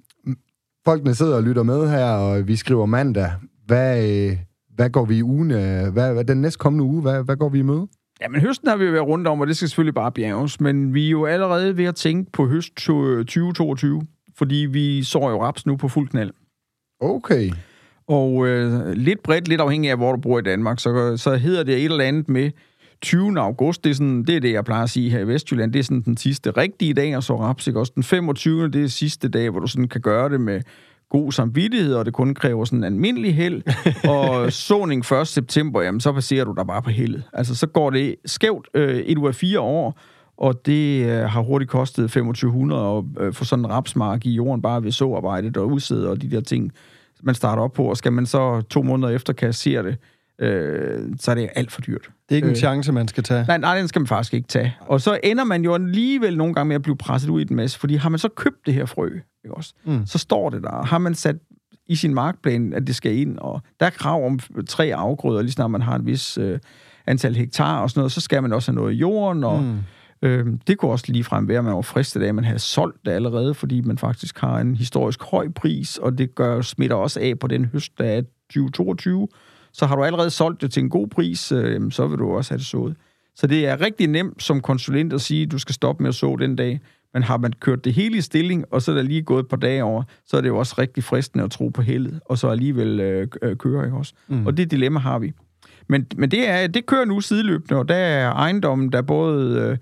folkene 0.85 1.15
sidder 1.15 1.35
og 1.35 1.43
lytter 1.43 1.63
med 1.63 1.89
her, 1.89 2.05
og 2.11 2.47
vi 2.47 2.55
skriver 2.55 2.85
mandag. 2.85 3.31
Hvad, 3.65 4.09
øh, 4.09 4.37
hvad 4.75 4.89
går 4.89 5.05
vi 5.05 5.17
i 5.17 5.23
ugen? 5.23 5.51
øh, 5.51 5.93
Hvad, 5.93 6.13
hvad, 6.13 6.23
den 6.23 6.41
næste 6.41 6.57
kommende 6.57 6.83
uge, 6.85 7.01
hvad, 7.01 7.23
hvad 7.23 7.35
går 7.35 7.49
vi 7.49 7.59
i 7.59 7.61
møde? 7.61 7.87
Ja, 8.21 8.27
men 8.27 8.41
høsten 8.41 8.67
har 8.67 8.77
vi 8.77 8.85
jo 8.85 8.91
været 8.91 9.07
rundt 9.07 9.27
om, 9.27 9.39
og 9.39 9.47
det 9.47 9.55
skal 9.57 9.69
selvfølgelig 9.69 9.93
bare 9.93 10.11
bjerges. 10.11 10.61
Men 10.61 10.93
vi 10.93 11.05
er 11.05 11.09
jo 11.09 11.25
allerede 11.25 11.77
ved 11.77 11.85
at 11.85 11.95
tænke 11.95 12.31
på 12.31 12.47
høst 12.47 12.75
2022, 12.75 14.01
fordi 14.37 14.55
vi 14.55 15.03
så 15.03 15.19
jo 15.19 15.43
raps 15.43 15.65
nu 15.65 15.77
på 15.77 15.87
fuld 15.87 16.09
knald. 16.09 16.31
Okay. 17.01 17.51
Og 18.07 18.47
øh, 18.47 18.91
lidt 18.91 19.23
bredt, 19.23 19.47
lidt 19.47 19.61
afhængig 19.61 19.91
af, 19.91 19.97
hvor 19.97 20.11
du 20.11 20.21
bor 20.21 20.39
i 20.39 20.41
Danmark, 20.41 20.79
så, 20.79 21.17
så 21.17 21.35
hedder 21.35 21.63
det 21.63 21.75
et 21.75 21.85
eller 21.85 22.03
andet 22.03 22.29
med 22.29 22.51
20. 23.01 23.39
august. 23.39 23.83
Det 23.83 23.89
er, 23.89 23.93
sådan, 23.93 24.23
det 24.23 24.35
er 24.35 24.39
det, 24.39 24.51
jeg 24.51 24.65
plejer 24.65 24.83
at 24.83 24.89
sige 24.89 25.09
her 25.09 25.19
i 25.19 25.27
Vestjylland. 25.27 25.73
Det 25.73 25.79
er 25.79 25.83
sådan 25.83 26.01
den 26.01 26.17
sidste 26.17 26.51
rigtige 26.51 26.93
dag, 26.93 27.17
og 27.17 27.23
så 27.23 27.35
raps, 27.35 27.67
ikke? 27.67 27.79
Også 27.79 27.91
den 27.95 28.03
25. 28.03 28.69
det 28.69 28.83
er 28.83 28.87
sidste 28.87 29.29
dag, 29.29 29.49
hvor 29.49 29.59
du 29.59 29.67
sådan 29.67 29.87
kan 29.87 30.01
gøre 30.01 30.29
det 30.29 30.41
med 30.41 30.61
god 31.09 31.31
samvittighed, 31.31 31.93
og 31.95 32.05
det 32.05 32.13
kun 32.13 32.33
kræver 32.33 32.65
sådan 32.65 32.79
en 32.79 32.83
almindelig 32.83 33.35
held. 33.35 33.63
og 34.15 34.53
såning 34.53 35.11
1. 35.13 35.27
september, 35.27 35.81
jamen 35.81 36.01
så 36.01 36.11
baserer 36.11 36.45
du 36.45 36.53
dig 36.57 36.67
bare 36.67 36.81
på 36.81 36.89
heldet. 36.89 37.23
Altså, 37.33 37.55
så 37.55 37.67
går 37.67 37.89
det 37.89 38.15
skævt 38.25 38.67
øh, 38.73 38.97
et 38.97 39.17
ud 39.17 39.27
af 39.27 39.35
fire 39.35 39.59
år, 39.59 39.99
og 40.37 40.65
det 40.65 41.05
øh, 41.05 41.23
har 41.23 41.41
hurtigt 41.41 41.71
kostet 41.71 42.11
2500 42.11 42.97
at 42.97 43.25
øh, 43.25 43.33
få 43.33 43.45
sådan 43.45 43.65
en 43.65 43.71
rapsmark 43.71 44.25
i 44.25 44.31
jorden, 44.31 44.61
bare 44.61 44.83
ved 44.83 44.91
såarbejdet 44.91 45.57
og 45.57 45.67
udsæde 45.67 46.09
og 46.09 46.21
de 46.21 46.31
der 46.31 46.41
ting, 46.41 46.71
man 47.23 47.35
starter 47.35 47.63
op 47.63 47.73
på. 47.73 47.83
Og 47.83 47.97
skal 47.97 48.13
man 48.13 48.25
så 48.25 48.61
to 48.61 48.81
måneder 48.81 49.09
efter 49.09 49.33
kassere 49.33 49.83
det, 49.83 49.97
øh, 50.39 51.01
så 51.19 51.31
er 51.31 51.35
det 51.35 51.49
alt 51.55 51.71
for 51.71 51.81
dyrt. 51.81 52.09
Det 52.29 52.31
er 52.31 52.35
ikke 52.35 52.45
en 52.45 52.51
Øh. 52.51 52.57
chance, 52.57 52.91
man 52.91 53.07
skal 53.07 53.23
tage. 53.23 53.45
Nej, 53.47 53.57
nej, 53.57 53.77
den 53.77 53.87
skal 53.87 53.99
man 54.01 54.07
faktisk 54.07 54.33
ikke 54.33 54.47
tage. 54.47 54.75
Og 54.81 55.01
så 55.01 55.19
ender 55.23 55.43
man 55.43 55.63
jo 55.63 55.73
alligevel 55.73 56.37
nogle 56.37 56.53
gange 56.53 56.67
med 56.67 56.75
at 56.75 56.81
blive 56.81 56.97
presset 56.97 57.29
ud 57.29 57.41
i 57.41 57.43
den 57.43 57.55
masse, 57.55 57.79
fordi 57.79 57.95
har 57.95 58.09
man 58.09 58.19
så 58.19 58.29
købt 58.35 58.65
det 58.65 58.73
her 58.73 58.85
frø, 58.85 59.05
ikke 59.43 59.55
også, 59.55 59.73
Mm. 59.85 60.05
så 60.05 60.17
står 60.17 60.49
det 60.49 60.63
der. 60.63 60.83
Har 60.85 60.97
man 60.97 61.15
sat 61.15 61.35
i 61.87 61.95
sin 61.95 62.13
markplan, 62.13 62.73
at 62.73 62.87
det 62.87 62.95
skal 62.95 63.15
ind, 63.17 63.37
og 63.37 63.61
der 63.79 63.85
er 63.85 63.89
krav 63.89 64.25
om 64.25 64.39
tre 64.67 64.93
afgrøder, 64.95 65.41
lige 65.41 65.51
snart 65.51 65.71
man 65.71 65.81
har 65.81 65.95
et 65.95 66.05
vis 66.05 66.37
øh, 66.37 66.59
antal 67.07 67.35
hektar 67.35 67.81
og 67.81 67.89
sådan 67.89 67.99
noget, 67.99 68.11
så 68.11 68.21
skal 68.21 68.41
man 68.41 68.53
også 68.53 68.71
have 68.71 68.75
noget 68.75 68.93
i 68.93 68.97
jorden, 68.97 69.43
og 69.43 69.63
Mm. 69.63 69.77
øh, 70.21 70.47
det 70.67 70.77
kunne 70.77 70.91
også 70.91 71.05
ligefrem 71.07 71.47
være, 71.47 71.57
at 71.57 71.63
man 71.63 71.73
var 71.75 71.81
fristet 71.81 72.21
af, 72.21 72.27
at 72.27 72.35
man 72.35 72.43
havde 72.43 72.59
solgt 72.59 73.05
det 73.05 73.11
allerede, 73.11 73.53
fordi 73.53 73.81
man 73.81 73.97
faktisk 73.97 74.39
har 74.39 74.59
en 74.59 74.75
historisk 74.75 75.23
høj 75.23 75.49
pris, 75.55 75.97
og 75.97 76.17
det 76.17 76.35
gør 76.35 76.61
smitter 76.61 76.95
også 76.95 77.19
af 77.19 77.39
på 77.39 77.47
den 77.47 77.65
høst, 77.65 77.91
der 77.97 78.05
er 78.05 78.21
2022. 78.53 79.27
Så 79.73 79.85
har 79.85 79.95
du 79.95 80.03
allerede 80.03 80.29
solgt 80.29 80.61
det 80.61 80.71
til 80.71 80.83
en 80.83 80.89
god 80.89 81.07
pris, 81.07 81.51
øh, 81.51 81.91
så 81.91 82.07
vil 82.07 82.17
du 82.19 82.31
også 82.31 82.51
have 82.53 82.57
det 82.57 82.65
sået. 82.65 82.95
Så 83.35 83.47
det 83.47 83.67
er 83.67 83.81
rigtig 83.81 84.07
nemt 84.07 84.43
som 84.43 84.61
konsulent 84.61 85.13
at 85.13 85.21
sige, 85.21 85.43
at 85.43 85.51
du 85.51 85.57
skal 85.57 85.75
stoppe 85.75 86.03
med 86.03 86.09
at 86.09 86.15
så 86.15 86.35
den 86.39 86.55
dag. 86.55 86.79
Men 87.13 87.23
har 87.23 87.37
man 87.37 87.53
kørt 87.59 87.85
det 87.85 87.93
hele 87.93 88.17
i 88.17 88.21
stilling, 88.21 88.65
og 88.71 88.81
så 88.81 88.91
er 88.91 88.95
der 88.95 89.01
lige 89.03 89.21
gået 89.21 89.39
et 89.43 89.47
par 89.47 89.57
dage 89.57 89.83
over, 89.83 90.03
så 90.25 90.37
er 90.37 90.41
det 90.41 90.47
jo 90.47 90.57
også 90.57 90.75
rigtig 90.77 91.03
fristende 91.03 91.43
at 91.45 91.51
tro 91.51 91.67
på 91.69 91.81
heldet, 91.81 92.19
og 92.25 92.37
så 92.37 92.47
alligevel 92.47 92.99
øh, 92.99 93.27
øh, 93.41 93.55
køre, 93.55 93.85
ikke 93.85 93.97
også? 93.97 94.13
Mm. 94.27 94.45
Og 94.45 94.57
det 94.57 94.71
dilemma 94.71 94.99
har 94.99 95.19
vi. 95.19 95.33
Men, 95.87 96.05
men 96.15 96.31
det, 96.31 96.49
er, 96.49 96.67
det 96.67 96.85
kører 96.85 97.05
nu 97.05 97.21
sideløbende, 97.21 97.79
og 97.79 97.89
der 97.89 97.95
er 97.95 98.31
ejendommen, 98.31 98.91
der 98.91 99.01
både 99.01 99.59
øh, 99.59 99.77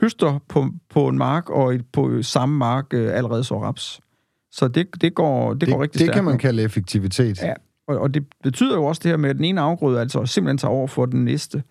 høster 0.00 0.38
på, 0.48 0.66
på 0.90 1.08
en 1.08 1.18
mark, 1.18 1.50
og 1.50 1.74
i- 1.74 1.82
på 1.92 2.22
samme 2.22 2.58
mark 2.58 2.86
øh, 2.94 3.16
allerede 3.16 3.44
så 3.44 3.62
raps. 3.62 4.00
Så 4.52 4.68
det, 4.68 4.86
det, 5.00 5.14
går, 5.14 5.52
det, 5.52 5.60
Det, 5.60 5.68
går 5.68 5.82
rigtig 5.82 5.98
det 5.98 6.06
stærkt 6.06 6.14
kan 6.14 6.24
man 6.24 6.38
kalde 6.38 6.62
effektivitet. 6.62 7.42
Ja, 7.42 7.52
og, 7.88 7.98
og 7.98 8.14
det 8.14 8.24
betyder 8.42 8.76
jo 8.76 8.84
også 8.84 9.00
det 9.02 9.10
her 9.10 9.16
med, 9.16 9.30
at 9.30 9.36
den 9.36 9.44
ene 9.44 9.60
afgrøde 9.60 10.00
altså 10.00 10.26
simpelthen 10.26 10.58
tager 10.58 10.72
over 10.72 10.86
for 10.86 11.06
den 11.06 11.24
næste. 11.24 11.62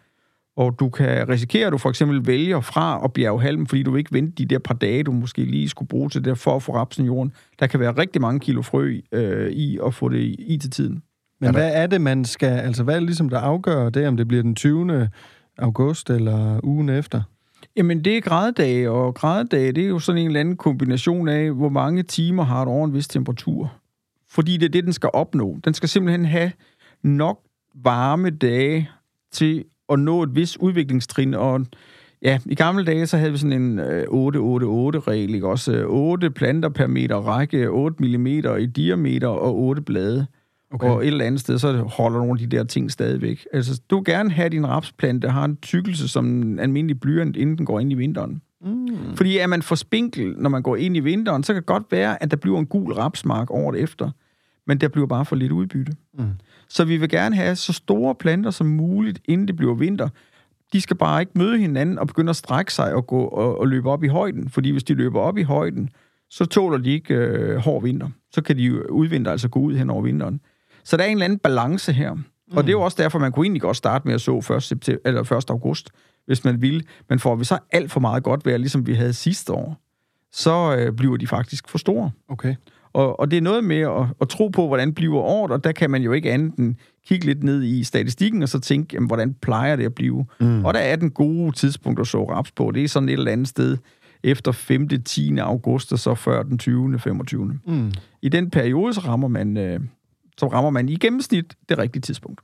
Og 0.58 0.80
du 0.80 0.90
kan 0.90 1.30
risikere, 1.30 1.68
at 1.68 1.74
du 1.74 1.78
for 1.78 1.90
eksempel 1.90 2.28
vælger 2.28 2.62
fra 2.62 3.02
at 3.04 3.14
bjerge 3.14 3.42
halm, 3.42 3.66
fordi 3.66 3.84
du 3.84 3.96
ikke 3.96 4.14
venter 4.14 4.46
de 4.46 4.46
der 4.46 4.60
par 4.60 4.74
dage, 4.74 5.04
du 5.04 5.12
måske 5.12 5.46
lige 5.46 5.70
skulle 5.70 5.90
bruge 5.90 6.10
til 6.10 6.26
det, 6.26 6.38
for 6.38 6.56
at 6.56 6.64
få 6.64 6.76
rapsen 6.76 7.04
i 7.04 7.08
jorden. 7.08 7.34
Der 7.60 7.68
kan 7.68 7.80
være 7.80 7.92
rigtig 7.92 8.22
mange 8.22 8.40
kilo 8.40 8.62
frø 8.62 9.00
øh, 9.12 9.52
i 9.52 9.80
at 9.86 9.94
få 9.94 10.10
det 10.10 10.20
i, 10.20 10.36
i 10.48 10.58
til 10.58 10.72
tiden. 10.72 11.04
Men 11.40 11.52
hvad 11.52 11.72
er 11.74 11.88
det, 11.88 12.02
man 12.02 12.26
skal... 12.26 12.50
Altså, 12.50 12.84
hvad 12.84 12.96
er 12.96 13.00
det 13.00 13.06
ligesom, 13.06 13.30
der 13.30 13.40
afgør 13.40 13.90
det, 13.90 14.08
om 14.08 14.18
det 14.18 14.28
bliver 14.28 14.44
den 14.44 14.56
20. 14.56 15.10
august 15.58 16.10
eller 16.10 16.60
ugen 16.64 16.90
efter? 16.90 17.22
Jamen, 17.78 18.06
det 18.06 18.18
er 18.18 18.22
graddage, 18.22 18.92
og 18.92 19.16
graddage, 19.16 19.72
det 19.72 19.84
er 19.84 19.88
jo 19.88 20.00
sådan 20.00 20.22
en 20.22 20.28
eller 20.28 20.40
anden 20.40 20.58
kombination 20.58 21.28
af, 21.28 21.52
hvor 21.52 21.70
mange 21.70 22.04
timer 22.04 22.44
har 22.44 22.66
du 22.66 22.72
over 22.72 22.86
en 22.86 22.94
vis 22.94 23.08
temperatur. 23.08 23.74
Fordi 24.36 24.58
det 24.58 24.66
er 24.66 24.70
det, 24.70 24.84
den 24.84 24.94
skal 24.94 25.10
opnå. 25.14 25.58
Den 25.66 25.74
skal 25.74 25.90
simpelthen 25.90 26.26
have 26.26 26.52
nok 27.04 27.40
varme 27.84 28.30
dage 28.30 28.90
til 29.32 29.64
at 29.90 30.00
nå 30.00 30.24
et 30.24 30.36
vis 30.36 30.60
udviklingstrin, 30.60 31.34
og 31.34 31.66
ja, 32.22 32.40
i 32.46 32.56
gamle 32.56 32.86
dage, 32.86 33.08
så 33.08 33.18
havde 33.18 33.32
vi 33.32 33.38
sådan 33.38 33.62
en 33.62 33.80
øh, 33.80 34.04
8-8-8-regel, 34.04 35.36
ikke? 35.36 35.48
Også 35.48 35.74
øh, 35.74 35.86
8 35.88 36.30
planter 36.30 36.70
per 36.70 36.88
meter 36.88 37.16
række, 37.16 37.70
8 37.70 38.04
mm 38.04 38.28
i 38.28 38.66
diameter 38.66 39.28
og 39.28 39.56
8 39.56 39.82
blade. 39.82 40.28
Okay. 40.72 40.88
Og 40.88 41.02
et 41.02 41.08
eller 41.08 41.26
andet 41.26 41.42
sted, 41.42 41.60
så 41.60 41.74
holder 41.74 42.18
nogle 42.20 42.32
af 42.32 42.50
de 42.50 42.58
der 42.58 42.64
ting 42.64 42.92
stadigvæk. 42.92 43.46
Altså, 43.54 43.82
du 43.90 43.96
vil 43.96 44.06
gerne 44.06 44.32
have 44.32 44.50
din 44.50 44.68
rapsplante, 44.68 45.30
har 45.30 45.46
en 45.46 45.58
tykkelse 45.58 46.08
som 46.08 46.26
en 46.26 46.60
almindelig 46.60 47.00
blyant, 47.00 47.38
inden 47.38 47.58
den 47.58 47.66
går 47.66 47.80
ind 47.80 47.92
i 47.92 47.96
vinteren. 47.96 48.42
Mm. 48.62 49.16
Fordi 49.16 49.38
er 49.38 49.48
man 49.48 49.62
for 49.62 49.76
spinkel, 49.76 50.36
når 50.38 50.50
man 50.50 50.62
går 50.62 50.76
ind 50.76 50.98
i 50.98 51.00
vinteren, 51.00 51.44
så 51.44 51.54
kan 51.54 51.62
det 51.62 51.66
godt 51.66 51.84
være, 51.92 52.24
at 52.24 52.32
der 52.32 52.38
bliver 52.38 52.60
en 52.60 52.66
gul 52.66 52.94
rapsmark 52.94 53.52
året 53.52 53.80
efter. 53.80 54.12
Men 54.68 54.78
der 54.78 54.88
bliver 54.88 55.08
bare 55.08 55.26
for 55.26 55.36
lidt 55.36 55.52
udbytte. 55.52 55.94
Mm. 56.14 56.26
Så 56.70 56.86
vi 56.86 56.98
vil 56.98 57.10
gerne 57.10 57.36
have 57.36 57.56
så 57.56 57.74
store 57.74 58.16
planter 58.16 58.52
som 58.52 58.68
muligt, 58.68 59.20
inden 59.26 59.48
det 59.48 59.56
bliver 59.56 59.74
vinter. 59.74 60.10
De 60.74 60.82
skal 60.82 60.98
bare 60.98 61.22
ikke 61.22 61.32
møde 61.36 61.58
hinanden 61.58 62.00
og 62.00 62.08
begynde 62.08 62.30
at 62.30 62.36
strække 62.36 62.74
sig 62.74 62.94
og, 62.94 63.08
gå 63.08 63.20
og, 63.20 63.60
og 63.60 63.68
løbe 63.68 63.90
op 63.90 64.04
i 64.04 64.08
højden, 64.08 64.50
fordi 64.50 64.72
hvis 64.72 64.84
de 64.84 64.94
løber 64.94 65.20
op 65.20 65.38
i 65.38 65.44
højden, 65.44 65.90
så 66.30 66.46
tåler 66.46 66.78
de 66.78 66.90
ikke 66.90 67.14
øh, 67.14 67.58
hård 67.58 67.84
vinter. 67.84 68.10
Så 68.32 68.42
kan 68.42 68.58
de 68.58 68.92
udvinter 68.92 69.32
altså 69.32 69.50
gå 69.50 69.60
ud 69.60 69.76
hen 69.76 69.90
over 69.90 70.02
vinteren. 70.02 70.42
Så 70.84 70.98
der 70.98 71.04
er 71.04 71.08
en 71.08 71.14
eller 71.18 71.26
anden 71.26 71.40
balance 71.40 71.94
her. 71.94 72.14
Mm. 72.14 72.58
Og 72.58 72.64
det 72.64 72.70
er 72.70 72.74
jo 72.74 72.82
også 72.82 73.04
derfor, 73.04 73.20
man 73.20 73.32
kunne 73.32 73.46
egentlig 73.46 73.62
godt 73.62 73.78
starte 73.78 74.08
med 74.08 74.16
at 74.16 74.22
så 74.22 74.54
1. 74.56 74.64
September, 74.64 75.02
eller 75.06 75.32
1. 75.34 75.50
august, 75.50 75.90
hvis 76.26 76.44
man 76.44 76.62
vil. 76.62 76.88
Men 77.10 77.20
får 77.20 77.36
vi 77.36 77.44
så 77.44 77.58
alt 77.72 77.92
for 77.92 78.00
meget 78.00 78.24
godt 78.24 78.46
vejr, 78.46 78.58
ligesom 78.58 78.88
vi 78.88 78.94
havde 78.94 79.14
sidste 79.14 79.54
år, 79.54 79.78
så 80.32 80.76
øh, 80.78 80.94
bliver 80.94 81.18
de 81.18 81.28
faktisk 81.28 81.70
for 81.70 81.78
store. 81.78 82.12
Okay. 82.30 82.56
Og, 82.96 83.20
og 83.20 83.32
det 83.32 83.38
er 83.38 83.42
noget 83.42 83.64
med 83.64 83.80
at, 83.80 84.06
at 84.22 84.30
tro 84.30 84.48
på, 84.48 84.68
hvordan 84.68 84.94
bliver 84.94 85.22
året, 85.22 85.52
og 85.52 85.64
der 85.64 85.72
kan 85.72 85.90
man 85.90 86.02
jo 86.02 86.12
ikke 86.12 86.32
andet 86.32 86.56
end 86.56 86.76
kigge 87.08 87.26
lidt 87.26 87.44
ned 87.44 87.64
i 87.64 87.84
statistikken, 87.84 88.44
og 88.44 88.50
så 88.50 88.60
tænke, 88.60 88.94
jamen, 88.94 89.08
hvordan 89.08 89.34
plejer 89.34 89.76
det 89.76 89.86
at 89.86 89.96
blive? 89.96 90.26
Mm. 90.40 90.66
Og 90.66 90.74
der 90.74 90.80
er 90.80 90.96
den 90.96 91.12
gode 91.12 91.52
tidspunkt 91.52 92.00
at 92.00 92.08
så 92.08 92.30
raps 92.30 92.52
på. 92.52 92.72
Det 92.72 92.84
er 92.84 92.88
sådan 92.88 93.10
et 93.10 93.14
eller 93.14 93.32
andet 93.32 93.48
sted 93.48 93.78
efter 94.24 94.52
5. 94.52 94.88
10. 94.88 95.38
august, 95.38 95.94
og 95.94 96.00
så 96.00 96.16
før 96.16 96.44
den 96.44 96.58
20. 96.58 97.00
25. 97.00 97.60
Mm. 97.68 97.92
I 98.22 98.30
den 98.30 98.50
periode, 98.50 98.94
så 98.94 99.00
rammer 99.00 99.28
man, 99.28 99.58
øh, 99.58 99.80
så 100.38 100.48
rammer 100.48 100.70
man 100.70 100.90
i 100.90 100.96
gennemsnit 100.96 101.56
det 101.70 101.78
rigtige 101.78 102.02
tidspunkt. 102.02 102.42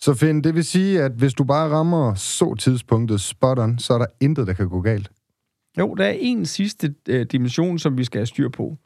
Så 0.00 0.14
Finn, 0.14 0.44
det 0.44 0.54
vil 0.54 0.64
sige, 0.64 1.02
at 1.02 1.12
hvis 1.12 1.34
du 1.34 1.44
bare 1.44 1.70
rammer 1.70 2.14
så 2.14 2.54
tidspunktet 2.54 3.20
spot 3.20 3.58
on, 3.58 3.78
så 3.78 3.94
er 3.94 3.98
der 3.98 4.06
intet, 4.20 4.46
der 4.46 4.52
kan 4.52 4.68
gå 4.68 4.80
galt? 4.80 5.10
Jo, 5.78 5.94
der 5.94 6.04
er 6.04 6.16
en 6.18 6.46
sidste 6.46 6.94
øh, 7.08 7.26
dimension, 7.32 7.78
som 7.78 7.98
vi 7.98 8.04
skal 8.04 8.18
have 8.18 8.26
styr 8.26 8.48
på. 8.48 8.78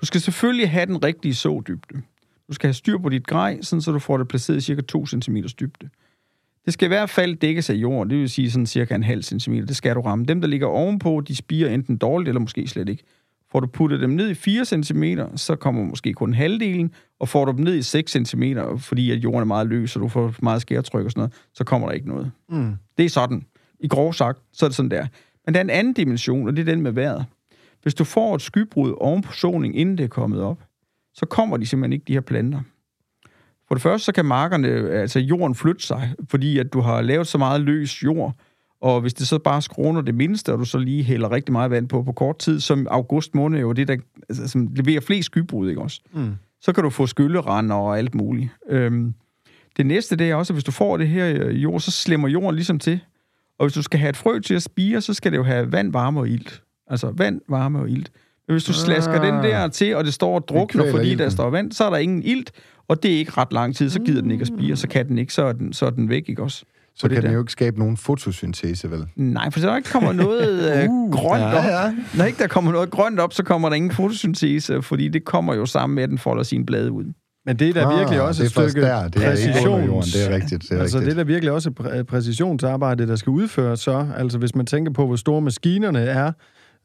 Du 0.00 0.06
skal 0.06 0.20
selvfølgelig 0.20 0.70
have 0.70 0.86
den 0.86 1.04
rigtige 1.04 1.34
sådybde. 1.34 2.02
Du 2.48 2.54
skal 2.54 2.68
have 2.68 2.74
styr 2.74 2.98
på 2.98 3.08
dit 3.08 3.26
grej, 3.26 3.58
sådan 3.62 3.82
så 3.82 3.92
du 3.92 3.98
får 3.98 4.16
det 4.16 4.28
placeret 4.28 4.62
cirka 4.62 4.80
2 4.80 5.06
cm 5.06 5.36
dybde. 5.60 5.88
Det 6.64 6.72
skal 6.72 6.86
i 6.86 6.88
hvert 6.88 7.10
fald 7.10 7.36
dækkes 7.36 7.70
af 7.70 7.74
jorden, 7.74 8.10
det 8.10 8.18
vil 8.18 8.30
sige 8.30 8.50
sådan 8.50 8.66
cirka 8.66 8.94
en 8.94 9.02
halv 9.02 9.22
centimeter. 9.22 9.66
Det 9.66 9.76
skal 9.76 9.94
du 9.94 10.00
ramme. 10.00 10.24
Dem, 10.24 10.40
der 10.40 10.48
ligger 10.48 10.66
ovenpå, 10.66 11.22
de 11.28 11.36
spiger 11.36 11.68
enten 11.68 11.96
dårligt 11.96 12.28
eller 12.28 12.40
måske 12.40 12.68
slet 12.68 12.88
ikke. 12.88 13.04
Får 13.52 13.60
du 13.60 13.66
puttet 13.66 14.00
dem 14.00 14.10
ned 14.10 14.30
i 14.30 14.34
4 14.34 14.64
cm, 14.64 15.04
så 15.36 15.56
kommer 15.56 15.84
måske 15.84 16.12
kun 16.12 16.34
halvdelen, 16.34 16.92
og 17.20 17.28
får 17.28 17.44
du 17.44 17.52
dem 17.52 17.64
ned 17.64 17.74
i 17.74 17.82
6 17.82 18.12
cm, 18.12 18.42
fordi 18.78 19.10
at 19.10 19.18
jorden 19.18 19.40
er 19.40 19.44
meget 19.44 19.66
løs, 19.66 19.96
og 19.96 20.02
du 20.02 20.08
får 20.08 20.34
meget 20.42 20.62
skærtryk 20.62 21.04
og 21.04 21.10
sådan 21.10 21.20
noget, 21.20 21.32
så 21.54 21.64
kommer 21.64 21.88
der 21.88 21.94
ikke 21.94 22.08
noget. 22.08 22.30
Mm. 22.48 22.74
Det 22.98 23.04
er 23.04 23.08
sådan. 23.08 23.44
I 23.80 23.88
grov 23.88 24.12
sagt, 24.12 24.38
så 24.52 24.66
er 24.66 24.68
det 24.68 24.76
sådan 24.76 24.90
der. 24.90 25.06
Men 25.46 25.54
der 25.54 25.60
er 25.60 25.64
en 25.64 25.70
anden 25.70 25.92
dimension, 25.92 26.48
og 26.48 26.56
det 26.56 26.68
er 26.68 26.72
den 26.72 26.82
med 26.82 26.92
vejret. 26.92 27.26
Hvis 27.82 27.94
du 27.94 28.04
får 28.04 28.34
et 28.34 28.42
skybrud 28.42 28.94
oven 29.00 29.22
på 29.22 29.32
soling, 29.32 29.76
inden 29.76 29.98
det 29.98 30.04
er 30.04 30.08
kommet 30.08 30.42
op, 30.42 30.62
så 31.14 31.26
kommer 31.26 31.56
de 31.56 31.66
simpelthen 31.66 31.92
ikke, 31.92 32.04
de 32.08 32.12
her 32.12 32.20
planter. 32.20 32.60
For 33.68 33.74
det 33.74 33.82
første, 33.82 34.04
så 34.04 34.12
kan 34.12 34.24
markerne, 34.24 34.68
altså 34.90 35.20
jorden 35.20 35.54
flytte 35.54 35.86
sig, 35.86 36.14
fordi 36.30 36.58
at 36.58 36.72
du 36.72 36.80
har 36.80 37.00
lavet 37.00 37.26
så 37.26 37.38
meget 37.38 37.60
løs 37.60 38.04
jord, 38.04 38.34
og 38.80 39.00
hvis 39.00 39.14
det 39.14 39.28
så 39.28 39.38
bare 39.38 39.62
skråner 39.62 40.00
det 40.00 40.14
mindste, 40.14 40.52
og 40.52 40.58
du 40.58 40.64
så 40.64 40.78
lige 40.78 41.02
hælder 41.02 41.32
rigtig 41.32 41.52
meget 41.52 41.70
vand 41.70 41.88
på 41.88 42.02
på 42.02 42.12
kort 42.12 42.38
tid, 42.38 42.60
som 42.60 42.86
august 42.90 43.34
måned 43.34 43.60
jo 43.60 43.72
det, 43.72 43.88
der 43.88 43.96
altså, 44.28 44.48
som 44.48 44.68
leverer 44.74 45.00
flest 45.00 45.26
skybrud, 45.26 45.68
ikke 45.68 45.82
også? 45.82 46.00
Mm. 46.12 46.34
Så 46.60 46.72
kan 46.72 46.84
du 46.84 46.90
få 46.90 47.06
skyllerender 47.06 47.74
og 47.74 47.98
alt 47.98 48.14
muligt. 48.14 48.50
Øhm, 48.68 49.14
det 49.76 49.86
næste, 49.86 50.16
det 50.16 50.30
er 50.30 50.34
også, 50.34 50.52
at 50.52 50.54
hvis 50.54 50.64
du 50.64 50.72
får 50.72 50.96
det 50.96 51.08
her 51.08 51.46
øh, 51.46 51.62
jord, 51.62 51.80
så 51.80 51.90
slemmer 51.90 52.28
jorden 52.28 52.54
ligesom 52.54 52.78
til. 52.78 53.00
Og 53.58 53.66
hvis 53.66 53.74
du 53.74 53.82
skal 53.82 54.00
have 54.00 54.10
et 54.10 54.16
frø 54.16 54.38
til 54.38 54.54
at 54.54 54.62
spire, 54.62 55.00
så 55.00 55.14
skal 55.14 55.32
det 55.32 55.38
jo 55.38 55.42
have 55.42 55.72
vand, 55.72 55.92
varme 55.92 56.20
og 56.20 56.28
ilt. 56.28 56.62
Altså 56.90 57.12
vand, 57.16 57.40
varme 57.48 57.78
og 57.78 57.90
ilt. 57.90 58.10
Men 58.48 58.54
hvis 58.54 58.64
du 58.64 58.72
slasker 58.72 59.20
ah, 59.20 59.26
den 59.26 59.34
der 59.34 59.68
til, 59.68 59.96
og 59.96 60.04
det 60.04 60.14
står 60.14 60.34
og 60.34 60.48
drukner, 60.48 60.90
fordi 60.90 61.10
ilten. 61.10 61.18
der 61.18 61.28
står 61.28 61.50
vand, 61.50 61.72
så 61.72 61.84
er 61.84 61.90
der 61.90 61.96
ingen 61.96 62.22
ilt, 62.22 62.52
og 62.88 63.02
det 63.02 63.14
er 63.14 63.18
ikke 63.18 63.32
ret 63.36 63.52
lang 63.52 63.76
tid, 63.76 63.90
så 63.90 64.00
gider 64.00 64.22
den 64.22 64.30
ikke 64.30 64.42
at 64.42 64.48
spire, 64.48 64.76
så 64.76 64.88
kan 64.88 65.08
den 65.08 65.18
ikke, 65.18 65.32
så 65.32 65.44
er 65.44 65.52
den, 65.52 65.72
så 65.72 65.86
er 65.86 65.90
den 65.90 66.08
væk, 66.08 66.28
ikke 66.28 66.42
også? 66.42 66.64
Så 66.94 67.08
kan 67.08 67.22
den 67.22 67.32
jo 67.32 67.38
ikke 67.38 67.52
skabe 67.52 67.78
nogen 67.78 67.96
fotosyntese, 67.96 68.90
vel? 68.90 69.06
Nej, 69.16 69.50
for 69.50 69.60
så 69.60 69.76
ikke 69.76 69.90
kommer 69.90 70.12
noget 70.12 70.48
øh, 70.82 70.90
uh, 70.90 71.12
grønt 71.12 71.42
ja, 71.42 71.58
op. 71.58 71.64
Ja. 71.64 71.94
Når 72.14 72.24
ikke 72.24 72.38
der 72.38 72.46
kommer 72.46 72.72
noget 72.72 72.90
grønt 72.90 73.20
op, 73.20 73.32
så 73.32 73.42
kommer 73.42 73.68
der 73.68 73.76
ingen 73.76 73.90
fotosyntese, 73.90 74.82
fordi 74.82 75.08
det 75.08 75.24
kommer 75.24 75.54
jo 75.54 75.66
sammen 75.66 75.94
med, 75.94 76.02
at 76.02 76.10
den 76.10 76.18
folder 76.18 76.42
sine 76.42 76.66
blade 76.66 76.92
ud. 76.92 77.04
Men 77.46 77.56
det 77.56 77.68
er 77.68 77.72
da 77.72 77.84
ah, 77.84 77.98
virkelig 77.98 78.22
også 78.22 78.42
et 78.42 78.50
stykke 78.50 78.80
der. 78.80 79.08
Det 79.08 79.24
er 79.24 79.30
præcision. 79.30 79.84
Jorden. 79.84 80.02
Det 80.02 80.30
er 80.30 80.34
rigtigt. 80.34 80.62
Det 80.62 80.72
er 80.72 80.80
altså, 80.80 80.98
rigtigt. 80.98 81.16
det 81.16 81.20
er 81.20 81.24
da 81.24 81.32
virkelig 81.32 81.52
også 81.52 81.70
et 81.94 82.06
præcisionsarbejde, 82.06 83.06
der 83.06 83.16
skal 83.16 83.30
udføres 83.30 83.80
så. 83.80 84.06
Altså, 84.16 84.38
hvis 84.38 84.54
man 84.54 84.66
tænker 84.66 84.92
på, 84.92 85.06
hvor 85.06 85.16
store 85.16 85.40
maskinerne 85.40 86.00
er, 86.00 86.32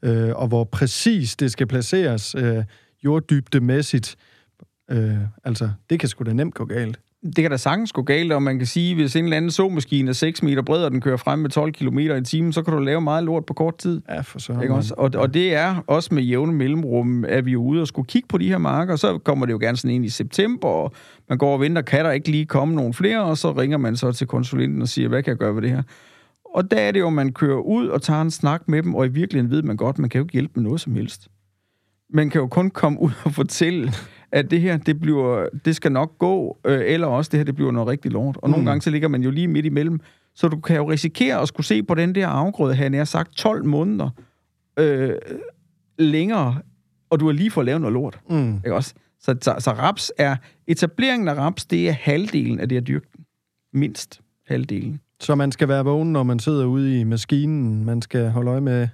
øh, 0.02 0.36
og 0.36 0.48
hvor 0.48 0.64
præcis 0.64 1.36
det 1.36 1.52
skal 1.52 1.66
placeres 1.66 2.34
øh, 2.34 2.64
jorddybdemæssigt, 3.04 4.16
øh, 4.90 5.18
altså, 5.44 5.70
det 5.90 6.00
kan 6.00 6.08
sgu 6.08 6.24
da 6.24 6.32
nemt 6.32 6.54
gå 6.54 6.64
galt 6.64 6.98
det 7.26 7.42
kan 7.42 7.50
da 7.50 7.56
sagtens 7.56 7.92
gå 7.92 8.02
galt, 8.02 8.32
og 8.32 8.42
man 8.42 8.58
kan 8.58 8.66
sige, 8.66 8.94
hvis 8.94 9.16
en 9.16 9.24
eller 9.24 9.36
anden 9.36 9.50
såmaskine 9.50 10.08
er 10.08 10.12
6 10.12 10.42
meter 10.42 10.62
bred, 10.62 10.84
og 10.84 10.90
den 10.90 11.00
kører 11.00 11.16
frem 11.16 11.38
med 11.38 11.50
12 11.50 11.72
km 11.72 11.98
i 11.98 12.24
timen, 12.24 12.52
så 12.52 12.62
kan 12.62 12.74
du 12.74 12.80
lave 12.80 13.00
meget 13.00 13.24
lort 13.24 13.46
på 13.46 13.54
kort 13.54 13.78
tid. 13.78 14.02
Ja, 14.08 14.20
for 14.20 14.38
så. 14.38 14.60
Ikke 14.62 14.74
også? 14.74 14.94
Og, 14.96 15.10
og 15.14 15.34
det 15.34 15.54
er 15.54 15.84
også 15.86 16.14
med 16.14 16.22
jævne 16.22 16.52
mellemrum, 16.52 17.24
at 17.24 17.46
vi 17.46 17.52
er 17.52 17.56
ude 17.56 17.80
og 17.80 17.88
skulle 17.88 18.06
kigge 18.06 18.28
på 18.28 18.38
de 18.38 18.48
her 18.48 18.58
marker, 18.58 18.96
så 18.96 19.18
kommer 19.18 19.46
det 19.46 19.52
jo 19.52 19.58
gerne 19.58 19.76
sådan 19.76 19.90
ind 19.90 20.04
i 20.04 20.08
september, 20.08 20.68
og 20.68 20.92
man 21.28 21.38
går 21.38 21.52
og 21.52 21.60
venter, 21.60 21.82
kan 21.82 22.04
der 22.04 22.10
ikke 22.10 22.30
lige 22.30 22.46
komme 22.46 22.74
nogen 22.74 22.94
flere, 22.94 23.24
og 23.24 23.38
så 23.38 23.52
ringer 23.52 23.78
man 23.78 23.96
så 23.96 24.12
til 24.12 24.26
konsulenten 24.26 24.82
og 24.82 24.88
siger, 24.88 25.08
hvad 25.08 25.22
kan 25.22 25.30
jeg 25.30 25.38
gøre 25.38 25.54
ved 25.54 25.62
det 25.62 25.70
her? 25.70 25.82
Og 26.56 26.70
der 26.70 26.76
er 26.76 26.92
det 26.92 27.00
jo, 27.00 27.10
man 27.10 27.32
kører 27.32 27.58
ud 27.58 27.88
og 27.88 28.02
tager 28.02 28.22
en 28.22 28.30
snak 28.30 28.68
med 28.68 28.82
dem, 28.82 28.94
og 28.94 29.06
i 29.06 29.08
virkeligheden 29.08 29.50
ved 29.50 29.62
man 29.62 29.76
godt, 29.76 29.98
man 29.98 30.10
kan 30.10 30.18
jo 30.18 30.24
ikke 30.24 30.32
hjælpe 30.32 30.52
med 30.54 30.62
noget 30.62 30.80
som 30.80 30.94
helst. 30.94 31.28
Man 32.10 32.30
kan 32.30 32.40
jo 32.40 32.46
kun 32.46 32.70
komme 32.70 33.00
ud 33.00 33.10
og 33.24 33.32
fortælle, 33.32 33.92
at 34.32 34.50
det 34.50 34.60
her, 34.60 34.76
det, 34.76 35.00
bliver, 35.00 35.48
det 35.64 35.76
skal 35.76 35.92
nok 35.92 36.18
gå, 36.18 36.58
øh, 36.66 36.80
eller 36.84 37.06
også 37.06 37.28
det 37.28 37.38
her, 37.38 37.44
det 37.44 37.54
bliver 37.54 37.70
noget 37.70 37.88
rigtig 37.88 38.12
lort. 38.12 38.36
Og 38.36 38.48
mm. 38.48 38.50
nogle 38.50 38.66
gange, 38.66 38.82
så 38.82 38.90
ligger 38.90 39.08
man 39.08 39.22
jo 39.22 39.30
lige 39.30 39.48
midt 39.48 39.66
imellem. 39.66 40.00
Så 40.34 40.48
du 40.48 40.60
kan 40.60 40.76
jo 40.76 40.90
risikere 40.90 41.40
at 41.40 41.48
skulle 41.48 41.66
se 41.66 41.82
på 41.82 41.94
den 41.94 42.14
der 42.14 42.28
afgrøde, 42.28 42.74
han 42.74 42.94
er 42.94 43.04
sagt 43.04 43.36
12 43.36 43.64
måneder 43.64 44.10
øh, 44.78 45.14
længere, 45.98 46.58
og 47.10 47.20
du 47.20 47.26
har 47.26 47.32
lige 47.32 47.50
fået 47.50 47.66
lavet 47.66 47.80
noget 47.80 47.92
lort. 47.92 48.20
Mm. 48.30 48.56
Ikke 48.56 48.74
også? 48.74 48.94
Så, 49.20 49.36
så, 49.40 49.54
så 49.58 49.70
raps 49.70 50.12
er, 50.18 50.36
etableringen 50.66 51.28
af 51.28 51.34
raps, 51.34 51.64
det 51.64 51.88
er 51.88 51.92
halvdelen 51.92 52.60
af 52.60 52.68
det 52.68 52.76
at 52.76 52.86
dyrke 52.86 53.06
den. 53.16 53.24
Mindst 53.72 54.20
halvdelen. 54.46 55.00
Så 55.20 55.34
man 55.34 55.52
skal 55.52 55.68
være 55.68 55.84
vågen, 55.84 56.12
når 56.12 56.22
man 56.22 56.38
sidder 56.38 56.64
ude 56.64 57.00
i 57.00 57.04
maskinen. 57.04 57.84
Man 57.84 58.02
skal 58.02 58.30
holde 58.30 58.50
øje 58.50 58.60
med, 58.60 58.88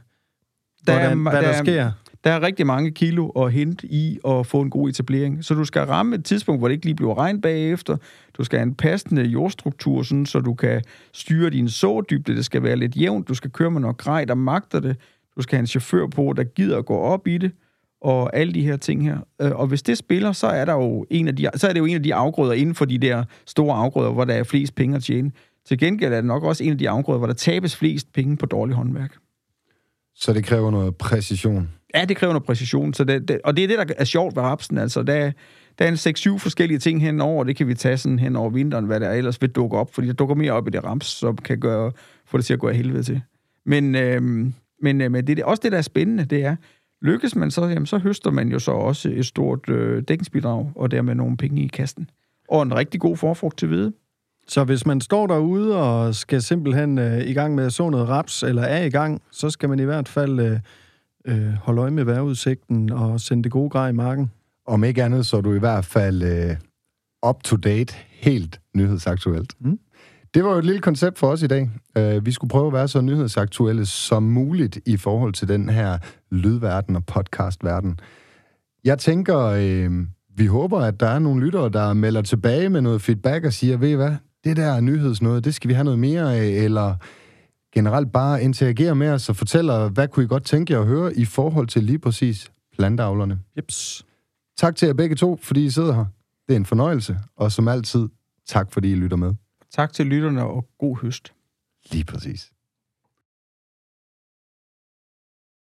der 0.87 0.93
hvordan, 0.93 1.27
er, 1.27 1.31
hvad 1.31 1.43
der, 1.43 1.53
der 1.53 1.65
sker. 1.65 1.91
Der 2.25 2.31
er 2.31 2.43
rigtig 2.43 2.67
mange 2.67 2.91
kilo 2.91 3.29
at 3.29 3.53
hente 3.53 3.87
i 3.87 4.19
at 4.29 4.47
få 4.47 4.61
en 4.61 4.71
god 4.71 4.89
etablering. 4.89 5.45
Så 5.45 5.55
du 5.55 5.65
skal 5.65 5.83
ramme 5.83 6.17
et 6.17 6.25
tidspunkt, 6.25 6.61
hvor 6.61 6.69
det 6.69 6.73
ikke 6.75 6.87
lige 6.87 6.95
bliver 6.95 7.19
regn 7.19 7.41
bagefter. 7.41 7.97
Du 8.35 8.45
skal 8.45 8.59
have 8.59 8.67
en 8.67 8.75
passende 8.75 9.23
jordstruktur, 9.23 10.03
sådan, 10.03 10.27
så 10.27 10.41
du 10.41 10.55
kan 10.55 10.83
styre 11.13 11.51
din 11.51 11.69
sådybde. 11.69 12.37
Det 12.37 12.45
skal 12.45 12.63
være 12.63 12.77
lidt 12.77 12.97
jævnt. 12.97 13.29
Du 13.29 13.35
skal 13.35 13.51
køre 13.51 13.71
med 13.71 13.81
noget 13.81 13.97
grej, 13.97 14.25
der 14.25 14.35
magter 14.35 14.81
det. 14.81 14.97
Du 15.37 15.43
skal 15.43 15.57
have 15.57 15.61
en 15.61 15.67
chauffør 15.67 16.07
på, 16.07 16.35
der 16.37 16.45
gider 16.45 16.79
at 16.79 16.87
gå 16.87 16.97
op 16.97 17.27
i 17.27 17.39
det 17.39 17.53
og 18.03 18.37
alle 18.37 18.53
de 18.53 18.63
her 18.63 18.77
ting 18.77 19.05
her. 19.05 19.19
Øh, 19.41 19.51
og 19.51 19.67
hvis 19.67 19.83
det 19.83 19.99
spiller, 19.99 20.33
så 20.33 20.47
er, 20.47 20.65
der 20.65 20.73
jo 20.73 21.07
en 21.11 21.29
af 21.29 21.37
de, 21.37 21.49
så 21.55 21.69
er 21.69 21.73
det 21.73 21.81
jo 21.81 21.85
en 21.85 21.97
af 21.97 22.03
de 22.03 22.15
afgrøder 22.15 22.53
inden 22.53 22.75
for 22.75 22.85
de 22.85 22.99
der 22.99 23.25
store 23.47 23.77
afgrøder, 23.77 24.13
hvor 24.13 24.25
der 24.25 24.35
er 24.35 24.45
flest 24.45 24.75
penge 24.75 24.97
at 24.97 25.03
tjene. 25.03 25.31
Til 25.67 25.79
gengæld 25.79 26.13
er 26.13 26.17
det 26.17 26.25
nok 26.25 26.43
også 26.43 26.65
en 26.65 26.71
af 26.71 26.79
de 26.79 26.89
afgrøder, 26.89 27.19
hvor 27.19 27.27
der 27.27 27.35
tabes 27.35 27.77
flest 27.77 28.13
penge 28.13 28.37
på 28.37 28.47
dårlig 28.47 28.77
håndværk. 28.77 29.17
Så 30.15 30.33
det 30.33 30.45
kræver 30.45 30.71
noget 30.71 30.97
præcision? 30.97 31.71
Ja, 31.95 32.05
det 32.05 32.17
kræver 32.17 32.33
noget 32.33 32.47
præcision. 32.47 32.95
Så 32.95 33.05
det, 33.05 33.29
det, 33.29 33.41
og 33.45 33.57
det 33.57 33.65
er 33.65 33.69
det, 33.69 33.79
der 33.79 33.95
er 33.99 34.05
sjovt 34.05 34.37
ved 34.37 34.43
rapsen. 34.43 34.79
Altså, 34.79 35.03
der, 35.03 35.33
der 35.79 35.85
er 35.85 35.89
en 35.89 36.35
6-7 36.35 36.39
forskellige 36.39 36.79
ting 36.79 37.03
henover, 37.03 37.45
det 37.45 37.57
kan 37.57 37.69
vi 37.69 37.75
tage 37.75 37.97
sådan 37.97 38.19
hen 38.19 38.37
over 38.37 38.51
vinteren, 38.51 38.85
hvad 38.85 39.01
der 39.01 39.11
ellers 39.11 39.43
vil 39.43 39.51
dukke 39.51 39.77
op, 39.77 39.95
fordi 39.95 40.07
der 40.07 40.13
dukker 40.13 40.35
mere 40.35 40.53
op 40.53 40.69
i 40.69 40.71
det 40.71 40.85
raps, 40.85 41.07
som 41.07 41.37
kan 41.37 41.61
gøre, 41.61 41.93
få 42.27 42.37
det 42.37 42.45
til 42.45 42.53
at 42.53 42.61
gå 42.61 42.69
af 42.69 42.77
helvede 42.77 43.03
til. 43.03 43.21
Men, 43.67 43.95
øhm, 43.95 44.55
men, 44.83 45.01
øh, 45.01 45.13
men 45.13 45.27
det 45.27 45.39
er 45.39 45.45
også 45.45 45.61
det, 45.63 45.73
der 45.73 45.79
er 45.79 45.83
spændende, 45.83 46.25
det 46.25 46.45
er, 46.45 46.57
lykkes 47.03 47.37
man 47.37 47.51
så, 47.51 47.67
jamen, 47.67 47.87
så 47.87 47.99
høster 47.99 48.31
man 48.31 48.49
jo 48.49 48.59
så 48.59 48.73
også 48.73 49.11
et 49.11 49.27
stort 49.27 49.69
øh, 49.69 50.03
dækningsbidrag, 50.09 50.73
og 50.75 50.91
dermed 50.91 51.15
nogle 51.15 51.37
penge 51.37 51.65
i 51.65 51.67
kassen. 51.67 52.11
Og 52.49 52.63
en 52.63 52.75
rigtig 52.75 53.01
god 53.01 53.17
forfrugt 53.17 53.59
til 53.59 53.69
hvide. 53.69 53.93
Så 54.49 54.65
hvis 54.65 54.87
man 54.87 55.01
står 55.01 55.27
derude 55.27 55.77
og 55.77 56.15
skal 56.15 56.43
simpelthen 56.43 56.99
øh, 56.99 57.27
i 57.27 57.33
gang 57.33 57.55
med 57.55 57.65
at 57.65 57.73
så 57.73 57.91
noget 57.91 58.09
raps, 58.09 58.43
eller 58.43 58.63
er 58.63 58.85
i 58.85 58.91
gang, 58.91 59.23
så 59.31 59.51
skal 59.51 59.69
man 59.69 59.79
i 59.79 59.85
hvert 59.85 60.09
fald 60.09 60.41
øh, 60.41 60.59
øh, 61.25 61.53
holde 61.53 61.81
øje 61.81 61.91
med 61.91 62.05
vejrudsigten 62.05 62.93
og 62.93 63.21
sende 63.21 63.43
det 63.43 63.53
gode 63.53 63.71
grej 63.71 63.89
i 63.89 63.93
marken. 63.93 64.31
Om 64.67 64.85
ikke 64.85 65.05
andet, 65.05 65.27
så 65.27 65.37
er 65.37 65.41
du 65.41 65.55
i 65.55 65.59
hvert 65.59 65.85
fald 65.85 66.23
øh, 66.23 66.57
up-to-date, 67.27 67.95
helt 68.11 68.61
nyhedsaktuelt. 68.75 69.53
Mm. 69.61 69.79
Det 70.35 70.45
var 70.45 70.53
jo 70.53 70.59
et 70.59 70.65
lille 70.65 70.81
koncept 70.81 71.19
for 71.19 71.27
os 71.27 71.43
i 71.43 71.47
dag. 71.47 71.71
Uh, 71.99 72.27
vi 72.27 72.33
skulle 72.33 72.49
prøve 72.51 72.67
at 72.67 72.73
være 72.73 72.89
så 72.89 73.01
nyhedsaktuelle 73.01 73.87
som 73.87 74.23
muligt 74.23 74.79
i 74.87 74.97
forhold 74.97 75.33
til 75.33 75.49
den 75.49 75.69
her 75.69 75.99
lydverden 76.31 76.97
og 76.97 77.07
podcastverden. 77.07 78.01
Jeg 78.85 78.99
tænker, 78.99 79.39
øh, 79.39 79.91
vi 80.37 80.47
håber, 80.47 80.81
at 80.81 81.01
der 81.01 81.07
er 81.07 81.19
nogle 81.19 81.45
lyttere, 81.45 81.69
der 81.69 81.93
melder 81.93 82.23
tilbage 82.23 82.69
med 82.69 82.81
noget 82.81 83.03
feedback 83.03 83.45
og 83.45 83.53
siger, 83.53 83.77
ved 83.77 83.89
I 83.89 83.95
hvad, 83.95 84.15
det 84.45 84.57
der 84.57 84.81
nyhedsnøde, 84.81 85.41
det 85.41 85.55
skal 85.55 85.69
vi 85.69 85.75
have 85.75 85.85
noget 85.85 85.99
mere 85.99 86.37
af, 86.37 86.47
eller 86.47 86.97
generelt 87.75 88.13
bare 88.13 88.43
interagere 88.43 88.95
med 88.95 89.09
os 89.09 89.29
og 89.29 89.37
fortæller, 89.37 89.89
hvad 89.89 90.09
kunne 90.09 90.25
I 90.25 90.29
godt 90.29 90.45
tænke 90.45 90.73
jer 90.73 90.81
at 90.81 90.87
høre 90.87 91.17
i 91.17 91.25
forhold 91.25 91.67
til 91.67 91.85
lige 91.85 91.99
præcis 91.99 92.53
planteavlerne. 92.77 93.41
Jeps. 93.57 94.07
Tak 94.57 94.77
til 94.77 94.87
jer 94.87 94.95
begge 94.95 95.17
to, 95.17 95.39
fordi 95.43 95.65
I 95.65 95.71
sidder 95.71 95.95
her. 95.95 96.05
Det 96.49 96.53
er 96.53 96.57
en 96.57 96.67
fornøjelse, 96.67 97.19
og 97.37 97.53
som 97.53 97.69
altid, 97.69 98.09
tak 98.47 98.73
fordi 98.73 98.93
I 98.93 98.95
lytter 98.95 99.17
med. 99.17 99.35
Tak 99.71 99.93
til 99.93 100.07
lytterne, 100.07 100.45
og 100.45 100.67
god 100.79 100.99
høst. 101.03 101.33
Lige 101.91 102.05
præcis. 102.05 102.51